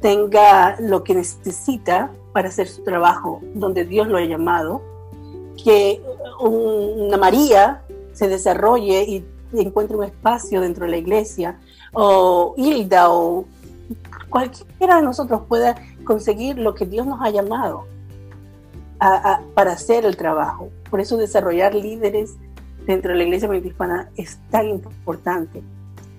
tenga 0.00 0.76
lo 0.80 1.02
que 1.02 1.14
necesita 1.14 2.10
para 2.32 2.48
hacer 2.48 2.68
su 2.68 2.82
trabajo 2.82 3.40
donde 3.54 3.84
Dios 3.84 4.08
lo 4.08 4.18
ha 4.18 4.24
llamado, 4.24 4.82
que 5.62 6.02
una 6.40 7.16
María 7.16 7.82
se 8.12 8.28
desarrolle 8.28 9.02
y 9.04 9.24
encuentre 9.52 9.96
un 9.96 10.04
espacio 10.04 10.60
dentro 10.60 10.84
de 10.84 10.90
la 10.90 10.96
iglesia 10.98 11.58
o 11.92 12.54
Hilda 12.56 13.10
o 13.10 13.44
cualquiera 14.28 14.96
de 14.96 15.02
nosotros 15.02 15.42
pueda 15.48 15.76
conseguir 16.04 16.58
lo 16.58 16.74
que 16.74 16.86
Dios 16.86 17.06
nos 17.06 17.20
ha 17.22 17.30
llamado 17.30 17.86
para 19.54 19.72
hacer 19.72 20.04
el 20.04 20.16
trabajo. 20.16 20.70
Por 20.90 21.00
eso 21.00 21.16
desarrollar 21.16 21.74
líderes 21.74 22.36
dentro 22.86 23.12
de 23.12 23.18
la 23.18 23.24
iglesia 23.24 23.54
hispana 23.56 24.10
es 24.16 24.38
tan 24.50 24.68
importante. 24.68 25.62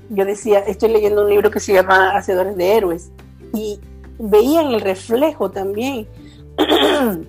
Yo 0.09 0.25
decía, 0.25 0.59
estoy 0.59 0.89
leyendo 0.89 1.23
un 1.23 1.29
libro 1.29 1.51
que 1.51 1.59
se 1.59 1.73
llama 1.73 2.15
Hacedores 2.15 2.55
de 2.55 2.77
Héroes 2.77 3.11
y 3.53 3.79
veía 4.17 4.61
en 4.61 4.69
el 4.69 4.81
reflejo 4.81 5.51
también 5.51 6.07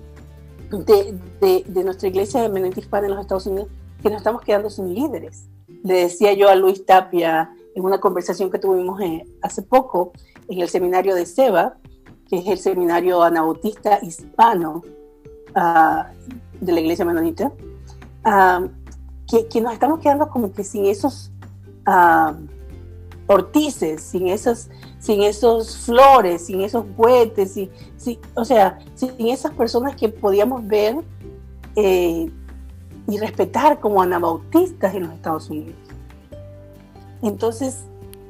de, 0.69 1.83
nuestra 1.83 2.07
iglesia 2.07 2.47
de 2.47 2.73
hispana 2.75 3.07
en 3.07 3.13
los 3.13 3.21
Estados 3.21 3.45
Unidos 3.47 3.69
que 4.01 4.09
nos 4.09 4.17
estamos 4.17 4.41
quedando 4.41 4.69
sin 4.69 4.93
líderes. 4.93 5.45
Le 5.83 5.93
decía 5.95 6.33
yo 6.33 6.49
a 6.49 6.55
Luis 6.55 6.85
Tapia, 6.85 7.51
en 7.75 7.83
una 7.83 7.99
conversación 7.99 8.49
que 8.51 8.59
tuvimos 8.59 8.99
eh, 9.01 9.25
hace 9.41 9.61
poco 9.61 10.11
en 10.47 10.59
el 10.59 10.69
seminario 10.69 11.15
de 11.15 11.25
SEBA, 11.25 11.77
que 12.27 12.37
es 12.37 12.47
el 12.47 12.57
seminario 12.57 13.23
anabautista 13.23 13.99
hispano 14.01 14.83
ah, 15.55 16.11
de 16.59 16.71
la 16.71 16.79
iglesia 16.79 17.05
menonita, 17.05 17.51
ah, 18.23 18.67
que, 19.49 19.61
nos 19.61 19.73
estamos 19.73 19.99
quedando 19.99 20.29
como 20.29 20.51
que 20.51 20.63
sin 20.63 20.85
esos 20.85 21.31
uh, 21.87 22.35
ortices, 23.27 24.01
sin 24.01 24.27
esos, 24.27 24.69
sin 24.99 25.23
esos 25.23 25.77
flores, 25.77 26.45
sin 26.45 26.61
esos 26.61 26.85
cohetes, 26.97 27.57
o 28.35 28.45
sea, 28.45 28.79
sin 28.95 29.27
esas 29.27 29.53
personas 29.53 29.95
que 29.95 30.09
podíamos 30.09 30.67
ver 30.67 30.97
eh, 31.75 32.29
y 33.07 33.17
respetar 33.17 33.79
como 33.79 34.01
anabautistas 34.01 34.93
en 34.93 35.03
los 35.03 35.13
Estados 35.13 35.49
Unidos. 35.49 35.75
Entonces, 37.21 37.83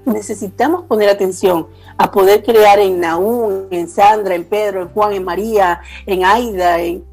necesitamos 0.06 0.84
poner 0.86 1.10
atención 1.10 1.68
a 1.98 2.12
poder 2.12 2.44
crear 2.44 2.80
en 2.80 3.00
Naúm, 3.00 3.68
en 3.70 3.88
Sandra, 3.88 4.36
en 4.36 4.46
Pedro, 4.46 4.82
en 4.82 4.90
Juan, 4.90 5.14
en 5.14 5.24
María, 5.24 5.82
en 6.06 6.26
Aida, 6.26 6.82
en 6.82 7.04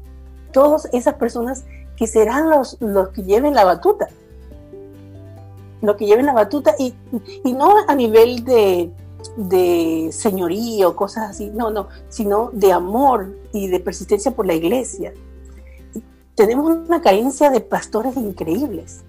todas 0.51 0.89
esas 0.91 1.15
personas 1.15 1.65
que 1.95 2.07
serán 2.07 2.49
los, 2.49 2.77
los 2.79 3.09
que 3.09 3.23
lleven 3.23 3.53
la 3.53 3.65
batuta. 3.65 4.07
Los 5.81 5.95
que 5.95 6.05
lleven 6.05 6.25
la 6.25 6.33
batuta 6.33 6.75
y, 6.77 6.93
no 7.45 7.75
a 7.87 7.95
nivel 7.95 8.43
de, 8.43 8.91
de 9.37 10.09
señorío, 10.11 10.95
cosas 10.95 11.29
así, 11.29 11.49
no, 11.53 11.69
no, 11.71 11.87
sino 12.09 12.49
de 12.51 12.73
amor 12.73 13.35
y 13.53 13.67
de 13.67 13.79
persistencia 13.79 14.31
por 14.31 14.45
la 14.45 14.55
iglesia. 14.55 15.13
Tenemos 16.35 16.65
una 16.87 17.01
carencia 17.01 17.49
de 17.49 17.61
pastores 17.61 18.15
increíbles, 18.17 19.01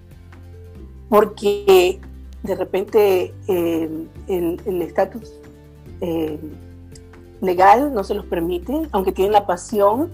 porque 1.09 1.99
de 2.43 2.55
repente 2.55 3.33
el 3.47 4.81
estatus 4.81 5.33
eh, 6.01 6.39
legal 7.41 7.93
no 7.93 8.03
se 8.03 8.13
los 8.13 8.25
permite, 8.25 8.87
aunque 8.91 9.11
tienen 9.11 9.33
la 9.33 9.45
pasión 9.45 10.09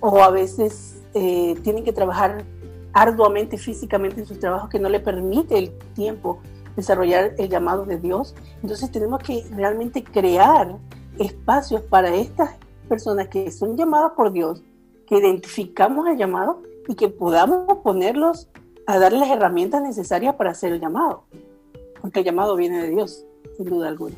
o 0.00 0.22
a 0.22 0.30
veces 0.30 1.02
eh, 1.14 1.54
tienen 1.62 1.84
que 1.84 1.92
trabajar 1.92 2.44
arduamente 2.92 3.56
físicamente 3.56 4.20
en 4.20 4.26
sus 4.26 4.38
trabajos 4.38 4.68
que 4.68 4.78
no 4.78 4.88
le 4.88 5.00
permite 5.00 5.58
el 5.58 5.72
tiempo 5.94 6.40
desarrollar 6.76 7.34
el 7.38 7.48
llamado 7.48 7.84
de 7.86 7.98
Dios. 7.98 8.34
Entonces 8.62 8.90
tenemos 8.90 9.22
que 9.22 9.44
realmente 9.54 10.04
crear 10.04 10.76
espacios 11.18 11.82
para 11.82 12.14
estas 12.14 12.56
personas 12.88 13.28
que 13.28 13.50
son 13.50 13.76
llamadas 13.76 14.12
por 14.16 14.32
Dios, 14.32 14.62
que 15.06 15.16
identificamos 15.18 16.06
el 16.08 16.18
llamado 16.18 16.62
y 16.88 16.94
que 16.94 17.08
podamos 17.08 17.78
ponerlos 17.78 18.48
a 18.86 18.98
darles 18.98 19.20
las 19.20 19.30
herramientas 19.30 19.82
necesarias 19.82 20.34
para 20.34 20.50
hacer 20.50 20.72
el 20.72 20.80
llamado 20.80 21.24
porque 22.02 22.18
el 22.18 22.26
llamado 22.26 22.56
viene 22.56 22.82
de 22.82 22.90
Dios, 22.90 23.24
sin 23.56 23.66
duda 23.66 23.88
alguna. 23.88 24.16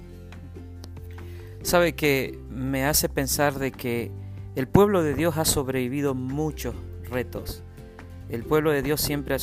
Sabe 1.63 1.95
que 1.95 2.39
me 2.51 2.87
hace 2.87 3.09
pensar 3.09 3.59
de 3.59 3.73
que 3.73 4.11
el 4.57 4.67
pueblo 4.67 5.03
de 5.03 5.15
Dios 5.15 5.37
ha 5.37 5.45
sobrevivido 5.45 6.15
muchos 6.15 6.75
retos. 7.11 7.63
El 8.31 8.43
pueblo 8.43 8.71
de 8.71 8.83
Dios 8.83 9.03
siempre, 9.03 9.35
ha, 9.35 9.39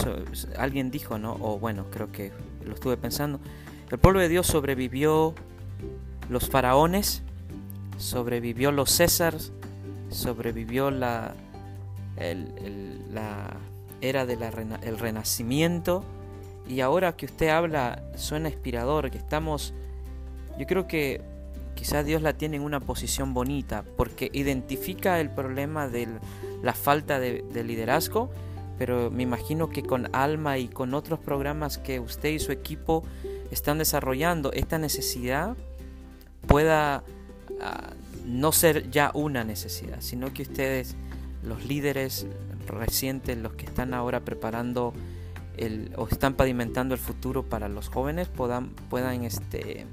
alguien 0.57 0.89
dijo, 0.89 1.19
¿no? 1.19 1.37
O 1.39 1.59
bueno, 1.59 1.85
creo 1.91 2.11
que 2.11 2.31
lo 2.65 2.73
estuve 2.73 2.97
pensando. 2.97 3.39
El 3.91 3.99
pueblo 3.99 4.19
de 4.19 4.27
Dios 4.27 4.47
sobrevivió 4.47 5.35
los 6.27 6.49
faraones, 6.49 7.21
sobrevivió 7.97 8.71
los 8.71 8.89
Césares, 8.89 9.51
sobrevivió 10.09 10.89
la, 10.89 11.35
la 12.17 13.57
era 14.01 14.25
del 14.25 14.97
renacimiento, 14.97 16.03
y 16.67 16.81
ahora 16.81 17.15
que 17.15 17.25
usted 17.25 17.49
habla, 17.49 18.03
suena 18.15 18.49
inspirador, 18.49 19.11
que 19.11 19.17
estamos, 19.17 19.73
yo 20.57 20.65
creo 20.65 20.87
que 20.87 21.21
quizás 21.75 22.05
Dios 22.05 22.21
la 22.21 22.33
tiene 22.33 22.57
en 22.57 22.63
una 22.63 22.79
posición 22.79 23.33
bonita 23.33 23.83
porque 23.97 24.29
identifica 24.33 25.19
el 25.19 25.29
problema 25.29 25.87
de 25.87 26.07
la 26.61 26.73
falta 26.73 27.19
de, 27.19 27.43
liderazgo, 27.63 28.29
pero 28.77 29.11
me 29.11 29.23
imagino 29.23 29.69
que 29.69 29.83
con 29.83 30.13
Alma 30.15 30.57
y 30.57 30.67
con 30.67 30.93
otros 30.93 31.19
programas 31.19 31.77
que 31.77 31.99
usted 31.99 32.29
y 32.29 32.39
su 32.39 32.51
equipo 32.51 33.03
están 33.51 33.77
desarrollando, 33.77 34.51
esta 34.53 34.77
necesidad 34.77 35.55
pueda 36.47 37.03
ah, 37.61 37.89
no 38.25 38.51
ser 38.51 38.89
ya 38.89 39.11
una 39.13 39.43
necesidad, 39.43 39.97
sino 40.01 40.33
que 40.33 40.43
ustedes, 40.43 40.95
los 41.43 41.65
líderes 41.65 42.27
recientes, 42.67 43.37
los 43.37 43.53
que 43.53 43.65
están 43.65 43.93
ahora 43.93 44.21
preparando 44.21 44.93
o 45.95 46.07
están 46.07 46.33
pavimentando 46.33 46.93
el 46.93 46.99
futuro 46.99 47.43
para 47.43 47.69
los 47.69 47.89
jóvenes, 47.89 48.27
puedan, 48.27 48.69
puedan 48.89 49.23
este, 49.23 49.85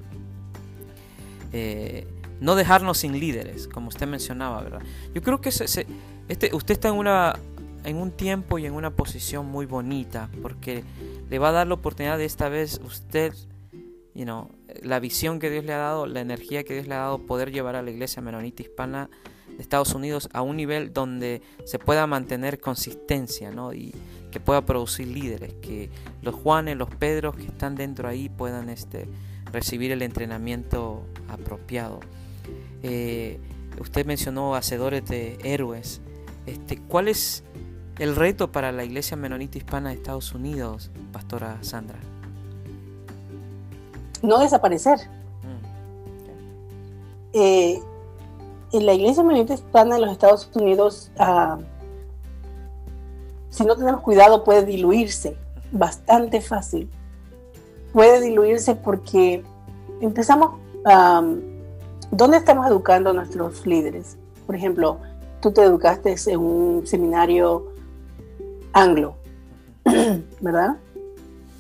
eh, 1.53 2.07
no 2.41 2.55
dejarnos 2.55 2.99
sin 2.99 3.19
líderes, 3.19 3.69
como 3.69 3.89
usted 3.89 4.07
mencionaba, 4.07 4.63
¿verdad? 4.63 4.83
Yo 5.15 5.23
creo 5.23 5.41
que 5.41 5.49
este, 5.49 5.87
usted 6.29 6.73
está 6.73 6.89
en, 6.89 6.95
una, 6.95 7.39
en 7.85 7.97
un 7.97 8.11
tiempo 8.11 8.59
y 8.59 8.67
en 8.67 8.73
una 8.73 8.91
posición 8.91 9.47
muy 9.47 9.67
bonita, 9.67 10.31
porque 10.43 10.85
le 11.29 11.39
va 11.39 11.49
a 11.49 11.53
dar 11.53 11.67
la 11.67 11.75
oportunidad 11.75 12.19
de 12.19 12.25
esta 12.25 12.49
vez 12.49 12.81
usted 12.85 13.35
you 14.19 14.25
know, 14.25 14.51
la 14.83 14.99
visión 14.99 15.39
que 15.39 15.49
Dios 15.49 15.65
le 15.65 15.73
ha 15.73 15.79
dado, 15.79 16.07
la 16.07 16.21
energía 16.21 16.65
que 16.65 16.75
Dios 16.75 16.89
le 16.89 16.95
ha 16.95 16.99
dado, 16.99 17.19
poder 17.19 17.53
llevar 17.53 17.77
a 17.77 17.83
la 17.83 17.91
iglesia 17.93 18.21
menonita 18.21 18.63
hispana 18.63 19.09
de 19.49 19.63
Estados 19.63 19.95
Unidos 19.95 20.29
a 20.33 20.43
un 20.43 20.57
nivel 20.57 20.93
donde 20.93 21.41
se 21.65 21.79
pueda 21.79 22.05
mantener 22.09 22.61
consistencia 22.61 23.53
¿no? 23.53 23.73
y 23.73 23.95
que 24.31 24.41
pueda 24.41 24.63
producir 24.63 25.09
líderes, 25.09 25.55
que 25.55 25.91
los 26.23 26.35
Juanes, 26.35 26.77
los 26.77 26.91
Pedros 26.91 27.37
que 27.37 27.45
están 27.45 27.75
dentro 27.75 28.09
ahí 28.09 28.29
puedan 28.29 28.69
este, 28.69 29.09
recibir 29.53 29.93
el 29.93 30.03
entrenamiento 30.03 31.03
apropiado. 31.29 32.01
Eh, 32.83 33.41
usted 33.81 34.07
mencionó 34.07 34.55
hacedores 34.55 35.05
de 35.07 35.39
héroes. 35.45 36.01
Este, 36.47 36.79
¿Cuál 36.79 37.09
es 37.09 37.45
el 37.99 38.17
reto 38.17 38.53
para 38.53 38.73
la 38.73 38.85
iglesia 38.85 39.17
menonita 39.17 39.59
hispana 39.59 39.91
de 39.91 39.97
Estados 39.97 40.33
Unidos, 40.35 40.91
Pastora 41.13 41.59
Sandra? 41.63 41.99
no 44.23 44.39
desaparecer. 44.39 44.99
Mm, 45.43 45.65
eh, 47.35 47.83
en 48.73 48.87
la 48.87 48.95
Iglesia 48.95 49.23
Menonita 49.23 49.55
Hispana 49.55 49.97
en 49.97 50.03
los 50.03 50.13
Estados 50.13 50.51
Unidos, 50.55 51.11
ah, 51.19 51.59
si 53.59 53.65
no 53.67 53.77
tenemos 53.77 54.03
cuidado, 54.03 54.45
puede 54.45 54.65
diluirse 54.65 55.37
bastante 55.73 56.41
fácil. 56.41 56.89
Puede 57.93 58.21
diluirse 58.21 58.77
porque 58.77 59.43
empezamos, 60.01 60.61
¿dónde 62.13 62.37
estamos 62.37 62.69
educando 62.69 63.11
a 63.11 63.13
nuestros 63.15 63.67
líderes? 63.67 64.17
Por 64.47 64.55
ejemplo, 64.55 64.99
tú 65.41 65.51
te 65.51 65.65
educaste 65.65 66.15
en 66.29 66.39
un 66.39 66.87
seminario 66.87 67.73
anglo, 68.73 69.17
¿verdad? 70.41 70.77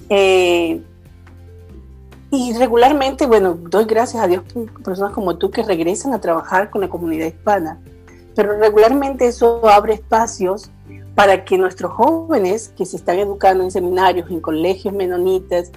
Eh, 0.09 0.81
y 2.31 2.53
regularmente, 2.53 3.27
bueno, 3.27 3.59
doy 3.61 3.87
gracias 3.87 4.23
a 4.23 4.29
Dios 4.29 4.45
por 4.53 4.71
personas 4.85 5.13
como 5.13 5.37
tú 5.37 5.51
que 5.51 5.65
regresan 5.65 6.15
a 6.15 6.21
trabajar 6.21 6.71
con 6.71 6.81
la 6.81 6.89
comunidad 6.89 7.27
hispana, 7.27 7.81
pero 8.37 8.57
regularmente 8.57 9.27
eso 9.27 9.69
abre 9.69 9.95
espacios 9.95 10.71
para 11.19 11.45
que 11.45 11.59
nuestros 11.59 11.91
jóvenes 11.91 12.69
que 12.77 12.87
se 12.87 12.97
están 12.97 13.19
educando 13.19 13.64
en 13.64 13.73
seminarios, 13.73 14.31
en 14.31 14.41
colegios 14.41 14.95
menonitas, 14.95 15.73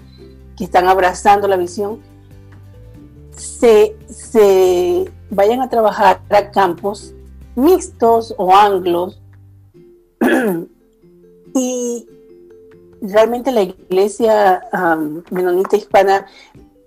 que 0.55 0.65
están 0.65 0.87
abrazando 0.87 1.47
la 1.47 1.57
visión, 1.57 1.99
se, 3.35 3.95
se 4.07 5.11
vayan 5.31 5.61
a 5.61 5.67
trabajar 5.67 6.21
a 6.29 6.51
campos 6.51 7.15
mixtos 7.55 8.35
o 8.37 8.55
anglos 8.55 9.19
y 11.55 12.07
realmente 13.01 13.51
la 13.51 13.63
iglesia 13.63 14.61
menonita 15.31 15.75
hispana, 15.75 16.27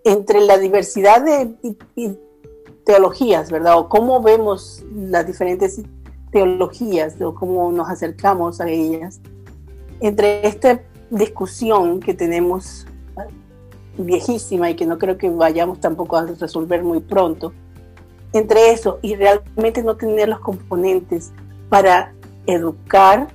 entre 0.04 0.42
la 0.42 0.58
diversidad 0.58 1.24
de 1.24 1.76
teologías, 2.84 3.50
¿verdad? 3.50 3.80
O 3.80 3.88
cómo 3.88 4.22
vemos 4.22 4.84
las 4.94 5.26
diferentes 5.26 5.80
teologías, 6.34 7.20
o 7.20 7.32
cómo 7.32 7.70
nos 7.70 7.88
acercamos 7.88 8.60
a 8.60 8.68
ellas, 8.68 9.20
entre 10.00 10.44
esta 10.48 10.80
discusión 11.08 12.00
que 12.00 12.12
tenemos 12.12 12.88
viejísima 13.96 14.68
y 14.68 14.74
que 14.74 14.84
no 14.84 14.98
creo 14.98 15.16
que 15.16 15.30
vayamos 15.30 15.78
tampoco 15.78 16.16
a 16.16 16.26
resolver 16.26 16.82
muy 16.82 16.98
pronto, 16.98 17.52
entre 18.32 18.72
eso 18.72 18.98
y 19.00 19.14
realmente 19.14 19.84
no 19.84 19.94
tener 19.94 20.28
los 20.28 20.40
componentes 20.40 21.30
para 21.68 22.12
educar, 22.46 23.28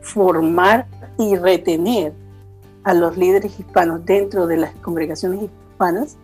formar 0.00 0.86
y 1.18 1.36
retener 1.36 2.14
a 2.82 2.94
los 2.94 3.18
líderes 3.18 3.60
hispanos 3.60 4.06
dentro 4.06 4.46
de 4.46 4.56
las 4.56 4.74
congregaciones 4.76 5.42
hispanas, 5.42 6.16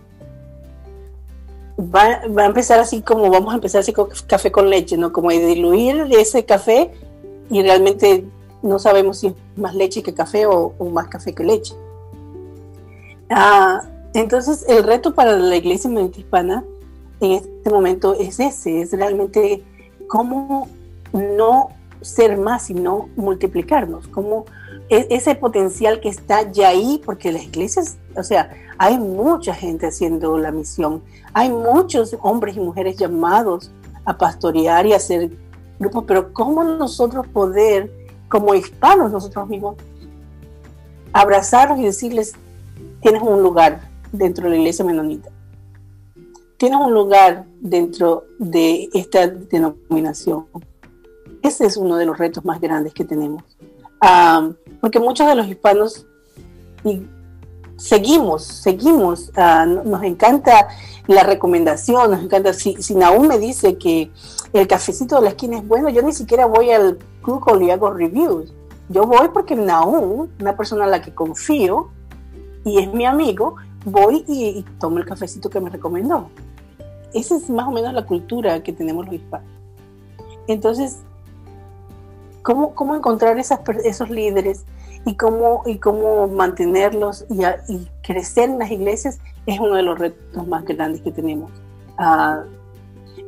va, 1.93 2.43
a 2.43 2.47
empezar 2.47 2.81
así 2.81 3.03
como 3.03 3.31
vamos 3.31 3.53
a 3.53 3.57
empezar 3.57 3.81
así 3.81 3.93
con 3.93 4.09
café 4.27 4.53
con 4.53 4.71
leche, 4.71 4.97
¿no? 4.97 5.13
Como 5.13 5.31
diluir 5.31 6.07
ese 6.11 6.45
café 6.45 6.91
y 7.51 7.63
realmente 7.63 8.25
no 8.63 8.79
sabemos 8.79 9.19
si 9.19 9.29
es 9.29 9.35
más 9.57 9.75
leche 9.75 10.03
que 10.03 10.15
café 10.15 10.47
o, 10.47 10.73
más 10.91 11.09
café 11.09 11.35
que 11.35 11.45
leche. 11.45 11.75
Ah, 13.31 13.83
entonces, 14.15 14.65
el 14.69 14.85
reto 14.85 15.15
para 15.15 15.37
la 15.37 15.57
iglesia 15.57 15.91
hispana 16.17 16.65
en 17.21 17.33
este 17.33 17.71
momento 17.71 18.15
es 18.15 18.41
ese, 18.41 18.83
es 18.83 18.93
realmente 18.93 19.63
cómo 20.09 20.69
no 21.13 21.69
ser 22.01 22.37
más, 22.37 22.67
sino 22.67 23.09
multiplicarnos, 23.17 24.09
cómo 24.09 24.45
e, 24.89 25.07
ese 25.11 25.35
potencial 25.35 26.01
que 26.01 26.09
está 26.09 26.51
ya 26.51 26.69
ahí, 26.69 27.01
porque 27.05 27.33
las 27.33 27.45
iglesias, 27.45 27.97
o 28.17 28.23
sea, 28.23 28.51
hay 28.79 28.99
mucha 28.99 29.55
gente 29.55 29.87
haciendo 29.87 30.37
la 30.39 30.51
misión, 30.51 31.03
hay 31.33 31.51
muchos 31.51 32.17
hombres 32.23 32.57
y 32.57 32.61
mujeres 32.61 32.97
llamados 32.97 33.71
a 34.05 34.17
pastorear 34.17 34.87
y 34.87 34.93
hacer 34.93 35.31
grupos, 35.79 36.05
pero 36.07 36.33
¿cómo 36.33 36.63
nosotros 36.65 37.27
poder, 37.29 37.91
como 38.29 38.55
hispanos 38.55 39.11
nosotros 39.11 39.49
mismos, 39.49 39.77
abrazarlos 41.13 41.79
y 41.79 41.85
decirles, 41.85 42.35
tienes 43.01 43.23
un 43.23 43.43
lugar 43.43 43.89
dentro 44.13 44.45
de 44.45 44.51
la 44.51 44.57
iglesia 44.57 44.85
menonita? 44.85 45.31
Tienes 46.57 46.79
un 46.79 46.95
lugar 46.95 47.47
dentro 47.61 48.25
de 48.39 48.89
esta 48.95 49.27
denominación. 49.27 50.47
Ese 51.43 51.67
es 51.67 51.77
uno 51.77 51.97
de 51.97 52.07
los 52.07 52.17
retos 52.17 52.45
más 52.45 52.61
grandes 52.61 52.95
que 52.95 53.05
tenemos 53.05 53.43
porque 54.85 55.01
muchos 55.01 55.27
de 55.27 55.35
los 55.35 55.49
hispanos 55.49 56.05
seguimos, 57.79 58.45
seguimos, 58.45 59.33
ah, 59.35 59.65
nos 59.65 60.03
encanta 60.03 60.69
la 61.07 61.23
recomendación, 61.23 62.11
nos 62.11 62.23
encanta, 62.23 62.53
si, 62.53 62.75
si 62.83 62.95
me 62.95 63.39
dice 63.39 63.79
que 63.79 64.11
el 64.53 64.69
cafecito 64.69 65.17
de 65.17 65.23
la 65.23 65.29
esquina 65.31 65.57
es 65.57 65.67
bueno, 65.67 65.89
yo 65.89 66.03
ni 66.03 66.13
siquiera 66.13 66.45
voy 66.45 66.71
al 66.71 66.99
Google 67.23 67.65
y 67.65 67.71
hago 67.71 67.95
reviews, 67.95 68.53
yo 68.91 69.07
voy 69.07 69.29
porque 69.33 69.57
Naúm, 69.57 70.29
una 70.39 70.55
persona 70.55 70.85
a 70.85 70.89
la 70.89 71.01
que 71.01 71.15
confío 71.15 71.89
y 72.67 72.79
es 72.79 72.93
mi 72.93 73.07
amigo, 73.07 73.55
voy 73.87 74.23
y, 74.29 74.67
tomo 74.79 74.99
el 74.99 75.07
cafecito 75.07 75.49
que 75.49 75.61
me 75.61 75.71
recomendó. 75.71 76.29
Esa 77.15 77.37
es 77.37 77.49
más 77.49 77.67
o 77.67 77.71
menos 77.71 77.95
la 77.95 78.05
cultura 78.05 78.63
que 78.63 78.75
tenemos 78.75 79.07
los 79.07 79.15
hispanos. 79.15 79.49
Entonces, 80.47 80.99
cómo, 82.43 82.95
encontrar 82.95 83.39
esos 83.39 84.11
líderes 84.11 84.67
y 85.05 85.17
cómo, 85.17 85.63
y 85.67 85.79
cómo 85.79 86.29
mantenerlos 86.29 87.27
y, 87.29 87.45
y, 87.73 87.89
crecer 88.03 88.51
en 88.51 88.59
las 88.59 88.71
iglesias 88.71 89.19
es 89.47 89.61
uno 89.61 89.75
de 89.75 89.83
los 89.83 89.99
retos 89.99 90.47
más 90.47 90.65
grandes 90.65 91.03
que 91.03 91.13
tenemos. 91.13 91.51
Ah, 91.99 92.43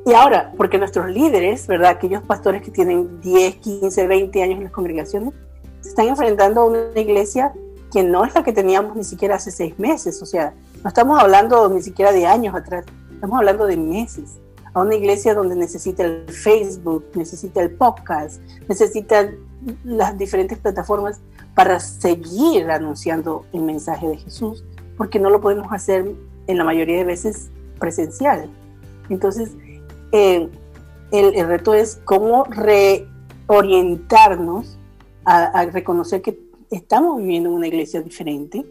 y 0.05 0.12
ahora, 0.12 0.53
porque 0.57 0.79
nuestros 0.79 1.11
líderes, 1.11 1.66
¿verdad? 1.66 1.91
Aquellos 1.91 2.22
pastores 2.22 2.62
que 2.62 2.70
tienen 2.70 3.20
10, 3.20 3.57
15, 3.57 4.07
20 4.07 4.43
años 4.43 4.59
en 4.59 4.64
las 4.64 4.72
congregaciones, 4.72 5.35
se 5.81 5.91
están 5.91 6.07
enfrentando 6.07 6.62
a 6.62 6.64
una 6.66 7.01
iglesia 7.01 7.53
que 7.93 8.03
no 8.03 8.24
es 8.24 8.35
la 8.35 8.43
que 8.43 8.53
teníamos 8.53 8.97
ni 8.97 9.05
siquiera 9.05 9.37
hace 9.37 9.51
seis 9.51 9.79
meses. 9.79 10.20
O 10.22 10.27
sea, 10.27 10.55
no 10.83 10.89
estamos 10.89 11.20
hablando 11.20 11.68
ni 11.68 11.83
siquiera 11.83 12.12
de 12.12 12.27
años 12.27 12.55
atrás, 12.55 12.85
estamos 13.12 13.39
hablando 13.39 13.66
de 13.66 13.77
meses 13.77 14.39
a 14.74 14.83
una 14.83 14.95
iglesia 14.95 15.35
donde 15.35 15.57
necesita 15.57 16.05
el 16.05 16.29
Facebook, 16.29 17.07
necesita 17.14 17.62
el 17.62 17.70
podcast, 17.70 18.43
necesita 18.68 19.31
las 19.85 20.18
diferentes 20.18 20.59
plataformas 20.59 21.20
para 21.57 21.81
seguir 21.81 22.71
anunciando 22.71 23.45
el 23.55 23.63
mensaje 23.63 24.07
de 24.07 24.19
Jesús, 24.19 24.63
porque 24.99 25.19
no 25.19 25.31
lo 25.31 25.41
podemos 25.41 25.73
hacer 25.73 26.15
en 26.47 26.59
la 26.59 26.65
mayoría 26.65 26.99
de 26.99 27.05
veces 27.05 27.49
presencial. 27.79 28.51
Entonces, 29.09 29.53
eh, 30.13 30.51
el, 31.13 31.49
reto 31.49 31.73
es 31.73 31.99
cómo 32.05 32.45
reorientarnos 32.45 34.77
a, 35.25 35.65
reconocer 35.73 36.21
que 36.21 36.39
estamos 36.71 37.17
viviendo 37.19 37.49
en 37.49 37.55
una 37.55 37.69
iglesia 37.69 38.03
diferente 38.03 38.67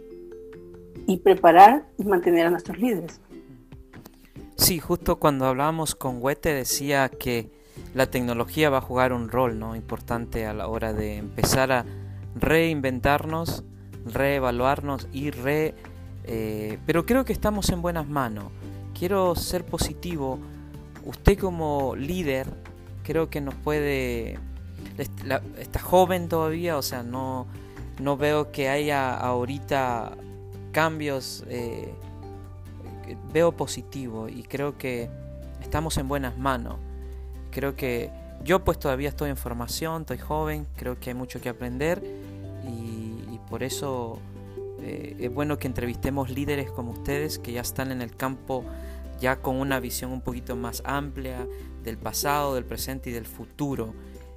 y 1.08 1.18
preparar 1.18 1.88
y 1.98 2.04
mantener 2.04 2.46
a 2.46 2.52
nuestros 2.52 2.78
líderes. 2.78 3.20
Sí, 4.58 4.80
justo 4.80 5.16
cuando 5.16 5.48
hablábamos 5.48 5.96
con 5.96 6.22
Huete 6.22 6.54
decía 6.54 7.10
que 7.10 7.50
la 7.96 8.12
tecnología 8.12 8.70
va 8.70 8.78
a 8.78 8.82
jugar 8.82 9.12
un 9.12 9.30
rol 9.30 9.58
¿no? 9.58 9.76
importante 9.76 10.46
a 10.46 10.54
la 10.54 10.68
hora 10.68 10.94
de 10.94 11.18
empezar 11.18 11.72
a 11.72 11.84
reinventarnos, 12.36 13.64
reevaluarnos 14.06 15.08
y 15.12 15.32
re... 15.32 15.74
Eh, 16.28 16.80
pero 16.86 17.06
creo 17.06 17.24
que 17.24 17.34
estamos 17.34 17.70
en 17.70 17.82
buenas 17.82 18.08
manos. 18.08 18.46
Quiero 18.98 19.36
ser 19.36 19.66
positivo. 19.66 20.40
Usted 21.06 21.38
como 21.38 21.96
líder 21.96 22.48
creo 23.04 23.30
que 23.30 23.42
nos 23.42 23.56
puede... 23.56 24.40
está 25.58 25.80
joven 25.80 26.28
todavía, 26.30 26.78
o 26.78 26.82
sea, 26.82 27.04
no, 27.04 27.48
no 28.00 28.18
veo 28.18 28.52
que 28.52 28.70
haya 28.70 29.16
ahorita 29.16 30.12
cambios. 30.72 31.44
Eh, 31.48 31.94
veo 33.32 33.52
positivo 33.52 34.28
y 34.30 34.44
creo 34.44 34.78
que 34.78 35.10
estamos 35.62 35.98
en 35.98 36.08
buenas 36.08 36.38
manos. 36.38 36.78
Creo 37.52 37.76
que 37.76 38.10
yo 38.44 38.64
pues 38.64 38.80
todavía 38.80 39.10
estoy 39.10 39.30
en 39.30 39.38
formación, 39.38 40.02
estoy 40.02 40.18
joven, 40.18 40.68
creo 40.76 41.00
que 41.00 41.12
hay 41.12 41.14
mucho 41.14 41.40
que 41.42 41.50
aprender 41.50 42.02
por 43.56 43.64
eso 43.64 44.20
eh, 44.82 45.16
es 45.18 45.34
bueno 45.34 45.58
que 45.58 45.68
entrevistemos 45.68 46.30
líderes 46.30 46.70
como 46.70 46.92
ustedes 46.92 47.40
que 47.40 47.54
ya 47.54 47.62
están 47.62 47.90
en 47.90 48.02
el 48.02 48.14
campo 48.14 48.66
ya 49.18 49.38
con 49.38 49.56
una 49.56 49.80
visión 49.80 50.12
un 50.12 50.20
poquito 50.20 50.58
más 50.58 50.84
amplia 50.84 51.48
del 51.82 51.98
pasado, 51.98 52.56
del 52.56 52.66
presente 52.66 53.12
y 53.12 53.14
del 53.14 53.26
futuro. 53.26 53.94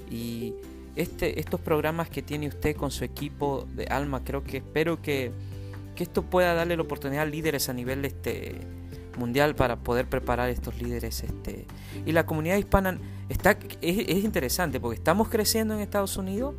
Y 0.09 0.55
este, 0.95 1.41
estos 1.41 1.61
programas 1.61 2.11
que 2.11 2.23
tiene 2.23 2.47
usted 2.47 2.77
con 2.77 2.93
su 2.93 3.03
equipo 3.03 3.67
de 3.75 3.87
Alma, 3.87 4.23
creo 4.23 4.45
que 4.45 4.59
espero 4.59 5.03
que 5.03 5.33
que 5.97 6.05
esto 6.05 6.23
pueda 6.23 6.55
darle 6.55 6.77
la 6.77 6.83
oportunidad 6.83 7.25
a 7.25 7.27
líderes 7.27 7.69
a 7.69 7.73
nivel 7.73 8.05
este, 8.05 8.61
mundial 9.19 9.57
para 9.57 9.75
poder 9.75 10.09
preparar 10.09 10.49
estos 10.49 10.81
líderes. 10.81 11.25
Este. 11.25 11.67
Y 12.07 12.13
la 12.13 12.25
comunidad 12.25 12.57
hispana 12.57 13.01
está, 13.29 13.59
es, 13.81 14.25
interesante 14.25 14.79
porque 14.79 14.95
estamos 14.95 15.29
creciendo 15.29 15.75
en 15.75 15.81
Estados 15.81 16.17
Unidos, 16.17 16.55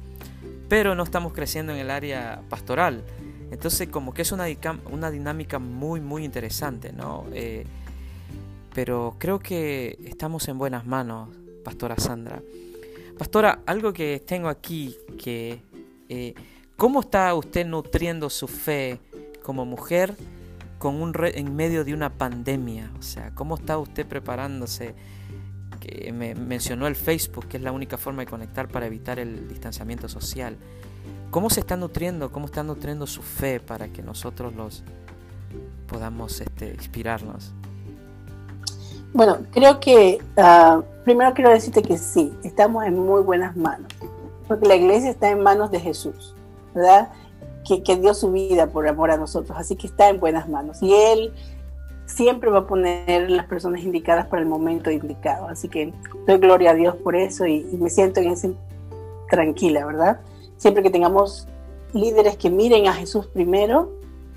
pero 0.69 0.95
no 0.95 1.03
estamos 1.03 1.33
creciendo 1.33 1.73
en 1.73 1.79
el 1.79 1.89
área 1.89 2.43
pastoral. 2.47 3.03
Entonces 3.51 3.89
como 3.89 4.13
que 4.13 4.21
es 4.21 4.31
una, 4.31 4.45
una 4.91 5.11
dinámica 5.11 5.59
muy, 5.59 5.99
muy 5.99 6.23
interesante, 6.23 6.93
¿no? 6.93 7.25
Eh, 7.33 7.65
pero 8.73 9.15
creo 9.17 9.39
que 9.39 9.97
estamos 10.05 10.47
en 10.47 10.59
buenas 10.59 10.85
manos, 10.85 11.29
Pastora 11.65 11.97
Sandra. 11.97 12.41
Pastora, 13.17 13.63
algo 13.65 13.91
que 13.91 14.23
tengo 14.25 14.47
aquí, 14.47 14.95
que... 15.21 15.61
Eh, 16.07 16.33
¿Cómo 16.77 17.01
está 17.01 17.35
usted 17.35 17.65
nutriendo 17.65 18.29
su 18.29 18.47
fe 18.47 19.01
como 19.43 19.65
mujer 19.65 20.15
con 20.77 21.01
un 21.01 21.13
en 21.21 21.53
medio 21.53 21.83
de 21.83 21.93
una 21.93 22.09
pandemia? 22.09 22.89
O 22.97 23.01
sea, 23.01 23.35
¿cómo 23.35 23.55
está 23.55 23.77
usted 23.77 24.05
preparándose? 24.05 24.95
Que 25.89 26.11
me 26.11 26.35
mencionó 26.35 26.87
el 26.87 26.95
Facebook, 26.95 27.47
que 27.47 27.57
es 27.57 27.63
la 27.63 27.71
única 27.71 27.97
forma 27.97 28.21
de 28.21 28.27
conectar 28.27 28.67
para 28.67 28.85
evitar 28.85 29.19
el 29.19 29.47
distanciamiento 29.47 30.07
social. 30.07 30.57
¿Cómo 31.31 31.49
se 31.49 31.59
está 31.59 31.77
nutriendo? 31.77 32.31
¿Cómo 32.31 32.45
está 32.45 32.63
nutriendo 32.63 33.07
su 33.07 33.21
fe 33.21 33.59
para 33.59 33.87
que 33.89 34.01
nosotros 34.01 34.53
los 34.55 34.83
podamos 35.87 36.41
este, 36.41 36.73
inspirarnos? 36.73 37.53
Bueno, 39.13 39.39
creo 39.51 39.79
que 39.79 40.19
ah, 40.37 40.81
primero 41.03 41.33
quiero 41.33 41.49
decirte 41.49 41.81
que 41.81 41.97
sí, 41.97 42.31
estamos 42.43 42.85
en 42.85 42.97
muy 42.97 43.23
buenas 43.23 43.55
manos, 43.55 43.91
porque 44.47 44.67
la 44.67 44.75
iglesia 44.75 45.09
está 45.09 45.31
en 45.31 45.41
manos 45.41 45.71
de 45.71 45.79
Jesús, 45.79 46.35
¿verdad? 46.75 47.09
que, 47.77 47.95
dio 47.97 48.13
su 48.13 48.31
vida 48.31 48.67
por 48.67 48.87
amor 48.87 49.11
a 49.11 49.17
nosotros, 49.17 49.57
así 49.57 49.75
que 49.75 49.87
está 49.87 50.09
en 50.09 50.19
buenas 50.19 50.49
manos. 50.49 50.81
Y 50.81 50.93
Él 50.93 51.33
siempre 52.09 52.49
va 52.49 52.59
a 52.59 52.67
poner 52.67 53.29
las 53.29 53.45
personas 53.45 53.81
indicadas 53.81 54.27
para 54.27 54.41
el 54.41 54.47
momento 54.47 54.91
indicado. 54.91 55.47
Así 55.47 55.69
que 55.69 55.93
doy 56.25 56.37
gloria 56.37 56.71
a 56.71 56.73
Dios 56.73 56.95
por 56.95 57.15
eso 57.15 57.45
y, 57.45 57.63
me 57.79 57.89
siento 57.89 58.21
tranquila, 59.29 59.85
¿verdad? 59.85 60.19
Siempre 60.57 60.83
que 60.83 60.89
tengamos 60.89 61.47
líderes 61.93 62.35
que 62.35 62.49
miren 62.49 62.87
a 62.87 62.93
Jesús 62.93 63.27
primero, 63.27 63.91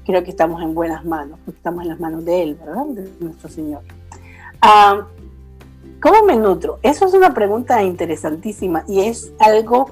creo 0.05 0.23
que 0.23 0.31
estamos 0.31 0.63
en 0.63 0.75
buenas 0.75 1.05
manos, 1.05 1.39
porque 1.45 1.59
estamos 1.59 1.83
en 1.83 1.89
las 1.89 2.01
manos 2.01 2.25
de 2.25 2.43
Él, 2.43 2.55
¿verdad? 2.55 2.85
De 2.87 3.11
nuestro 3.21 3.49
Señor. 3.49 3.83
Ah, 4.61 5.07
¿Cómo 6.01 6.25
me 6.25 6.37
nutro? 6.37 6.79
Eso 6.83 7.07
es 7.07 7.15
una 7.15 7.33
pregunta 7.33 7.83
interesantísima 7.83 8.85
y 8.87 9.01
es 9.01 9.33
algo 9.39 9.91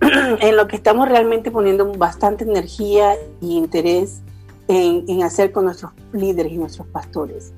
en 0.00 0.56
lo 0.56 0.68
que 0.68 0.76
estamos 0.76 1.08
realmente 1.08 1.50
poniendo 1.50 1.90
bastante 1.94 2.44
energía 2.44 3.14
y 3.40 3.56
interés 3.56 4.20
en, 4.68 5.22
hacer 5.22 5.52
con 5.52 5.64
nuestros 5.64 5.92
líderes 6.12 6.52
y 6.52 6.58
nuestros 6.58 6.86
pastores. 6.88 7.52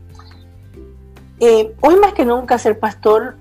Eh, 1.40 1.74
hoy 1.80 1.96
más 1.96 2.14
que 2.14 2.24
nunca 2.24 2.58
ser 2.58 2.78
pastor 2.78 3.36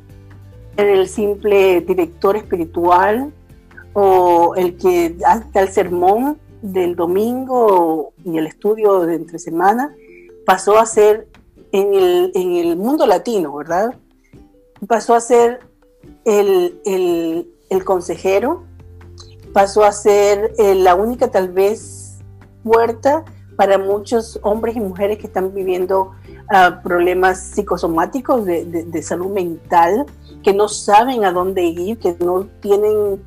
en 0.78 0.88
el 0.88 1.07
simple 1.07 1.82
director 1.82 2.36
espiritual 2.36 3.34
o 3.93 4.53
el 4.55 4.76
que 4.78 5.11
da 5.11 5.45
el 5.53 5.70
sermón 5.70 6.38
del 6.61 6.95
domingo 6.95 8.13
y 8.26 8.38
el 8.38 8.47
estudio 8.47 9.01
de 9.01 9.16
entre 9.16 9.39
semana 9.39 9.95
pasó 10.45 10.78
a 10.78 10.86
ser 10.86 11.28
en 11.72 11.93
el, 11.93 12.32
en 12.36 12.51
el 12.53 12.78
mundo 12.78 13.05
latino, 13.07 13.55
¿verdad? 13.55 13.95
Pasó 14.88 15.16
a 15.16 15.22
ser 15.22 15.59
el, 16.26 16.80
el, 16.86 17.49
el 17.70 17.86
consejero, 17.86 18.63
pasó 19.53 19.84
a 19.84 19.91
ser 19.91 20.53
eh, 20.57 20.76
la 20.76 20.95
única 20.95 21.32
tal 21.32 21.49
vez 21.49 22.18
puerta 22.63 23.24
para 23.56 23.78
muchos 23.78 24.39
hombres 24.43 24.76
y 24.76 24.80
mujeres 24.80 25.18
que 25.18 25.28
están 25.28 25.53
viviendo 25.53 26.12
ah, 26.51 26.82
problemas 26.84 27.39
psicosomáticos 27.39 28.45
de, 28.45 29.03
salud 29.03 29.32
mental, 29.32 30.06
que 30.43 30.53
no 30.53 30.68
saben 30.68 31.26
a 31.26 31.32
dónde 31.32 31.64
ir, 31.64 31.97
que 31.97 32.16
no 32.20 32.47
tienen 32.62 33.24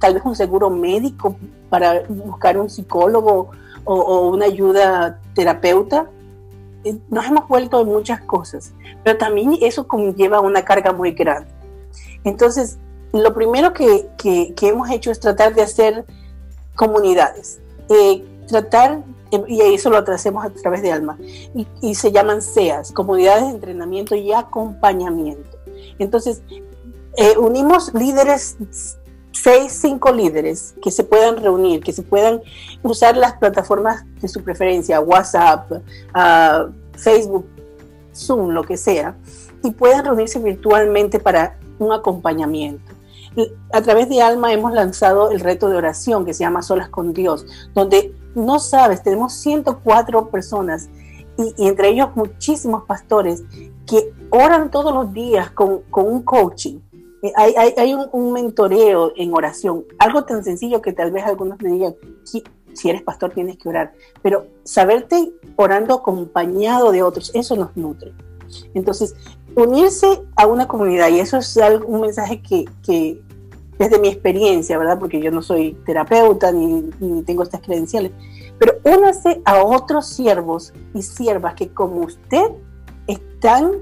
tal 0.00 0.14
vez 0.14 0.22
un 0.24 0.36
seguro 0.36 0.70
médico 0.70 1.36
para 1.70 2.02
buscar 2.08 2.58
un 2.58 2.68
psicólogo 2.68 3.50
o, 3.84 3.94
o 3.94 4.28
una 4.28 4.46
ayuda 4.46 5.20
terapeuta. 5.34 6.10
Eh, 6.84 6.98
nos 7.08 7.26
hemos 7.26 7.48
vuelto 7.48 7.80
en 7.80 7.88
muchas 7.88 8.20
cosas, 8.22 8.72
pero 9.02 9.18
también 9.18 9.56
eso 9.60 9.86
conlleva 9.86 10.40
una 10.40 10.64
carga 10.64 10.92
muy 10.92 11.12
grande. 11.12 11.50
Entonces, 12.24 12.78
lo 13.12 13.34
primero 13.34 13.72
que, 13.72 14.08
hemos 14.62 14.90
hecho 14.90 15.10
es 15.10 15.20
tratar 15.20 15.54
de 15.54 15.62
hacer 15.62 16.04
comunidades, 16.74 17.60
eh, 17.88 18.24
tratar, 18.48 19.02
y 19.48 19.60
eso 19.60 19.90
lo 19.90 19.98
hacemos 19.98 20.44
a 20.44 20.50
través 20.50 20.82
de 20.82 20.92
Alma, 20.92 21.18
y, 21.82 21.94
se 21.94 22.12
llaman 22.12 22.42
SEAS, 22.42 22.92
comunidades 22.92 23.44
de 23.44 23.50
entrenamiento 23.50 24.14
y 24.14 24.32
acompañamiento. 24.32 25.58
Entonces, 25.98 26.42
eh, 27.16 27.36
unimos 27.38 27.92
líderes, 27.94 28.56
seis, 29.32 29.72
cinco 29.72 30.12
líderes 30.12 30.74
que 30.82 30.90
se 30.90 31.04
puedan 31.04 31.36
reunir, 31.36 31.82
que 31.82 31.92
se 31.92 32.02
puedan 32.02 32.40
usar 32.82 33.16
las 33.16 33.34
plataformas 33.34 34.04
de 34.20 34.28
su 34.28 34.42
preferencia, 34.42 35.00
WhatsApp, 35.00 35.70
uh, 35.72 36.72
Facebook, 36.96 37.46
Zoom, 38.14 38.50
lo 38.50 38.64
que 38.64 38.76
sea, 38.76 39.16
y 39.62 39.70
puedan 39.72 40.04
reunirse 40.04 40.38
virtualmente 40.38 41.18
para 41.18 41.58
un 41.78 41.92
acompañamiento 41.92 42.96
a 43.72 43.82
través 43.82 44.08
de 44.08 44.22
Alma 44.22 44.52
hemos 44.52 44.72
lanzado 44.72 45.30
el 45.30 45.40
reto 45.40 45.68
de 45.68 45.76
oración 45.76 46.24
que 46.24 46.32
se 46.32 46.40
llama 46.40 46.62
Solas 46.62 46.88
con 46.88 47.12
Dios, 47.12 47.46
donde 47.74 48.14
no 48.36 48.60
sabes, 48.60 49.02
tenemos 49.02 49.32
104 49.32 50.30
personas 50.30 50.88
y, 51.38 51.66
entre 51.66 51.88
ellos 51.88 52.10
muchísimos 52.14 52.84
pastores 52.84 53.42
que 53.86 54.12
oran 54.30 54.70
todos 54.70 54.94
los 54.94 55.12
días 55.12 55.50
con, 55.50 55.82
un 55.90 56.22
coaching. 56.22 56.80
Eh, 57.22 57.32
hay, 57.34 57.94
un, 57.94 58.32
mentoreo 58.32 59.12
en 59.16 59.34
oración, 59.34 59.84
algo 59.98 60.24
tan 60.24 60.44
sencillo 60.44 60.82
que 60.82 60.92
tal 60.92 61.10
vez 61.10 61.24
algunos 61.24 61.60
me 61.60 61.70
digan, 61.70 61.94
si, 62.24 62.44
eres 62.84 63.02
pastor 63.02 63.32
tienes 63.32 63.56
que 63.56 63.70
orar, 63.70 63.94
pero 64.22 64.46
saberte 64.64 65.32
orando 65.56 65.94
acompañado 65.94 66.92
de 66.92 67.02
otros, 67.02 67.30
eso 67.34 67.56
nos 67.56 67.74
nutre. 67.74 68.12
Entonces, 68.74 69.14
unirse 69.56 70.22
a 70.36 70.46
una 70.46 70.68
comunidad, 70.68 71.08
y 71.08 71.20
eso 71.20 71.38
es 71.38 71.58
un 71.86 72.02
mensaje 72.02 72.42
que, 72.42 72.66
que, 72.84 73.22
desde 73.78 73.98
mi 73.98 74.08
experiencia, 74.08 74.78
¿verdad? 74.78 74.98
Porque 74.98 75.20
yo 75.20 75.30
no 75.30 75.42
soy 75.42 75.74
terapeuta 75.84 76.52
ni, 76.52 76.90
tengo 77.22 77.42
estas 77.42 77.60
credenciales, 77.60 78.12
pero 78.58 78.74
únase 78.84 79.40
a 79.44 79.62
otros 79.62 80.06
siervos 80.06 80.72
y 80.94 81.02
siervas 81.02 81.54
que 81.54 81.68
como 81.68 82.00
usted 82.00 82.50
están 83.06 83.72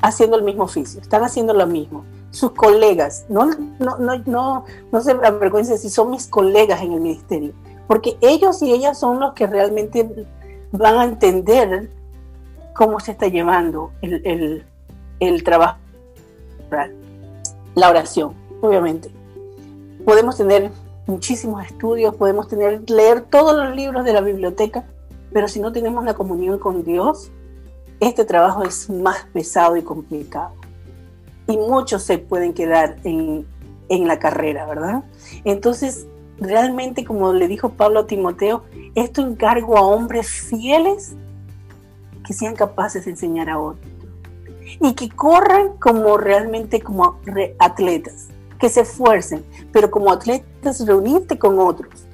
haciendo 0.00 0.36
el 0.36 0.44
mismo 0.44 0.64
oficio, 0.64 1.00
están 1.00 1.24
haciendo 1.24 1.52
lo 1.52 1.66
mismo. 1.66 2.04
Sus 2.30 2.52
colegas, 2.52 3.24
no, 3.28 3.46
no, 3.78 3.96
no, 3.98 4.64
no, 4.92 5.00
se 5.00 5.12
avergüencen 5.12 5.78
si 5.78 5.88
son 5.88 6.10
mis 6.10 6.26
colegas 6.26 6.82
en 6.82 6.92
el 6.92 7.00
ministerio, 7.00 7.52
porque 7.86 8.18
ellos 8.20 8.62
y 8.62 8.72
ellas 8.72 9.00
son 9.00 9.18
los 9.18 9.32
que 9.32 9.46
realmente 9.46 10.26
van 10.70 10.98
a 10.98 11.04
entender 11.04 11.90
cómo 12.76 13.00
se 13.00 13.12
está 13.12 13.28
llevando 13.28 13.92
el, 14.02 14.62
el 15.20 15.42
trabajo, 15.42 15.78
la 17.74 17.88
oración 17.88 18.34
obviamente. 18.60 19.10
Podemos 20.04 20.36
tener 20.36 20.70
muchísimos 21.06 21.64
estudios, 21.64 22.14
podemos 22.14 22.48
tener, 22.48 22.88
leer 22.90 23.22
todos 23.22 23.56
los 23.56 23.74
libros 23.74 24.04
de 24.04 24.12
la 24.12 24.20
biblioteca, 24.20 24.84
pero 25.32 25.48
si 25.48 25.60
no 25.60 25.72
tenemos 25.72 26.02
una 26.02 26.14
comunión 26.14 26.58
con 26.58 26.84
Dios, 26.84 27.30
este 28.00 28.24
trabajo 28.24 28.62
es 28.62 28.88
más 28.88 29.26
pesado 29.32 29.76
y 29.76 29.82
complicado. 29.82 30.52
Y 31.46 31.56
muchos 31.56 32.02
se 32.02 32.18
pueden 32.18 32.52
quedar 32.52 32.96
en, 33.04 33.46
en 33.88 34.06
la 34.06 34.18
carrera, 34.18 34.66
¿verdad? 34.66 35.02
Entonces, 35.44 36.06
realmente, 36.38 37.04
como 37.04 37.32
le 37.32 37.48
dijo 37.48 37.70
Pablo 37.70 38.00
a 38.00 38.06
Timoteo, 38.06 38.64
esto 38.94 39.22
encargo 39.22 39.76
a 39.76 39.82
hombres 39.82 40.28
fieles 40.28 41.14
que 42.26 42.34
sean 42.34 42.54
capaces 42.54 43.06
de 43.06 43.12
enseñar 43.12 43.48
a 43.48 43.58
otros 43.58 43.88
y 44.80 44.94
que 44.94 45.08
corran 45.08 45.76
como 45.78 46.18
realmente 46.18 46.80
como 46.80 47.18
atletas, 47.58 48.28
que 48.58 48.68
se 48.68 48.80
esfuercen, 48.82 49.44
pero 49.72 49.90
como 49.90 50.10
atletas 50.12 50.84
reunirte 50.86 51.38
con 51.38 51.58
otros, 51.58 52.06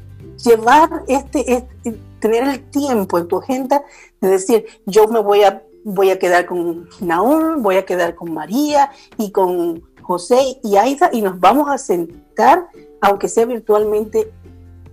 llevar 0.44 1.04
este, 1.08 1.52
este, 1.52 1.98
tener 2.20 2.44
el 2.44 2.62
tiempo 2.70 3.18
en 3.18 3.28
tu 3.28 3.38
agenda 3.38 3.82
de 4.20 4.28
decir, 4.28 4.66
yo 4.86 5.08
me 5.08 5.20
voy 5.20 5.42
a 5.42 5.62
voy 5.84 6.10
a 6.10 6.18
quedar 6.18 6.46
con 6.46 6.88
Naúm, 7.00 7.62
voy 7.62 7.76
a 7.76 7.84
quedar 7.84 8.14
con 8.14 8.32
María 8.32 8.90
y 9.18 9.30
con 9.30 9.82
José 10.00 10.58
y 10.62 10.76
Aida 10.76 11.10
y 11.12 11.22
nos 11.22 11.38
vamos 11.38 11.68
a 11.70 11.78
sentar, 11.78 12.68
aunque 13.00 13.28
sea 13.28 13.44
virtualmente, 13.44 14.32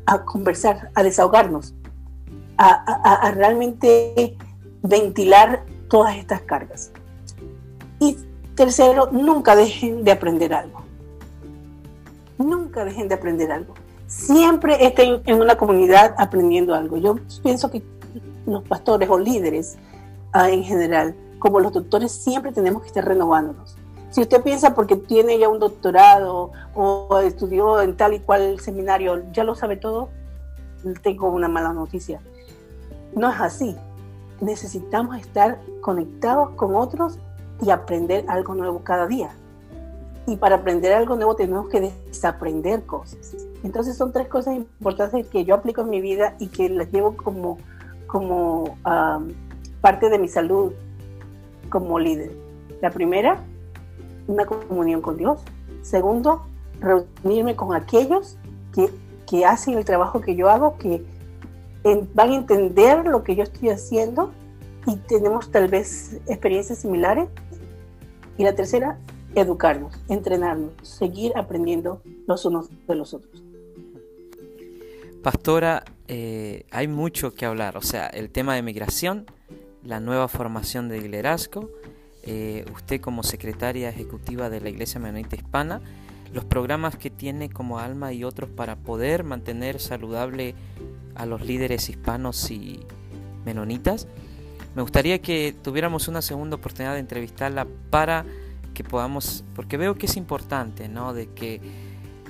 a 0.06 0.24
conversar, 0.24 0.92
a 0.94 1.04
desahogarnos, 1.04 1.74
a, 2.58 3.32
realmente 3.32 4.38
ventilar 4.84 5.66
todas 5.90 6.18
estas 6.18 6.42
cargas. 6.42 6.92
Y 8.00 8.18
tercero, 8.56 9.10
nunca 9.12 9.56
dejen 9.56 10.04
de 10.04 10.12
aprender 10.12 10.54
algo. 10.54 10.81
Nunca 12.42 12.84
dejen 12.86 13.08
de 13.08 13.16
aprender 13.16 13.52
algo. 13.52 13.74
Siempre 14.08 14.86
estén 14.86 15.22
en 15.26 15.42
una 15.42 15.56
comunidad 15.56 16.16
aprendiendo 16.18 16.74
algo. 16.74 16.98
Yo 16.98 17.16
pienso 17.44 17.72
que 17.72 17.82
los 18.46 18.64
pastores 18.64 19.10
o 19.10 19.18
líderes 19.18 19.78
ah, 20.34 20.50
en 20.50 20.64
general, 20.64 21.16
como 21.40 21.60
los 21.60 21.72
doctores, 21.72 22.12
siempre 22.12 22.52
tenemos 22.52 22.82
que 22.82 22.90
estar 22.90 23.06
renovándonos. 23.06 23.78
Si 24.10 24.20
usted 24.20 24.42
piensa 24.42 24.76
porque 24.76 24.98
tiene 24.98 25.40
ya 25.40 25.48
un 25.48 25.60
doctorado 25.60 26.52
o 26.74 27.20
estudió 27.20 27.82
en 27.82 27.96
tal 27.96 28.14
y 28.14 28.20
cual 28.20 28.60
seminario, 28.60 29.24
ya 29.32 29.46
lo 29.46 29.56
sabe 29.56 29.78
todo, 29.78 30.10
tengo 31.02 31.30
una 31.30 31.48
mala 31.48 31.72
noticia. 31.72 32.20
No 33.16 33.30
es 33.32 33.40
así. 33.40 33.78
Necesitamos 34.42 35.18
estar 35.18 35.62
conectados 35.80 36.50
con 36.52 36.76
otros 36.76 37.20
y 37.62 37.70
aprender 37.70 38.26
algo 38.28 38.56
nuevo 38.56 38.84
cada 38.84 39.08
día. 39.08 39.32
Y 40.28 40.38
para 40.38 40.58
aprender 40.58 40.94
algo 40.94 41.16
nuevo 41.16 41.36
tenemos 41.36 41.68
que 41.70 41.94
desaprender 42.08 42.84
cosas. 42.84 43.36
Entonces 43.64 43.98
son 43.98 44.12
tres 44.12 44.28
cosas 44.28 44.56
importantes 44.56 45.28
que 45.28 45.46
yo 45.46 45.56
aplico 45.56 45.82
en 45.82 45.90
mi 45.90 46.02
vida 46.02 46.36
y 46.40 46.48
que 46.48 46.70
las 46.70 46.92
llevo 46.92 47.16
como, 47.18 47.58
como 48.08 48.78
parte 49.82 50.10
de 50.10 50.20
mi 50.20 50.28
salud 50.28 50.74
como 51.70 52.00
líder. 52.00 52.32
La 52.82 52.92
primera, 52.92 53.40
una 54.28 54.46
comunión 54.46 55.02
con 55.02 55.18
Dios. 55.18 55.42
Segundo, 55.82 56.44
reunirme 56.80 57.56
con 57.56 57.76
aquellos 57.76 58.38
que, 58.74 58.90
que 59.28 59.46
hacen 59.46 59.78
el 59.78 59.86
trabajo 59.86 60.22
que 60.22 60.36
yo 60.36 60.50
hago, 60.50 60.78
que 60.78 61.04
van 62.14 62.30
a 62.30 62.36
entender 62.36 63.08
lo 63.08 63.24
que 63.24 63.36
yo 63.36 63.44
estoy 63.44 63.70
haciendo 63.70 64.32
y 64.86 64.96
tenemos 64.96 65.52
tal 65.52 65.68
vez 65.68 66.20
experiencias 66.28 66.80
similares. 66.80 67.28
Y 68.38 68.44
la 68.44 68.54
tercera, 68.54 68.98
educarnos, 69.36 69.94
entrenarnos, 70.10 70.74
seguir 70.82 71.34
aprendiendo 71.36 72.02
los 72.28 72.46
unos 72.46 72.70
de 72.88 72.96
los 72.96 73.14
otros. 73.14 73.44
Pastora, 75.24 75.84
eh, 76.08 76.66
hay 76.72 76.88
mucho 76.88 77.34
que 77.34 77.46
hablar, 77.46 77.78
o 77.78 77.82
sea, 77.82 78.08
el 78.08 78.32
tema 78.32 78.56
de 78.56 78.64
migración, 78.64 79.26
la 79.84 80.00
nueva 80.00 80.28
formación 80.28 80.90
de 80.90 81.02
liderazgo, 81.02 81.70
eh, 82.24 82.66
usted 82.74 83.00
como 83.02 83.24
secretaria 83.24 83.90
ejecutiva 83.90 84.50
de 84.50 84.62
la 84.62 84.70
Iglesia 84.70 85.00
Menonita 85.00 85.36
Hispana, 85.36 85.82
los 86.34 86.46
programas 86.46 86.96
que 86.96 87.10
tiene 87.10 87.50
como 87.50 87.80
Alma 87.80 88.14
y 88.14 88.24
otros 88.24 88.50
para 88.50 88.76
poder 88.78 89.24
mantener 89.24 89.80
saludable 89.80 90.56
a 91.16 91.26
los 91.26 91.46
líderes 91.46 91.90
hispanos 91.90 92.50
y 92.52 92.80
menonitas. 93.46 94.08
Me 94.76 94.82
gustaría 94.82 95.22
que 95.22 95.54
tuviéramos 95.62 96.08
una 96.08 96.22
segunda 96.22 96.56
oportunidad 96.56 96.94
de 96.94 97.00
entrevistarla 97.00 97.68
para 97.90 98.26
que 98.74 98.84
podamos, 98.84 99.44
porque 99.56 99.78
veo 99.78 99.96
que 99.96 100.06
es 100.06 100.18
importante, 100.18 100.88
¿no? 100.88 101.14
De 101.14 101.28
que 101.28 101.62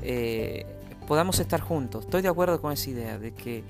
eh, 0.02 0.66
podamos 1.08 1.40
estar 1.40 1.62
juntos. 1.62 2.06
Estoy 2.06 2.22
de 2.22 2.30
acuerdo 2.30 2.62
con 2.62 2.72
esa 2.72 2.90
idea, 2.90 3.20
de 3.20 3.34
que 3.34 3.64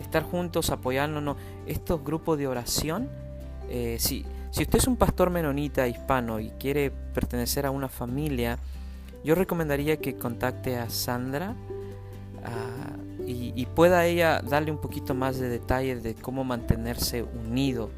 estar 0.00 0.22
juntos, 0.22 0.70
apoyándonos, 0.70 1.36
estos 1.66 2.02
grupos 2.04 2.38
de 2.38 2.46
oración, 2.46 3.08
eh, 3.68 3.96
si 3.98 4.24
usted 4.50 4.78
es 4.78 4.86
un 4.86 4.96
pastor 4.96 5.30
menonita 5.30 5.86
hispano 5.86 6.40
y 6.40 6.50
quiere 6.50 6.90
pertenecer 6.90 7.66
a 7.66 7.70
una 7.70 7.88
familia, 7.88 8.58
yo 9.24 9.34
recomendaría 9.34 9.98
que 9.98 10.16
contacte 10.16 10.76
a 10.76 10.88
Sandra 10.88 11.54
ah, 12.44 12.96
y, 13.26 13.66
pueda 13.66 14.06
ella 14.06 14.40
darle 14.40 14.72
un 14.72 14.78
poquito 14.78 15.14
más 15.14 15.38
de 15.38 15.48
detalles 15.48 16.02
de 16.02 16.14
cómo 16.14 16.42
mantenerse 16.42 17.22
unido, 17.22 17.90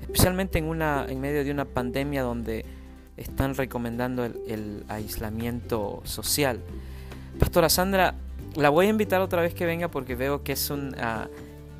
especialmente 0.00 0.58
en, 0.58 0.64
una, 0.64 1.04
en 1.06 1.20
medio 1.20 1.44
de 1.44 1.50
una 1.50 1.66
pandemia 1.66 2.22
donde 2.22 2.64
están 3.18 3.54
recomendando 3.54 4.24
el, 4.24 4.84
aislamiento 4.88 6.00
social. 6.04 6.60
Pastora 7.38 7.68
Sandra, 7.68 8.14
la 8.56 8.70
voy 8.70 8.86
a 8.86 8.88
invitar 8.88 9.20
otra 9.20 9.42
vez 9.42 9.54
que 9.54 9.66
venga 9.66 9.88
porque 9.88 10.14
veo 10.14 10.42
que 10.42 10.52
es 10.52 10.70
un... 10.70 10.94
Ah, 10.98 11.28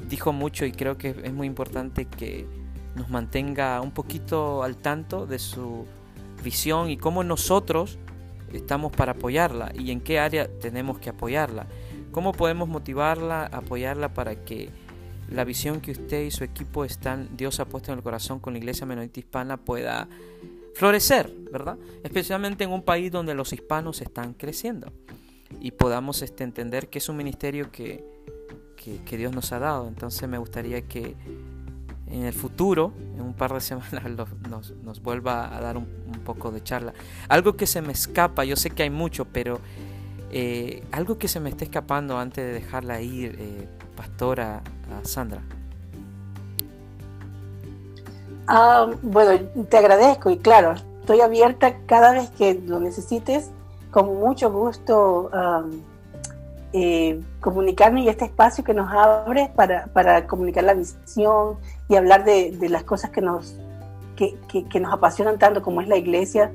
dijo 0.09 0.33
mucho 0.33 0.65
y 0.65 0.73
creo 0.73 0.97
que 0.97 1.11
es 1.11 1.33
muy 1.33 1.47
importante 1.47 2.05
que 2.05 2.47
nos 2.95 3.11
mantenga 3.11 3.81
un 3.81 3.91
poquito 3.91 4.63
al 4.63 4.77
tanto 4.77 5.27
de 5.27 5.39
su 5.39 5.87
visión 6.43 6.89
y 6.91 6.97
cómo 6.97 7.25
nosotros 7.25 7.99
estamos 8.53 8.93
para 8.93 9.13
apoyarla 9.13 9.73
y 9.75 9.91
en 9.91 10.01
qué 10.01 10.19
área 10.19 10.49
tenemos 10.61 10.99
que 10.99 11.11
apoyarla. 11.11 11.67
¿Cómo 12.13 12.33
podemos 12.33 12.69
motivarla, 12.69 13.45
apoyarla 13.47 14.15
para 14.15 14.37
que 14.45 14.71
la 15.31 15.45
visión 15.45 15.81
que 15.81 15.93
usted 15.93 16.25
y 16.25 16.31
su 16.31 16.45
equipo 16.45 16.85
están, 16.85 17.29
Dios 17.37 17.61
ha 17.61 17.67
puesto 17.67 17.93
en 17.93 17.99
el 17.99 18.05
corazón 18.05 18.41
con 18.41 18.55
la 18.55 18.59
Iglesia 18.59 18.87
Menonita 18.87 19.21
Hispana 19.21 19.59
pueda 19.59 20.09
florecer, 20.79 21.35
¿verdad? 21.51 21.77
Especialmente 22.05 22.63
en 22.63 22.71
un 22.71 22.83
país 22.83 23.11
donde 23.11 23.35
los 23.35 23.53
hispanos 23.53 24.01
están 24.01 24.33
creciendo 24.33 24.93
y 25.61 25.73
podamos 25.73 26.23
este, 26.23 26.45
entender 26.45 26.89
que 26.89 26.99
es 26.99 27.09
un 27.09 27.17
ministerio 27.17 27.73
que, 27.73 28.05
que 28.77 29.17
Dios 29.17 29.35
nos 29.35 29.51
ha 29.51 29.59
dado. 29.59 29.89
Entonces 29.89 30.29
me 30.29 30.39
gustaría 30.39 30.83
que 30.83 31.17
en 32.07 32.23
el 32.23 32.33
futuro, 32.33 32.93
en 33.17 33.23
un 33.23 33.35
par 33.35 33.53
de 33.53 33.61
semanas, 33.61 34.05
nos, 34.49 35.03
vuelva 35.03 35.57
a 35.57 35.61
dar 35.61 35.77
un, 35.77 35.89
poco 36.25 36.53
de 36.53 36.63
charla. 36.63 36.95
Algo 37.29 37.57
que 37.57 37.67
se 37.67 37.83
me 37.83 37.93
escapa, 37.93 38.45
yo 38.45 38.55
sé 38.55 38.71
que 38.71 38.85
hay 38.85 38.91
mucho, 38.91 39.25
pero 39.25 39.59
eh, 40.31 40.85
algo 40.93 41.19
que 41.19 41.27
se 41.27 41.41
me 41.41 41.51
está 41.51 41.65
escapando 41.65 42.19
antes 42.19 42.45
de 42.45 42.53
dejarla 42.53 43.01
ir, 43.01 43.35
eh, 43.37 43.69
pastora 43.97 44.63
Sandra. 45.03 45.43
Ah, 48.51 48.91
bueno, 49.03 49.47
te 49.69 49.77
agradezco 49.77 50.31
y 50.31 50.39
claro, 50.39 50.73
estoy 51.01 51.21
abierta 51.21 51.77
cada 51.85 52.13
vez 52.13 52.31
que 52.31 52.55
lo 52.55 52.81
necesites, 52.81 53.51
con 53.91 54.19
mucho 54.19 54.51
gusto. 54.51 55.31
Eh, 56.75 57.23
comunicarnos 57.41 58.03
y 58.03 58.11
este 58.11 58.27
espacio 58.27 58.63
que 58.63 58.75
nos 58.75 58.93
abre 58.93 59.51
para, 59.57 59.87
para 59.87 60.27
comunicar 60.27 60.65
la 60.65 60.75
visión 60.75 61.57
y 61.89 61.97
hablar 61.97 62.25
de, 62.25 62.55
las 62.69 62.85
cosas 62.85 63.11
que 63.11 63.23
nos, 63.23 63.57
que, 64.17 64.37
que, 64.49 64.79
nos 64.79 64.93
apasionan 64.93 65.39
tanto 65.39 65.63
como 65.63 65.81
es 65.81 65.89
la 65.89 65.97
iglesia, 65.97 66.53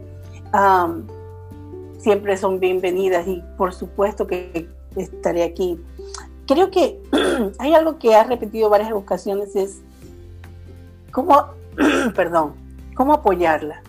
siempre 1.98 2.38
son 2.38 2.60
bienvenidas 2.60 3.28
y 3.28 3.44
por 3.58 3.74
supuesto 3.74 4.28
que 4.28 4.70
estaré 4.96 5.44
aquí. 5.44 5.80
Creo 6.46 6.70
que 6.70 7.02
hay 7.58 7.74
algo 7.74 7.98
que 7.98 8.14
ha 8.14 8.24
repetido 8.24 8.70
varias 8.70 8.92
ocasiones, 8.92 9.56
es 9.56 9.82
cómo, 11.12 11.48
perdón, 12.16 12.54
cómo 12.96 13.14
apoyarla. 13.14 13.82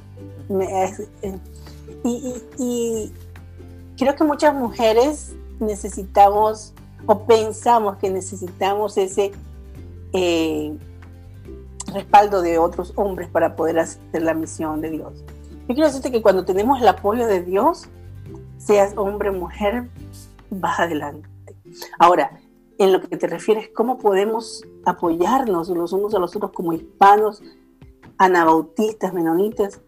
Eh, 0.50 1.38
y, 2.04 3.12
creo 3.96 4.14
que 4.14 4.24
muchas 4.24 4.54
mujeres 4.54 5.34
necesitamos 5.60 6.74
o 7.06 7.20
pensamos 7.26 7.96
que 7.98 8.10
necesitamos 8.10 8.96
ese 8.98 9.32
eh, 10.12 10.76
respaldo 11.92 12.42
de 12.42 12.58
otros 12.58 12.92
hombres 12.96 13.28
para 13.28 13.56
poder 13.56 13.78
hacer 13.78 14.22
la 14.22 14.34
misión 14.34 14.80
de 14.80 14.90
Dios. 14.90 15.24
Yo 15.68 15.74
quiero 15.74 15.86
decirte 15.86 16.10
que 16.10 16.22
cuando 16.22 16.44
tenemos 16.44 16.80
el 16.80 16.88
apoyo 16.88 17.26
de 17.26 17.42
Dios, 17.42 17.88
seas 18.58 18.94
hombre 18.96 19.30
o 19.30 19.32
mujer, 19.32 19.88
vas 20.50 20.80
adelante. 20.80 21.28
Ahora, 21.98 22.38
en 22.78 22.92
lo 22.92 23.00
que 23.00 23.16
te 23.16 23.26
refieres, 23.26 23.70
¿cómo 23.74 23.98
podemos 23.98 24.64
apoyarnos 24.84 25.68
los 25.68 25.92
unos 25.92 26.14
a 26.14 26.18
los 26.18 26.34
otros 26.36 26.52
como 26.52 26.72
hispanos, 26.72 27.42
anabautistas, 28.18 29.12
menonitas? 29.12 29.80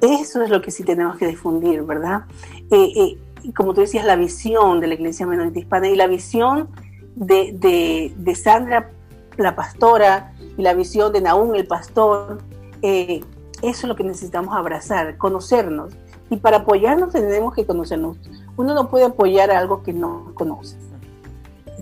Eso 0.00 0.42
es 0.42 0.50
lo 0.50 0.60
que 0.60 0.70
sí 0.70 0.82
tenemos 0.82 1.16
que 1.16 1.28
difundir, 1.28 1.82
¿verdad? 1.82 2.24
Eh, 2.70 2.92
eh, 2.96 3.52
como 3.54 3.74
tú 3.74 3.80
decías, 3.80 4.04
la 4.04 4.16
visión 4.16 4.80
de 4.80 4.88
la 4.88 4.94
Iglesia 4.94 5.26
Menonita 5.26 5.58
Hispana 5.58 5.88
y 5.88 5.96
la 5.96 6.06
visión 6.06 6.68
de, 7.14 8.34
Sandra, 8.34 8.90
la 9.36 9.54
pastora, 9.54 10.32
y 10.56 10.62
la 10.62 10.74
visión 10.74 11.12
de 11.12 11.20
Naúm, 11.20 11.54
el 11.54 11.66
pastor, 11.66 12.38
eh, 12.82 13.20
eso 13.62 13.82
es 13.82 13.84
lo 13.84 13.96
que 13.96 14.04
necesitamos 14.04 14.54
abrazar, 14.54 15.16
conocernos. 15.18 15.92
Y 16.30 16.36
para 16.36 16.58
apoyarnos 16.58 17.12
tenemos 17.12 17.54
que 17.54 17.64
conocernos. 17.64 18.16
Uno 18.56 18.74
no 18.74 18.88
puede 18.88 19.04
apoyar 19.04 19.50
algo 19.50 19.82
que 19.82 19.92
no 19.92 20.32
conoce. 20.34 20.76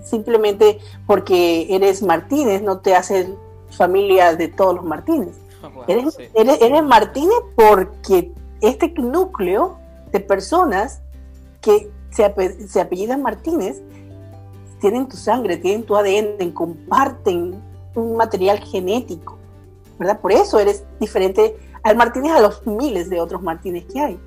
Simplemente 0.03 0.79
porque 1.07 1.67
eres 1.73 2.03
Martínez 2.03 2.61
no 2.61 2.79
te 2.79 2.95
hace 2.95 3.33
familia 3.71 4.35
de 4.35 4.47
todos 4.47 4.75
los 4.75 4.85
Martínez. 4.85 5.40
Eres, 5.87 6.17
eres 6.33 6.83
Martínez 6.83 7.37
porque 7.55 8.31
este 8.61 8.93
núcleo 8.97 9.77
de 10.11 10.19
personas 10.19 11.01
que 11.61 11.91
se, 12.09 12.67
se 12.67 12.81
apellidan 12.81 13.21
Martínez 13.21 13.81
tienen 14.79 15.07
tu 15.07 15.15
sangre, 15.15 15.57
tienen 15.57 15.83
tu 15.83 15.95
ADN, 15.95 16.51
comparten 16.51 17.61
un 17.95 18.17
material 18.17 18.59
genético, 18.59 19.37
¿verdad? 19.99 20.19
Por 20.19 20.31
eso 20.31 20.59
eres 20.59 20.83
diferente 20.99 21.55
al 21.83 21.95
Martínez 21.95 22.33
a 22.33 22.39
los 22.39 22.65
miles 22.65 23.09
de 23.09 23.21
otros 23.21 23.41
Martínez 23.41 23.85
que 23.85 23.99
hay. 23.99 24.19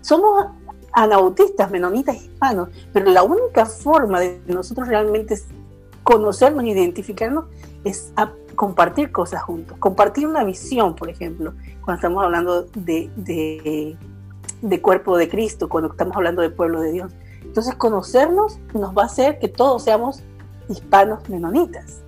Somos 0.00 0.46
anautistas, 0.92 1.70
menonitas 1.70 2.16
hispanos, 2.16 2.68
pero 2.92 3.10
la 3.10 3.22
única 3.22 3.66
forma 3.66 4.20
de 4.20 4.40
nosotros 4.46 4.88
realmente 4.88 5.36
conocernos, 6.02 6.64
identificarnos, 6.64 7.46
es 7.84 8.12
compartir 8.54 9.12
cosas 9.12 9.42
juntos, 9.42 9.76
compartir 9.78 10.26
una 10.26 10.44
visión, 10.44 10.94
por 10.94 11.08
ejemplo, 11.08 11.54
cuando 11.84 11.94
estamos 11.94 12.24
hablando 12.24 12.62
de, 12.74 13.96
de 14.62 14.80
cuerpo 14.80 15.16
de 15.16 15.28
Cristo, 15.28 15.68
cuando 15.68 15.90
estamos 15.90 16.16
hablando 16.16 16.42
de 16.42 16.50
pueblo 16.50 16.80
de 16.80 16.92
Dios. 16.92 17.12
Entonces 17.42 17.74
conocernos 17.74 18.58
nos 18.72 18.96
va 18.96 19.02
a 19.02 19.06
hacer 19.06 19.38
que 19.38 19.48
todos 19.48 19.82
seamos 19.82 20.22
hispanos 20.68 21.28
menonitas 21.28 22.02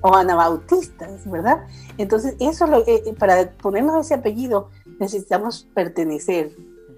o 0.00 0.14
anabautistas, 0.14 1.28
¿verdad? 1.30 1.66
Entonces 1.98 2.36
eso 2.40 2.66
es 2.86 2.88
eh, 2.88 3.14
para 3.18 3.50
ponernos 3.52 4.04
ese 4.04 4.14
apellido 4.14 4.70
necesitamos 4.98 5.68
pertenecer 5.74 6.52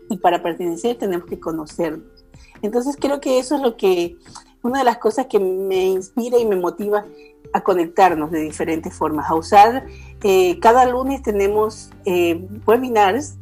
y 0.09 0.19
para 0.19 0.43
pertenecer 0.43 0.97
tenemos 0.99 1.27
que 1.27 1.39
conocernos. 1.39 2.25
Entonces 2.63 2.97
creo 2.99 3.21
que 3.21 3.39
eso 3.39 3.57
es 3.57 3.63
lo 3.63 3.77
que, 3.77 4.17
una 4.63 4.81
de 4.81 4.85
las 4.85 4.99
cosas 4.99 5.27
que 5.27 5.39
me 5.39 5.87
inspira 5.87 6.39
y 6.39 6.47
me 6.47 6.57
motiva 6.57 7.05
a 7.53 7.61
conectarnos 7.63 8.31
de 8.31 8.41
diferentes 8.41 8.95
formas, 8.95 9.29
a 9.31 9.35
usar, 9.35 9.87
eh, 10.23 10.59
cada 10.61 10.85
lunes 10.87 11.23
tenemos 11.23 11.91
eh, 12.05 12.47
webinars 12.67 13.37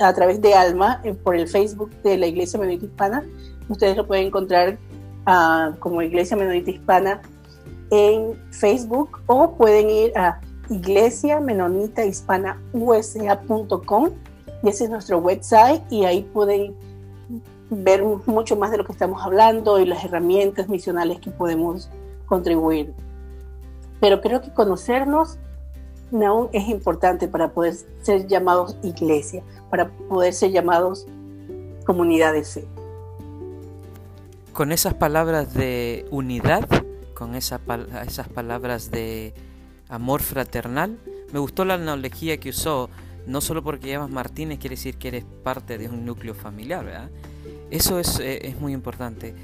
a 0.00 0.12
través 0.12 0.40
de 0.40 0.54
Alma 0.54 1.02
por 1.22 1.36
el 1.36 1.46
Facebook 1.48 1.90
de 2.02 2.16
la 2.16 2.26
Iglesia 2.26 2.58
Menonita 2.58 2.86
Hispana, 2.86 3.24
Ustedes 3.68 3.96
lo 3.96 4.06
pueden 4.06 4.26
encontrar 4.26 4.78
ah, 5.26 5.72
como 5.78 6.02
Iglesia 6.02 6.36
Menonita 6.36 6.70
Hispana 6.70 7.22
en 7.90 8.38
Facebook 8.50 9.20
o 9.26 9.52
pueden 9.52 9.90
ir 9.90 10.16
a 10.18 10.40
iglesia 10.70 11.40
menonita 11.40 12.04
hispana 12.04 12.58
usa.com 12.72 14.10
y 14.62 14.68
ese 14.68 14.84
es 14.84 14.90
nuestro 14.90 15.18
website 15.18 15.82
y 15.90 16.04
ahí 16.04 16.22
pueden 16.22 16.74
ver 17.70 18.02
mucho 18.26 18.56
más 18.56 18.70
de 18.70 18.78
lo 18.78 18.84
que 18.84 18.92
estamos 18.92 19.22
hablando 19.22 19.78
y 19.78 19.84
las 19.84 20.04
herramientas 20.04 20.68
misionales 20.68 21.20
que 21.20 21.30
podemos 21.30 21.90
contribuir. 22.26 22.94
Pero 24.04 24.20
creo 24.20 24.42
que 24.42 24.52
conocernos 24.52 25.38
aún 26.12 26.50
es 26.52 26.68
importante 26.68 27.26
para 27.26 27.54
poder 27.54 27.72
ser 28.02 28.26
llamados 28.26 28.76
iglesia, 28.82 29.42
para 29.70 29.88
poder 29.88 30.34
ser 30.34 30.50
llamados 30.50 31.06
comunidad 31.86 32.34
de 32.34 32.44
fe 32.44 32.68
con 34.52 34.72
esas 34.72 34.92
palabras 34.92 35.54
de 35.54 36.04
unidad, 36.10 36.68
con 37.14 37.34
esas 37.34 37.60
palabras 37.60 38.90
de 38.90 39.32
amor 39.88 40.20
fraternal, 40.20 40.98
me 41.32 41.38
gustó 41.38 41.64
la 41.64 41.74
analogía 41.74 42.36
que 42.36 42.50
usó, 42.50 42.90
no 43.26 43.40
solo 43.40 43.64
porque 43.64 43.88
llamas 43.88 44.10
Martínez 44.10 44.58
quiere 44.58 44.76
decir 44.76 44.98
que 44.98 45.08
eres 45.08 45.24
parte 45.42 45.78
de 45.78 45.88
un 45.88 46.04
núcleo 46.04 46.34
familiar, 46.34 46.84
¿verdad? 46.84 47.08
Eso 47.70 47.98
es, 47.98 48.20
eh, 48.20 48.54
muy 48.60 48.74
importante. 48.74 49.34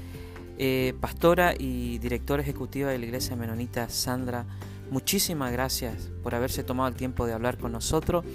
Eh, 0.57 0.93
pastora 0.99 1.53
y 1.57 1.97
directora 1.97 2.41
ejecutiva 2.41 2.89
de 2.89 2.99
la 2.99 3.05
Iglesia 3.05 3.35
Menonita, 3.35 3.89
Sandra, 3.89 4.45
muchísimas 4.91 5.51
gracias 5.51 6.11
por 6.21 6.35
haberse 6.35 6.63
tomado 6.63 6.89
el 6.89 6.95
tiempo 6.95 7.25
de 7.25 7.33
hablar 7.33 7.57
con 7.57 7.71
nosotros. 7.71 8.25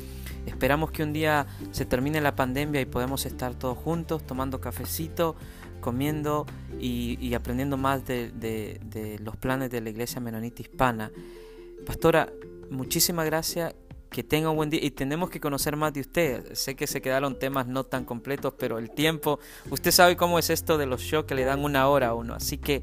Esperamos 0.47 0.91
que 0.91 1.03
un 1.03 1.13
día 1.13 1.47
se 1.73 1.85
termine 1.85 2.21
la 2.21 2.35
pandemia 2.35 2.81
y 2.81 2.87
podemos 2.87 3.27
estar 3.27 3.55
todos 3.55 3.77
juntos 3.79 4.27
tomando 4.27 4.61
cafecito, 4.61 5.37
comiendo 5.81 6.47
y, 6.81 7.35
aprendiendo 7.35 7.77
más 7.77 8.05
de, 8.07 9.19
los 9.23 9.37
planes 9.37 9.71
de 9.71 9.81
la 9.81 9.91
Iglesia 9.91 10.21
Menonita 10.21 10.63
Hispana. 10.63 11.11
Pastora, 11.85 12.33
muchísimas 12.71 13.27
gracias. 13.27 13.75
Que 14.17 14.25
tenga 14.25 14.49
un 14.49 14.57
buen 14.57 14.71
día 14.71 14.83
y 14.83 14.93
tenemos 14.93 15.29
que 15.29 15.41
conocer 15.41 15.77
más 15.77 15.93
de 15.93 16.01
usted. 16.01 16.55
Sé 16.55 16.75
que 16.75 16.87
se 16.87 17.03
quedaron 17.03 17.39
temas 17.39 17.67
no 17.67 17.85
tan 17.85 18.07
completos, 18.07 18.55
pero 18.59 18.79
el 18.79 18.91
tiempo, 18.91 19.41
usted 19.71 19.91
sabe 19.91 20.17
cómo 20.17 20.39
es 20.39 20.49
esto 20.49 20.79
de 20.79 20.87
los 20.87 21.03
shows 21.03 21.27
que 21.27 21.35
le 21.35 21.45
dan 21.45 21.63
una 21.63 21.87
hora 21.87 22.07
a 22.07 22.15
uno. 22.15 22.33
Así 22.33 22.57
que 22.57 22.83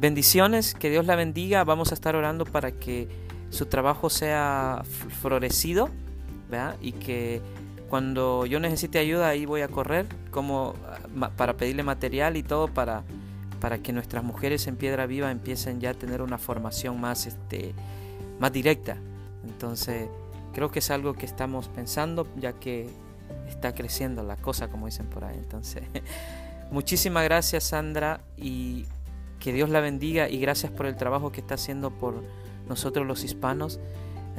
bendiciones, 0.00 0.74
que 0.74 0.90
Dios 0.90 1.06
la 1.06 1.14
bendiga. 1.14 1.62
Vamos 1.62 1.92
a 1.92 1.94
estar 1.94 2.16
orando 2.16 2.44
para 2.44 2.72
que 2.72 3.06
su 3.50 3.66
trabajo 3.66 4.10
sea 4.10 4.82
florecido 5.20 5.90
y 6.80 6.90
que 6.90 7.40
cuando 7.88 8.44
yo 8.44 8.58
necesite 8.58 8.98
ayuda 8.98 9.28
ahí 9.28 9.46
voy 9.46 9.60
a 9.60 9.68
correr 9.68 10.06
como 10.32 10.74
para 11.36 11.56
pedirle 11.56 11.84
material 11.84 12.36
y 12.36 12.42
todo 12.42 12.66
para, 12.66 13.04
para 13.60 13.78
que 13.78 13.92
nuestras 13.92 14.24
mujeres 14.24 14.66
en 14.66 14.74
Piedra 14.74 15.06
Viva 15.06 15.30
empiecen 15.30 15.80
ya 15.80 15.90
a 15.90 15.94
tener 15.94 16.20
una 16.20 16.36
formación 16.36 17.00
más, 17.00 17.26
este, 17.26 17.74
más 18.40 18.52
directa. 18.52 18.96
Entonces 19.44 20.08
creo 20.52 20.70
que 20.70 20.78
es 20.80 20.90
algo 20.90 21.14
que 21.14 21.26
estamos 21.26 21.68
pensando 21.68 22.26
ya 22.36 22.52
que 22.52 22.88
está 23.48 23.74
creciendo 23.74 24.22
la 24.22 24.36
cosa 24.36 24.68
como 24.68 24.86
dicen 24.86 25.06
por 25.06 25.24
ahí. 25.24 25.36
Entonces 25.36 25.82
muchísimas 26.70 27.24
gracias 27.24 27.64
Sandra 27.64 28.20
y 28.36 28.86
que 29.40 29.52
Dios 29.52 29.70
la 29.70 29.80
bendiga 29.80 30.28
y 30.28 30.38
gracias 30.40 30.72
por 30.72 30.86
el 30.86 30.96
trabajo 30.96 31.30
que 31.32 31.40
está 31.40 31.54
haciendo 31.54 31.90
por 31.90 32.22
nosotros 32.68 33.06
los 33.06 33.24
hispanos. 33.24 33.80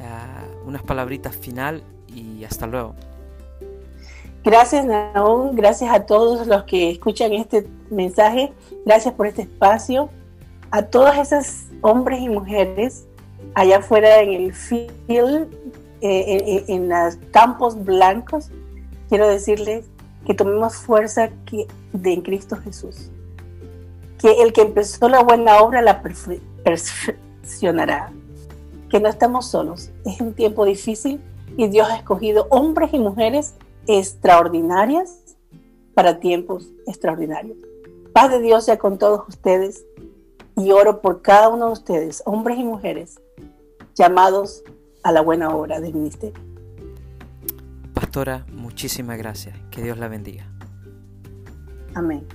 Ah, 0.00 0.44
unas 0.64 0.82
palabritas 0.82 1.36
final 1.36 1.82
y 2.08 2.44
hasta 2.44 2.66
luego. 2.66 2.94
Gracias, 4.42 4.86
Naón. 4.86 5.54
Gracias 5.54 5.92
a 5.92 6.06
todos 6.06 6.46
los 6.46 6.64
que 6.64 6.90
escuchan 6.90 7.32
este 7.32 7.66
mensaje. 7.90 8.52
Gracias 8.86 9.12
por 9.14 9.26
este 9.26 9.42
espacio. 9.42 10.08
A 10.70 10.82
todas 10.82 11.18
esas 11.18 11.66
hombres 11.82 12.20
y 12.20 12.28
mujeres 12.28 13.06
allá 13.54 13.78
afuera 13.78 14.20
en 14.20 14.30
el 14.30 14.54
field, 14.54 15.48
eh, 16.00 16.64
en, 16.68 16.88
los 16.88 17.16
campos 17.30 17.84
blancos, 17.84 18.50
quiero 19.08 19.28
decirles 19.28 19.86
que 20.26 20.34
tomemos 20.34 20.76
fuerza 20.76 21.30
que, 21.46 21.66
de 21.92 22.12
en 22.12 22.22
Cristo 22.22 22.56
Jesús. 22.56 23.10
Que 24.18 24.42
el 24.42 24.52
que 24.52 24.62
empezó 24.62 25.08
la 25.08 25.22
buena 25.22 25.60
obra 25.60 25.82
la 25.82 26.02
perfeccionará. 26.02 28.12
Que 28.88 29.00
no 29.00 29.08
estamos 29.08 29.46
solos. 29.46 29.90
Es 30.04 30.20
un 30.20 30.34
tiempo 30.34 30.64
difícil 30.64 31.20
y 31.56 31.68
Dios 31.68 31.88
ha 31.88 31.96
escogido 31.96 32.46
hombres 32.50 32.90
y 32.92 32.98
mujeres 32.98 33.54
extraordinarias 33.86 35.36
para 35.94 36.20
tiempos 36.20 36.68
extraordinarios. 36.86 37.56
Paz 38.12 38.30
de 38.30 38.40
Dios 38.40 38.64
sea 38.64 38.78
con 38.78 38.98
todos 38.98 39.26
ustedes 39.28 39.84
y 40.56 40.72
oro 40.72 41.00
por 41.00 41.22
cada 41.22 41.48
uno 41.48 41.66
de 41.66 41.72
ustedes, 41.72 42.22
hombres 42.26 42.58
y 42.58 42.64
mujeres, 42.64 43.20
llamados 43.94 44.62
a 45.02 45.12
la 45.12 45.20
buena 45.20 45.50
obra 45.50 45.80
del 45.80 45.94
ministerio. 45.94 46.40
Pastora, 47.94 48.46
muchísimas 48.52 49.18
gracias. 49.18 49.56
Que 49.70 49.82
Dios 49.82 49.98
la 49.98 50.08
bendiga. 50.08 50.46
Amén. 51.94 52.26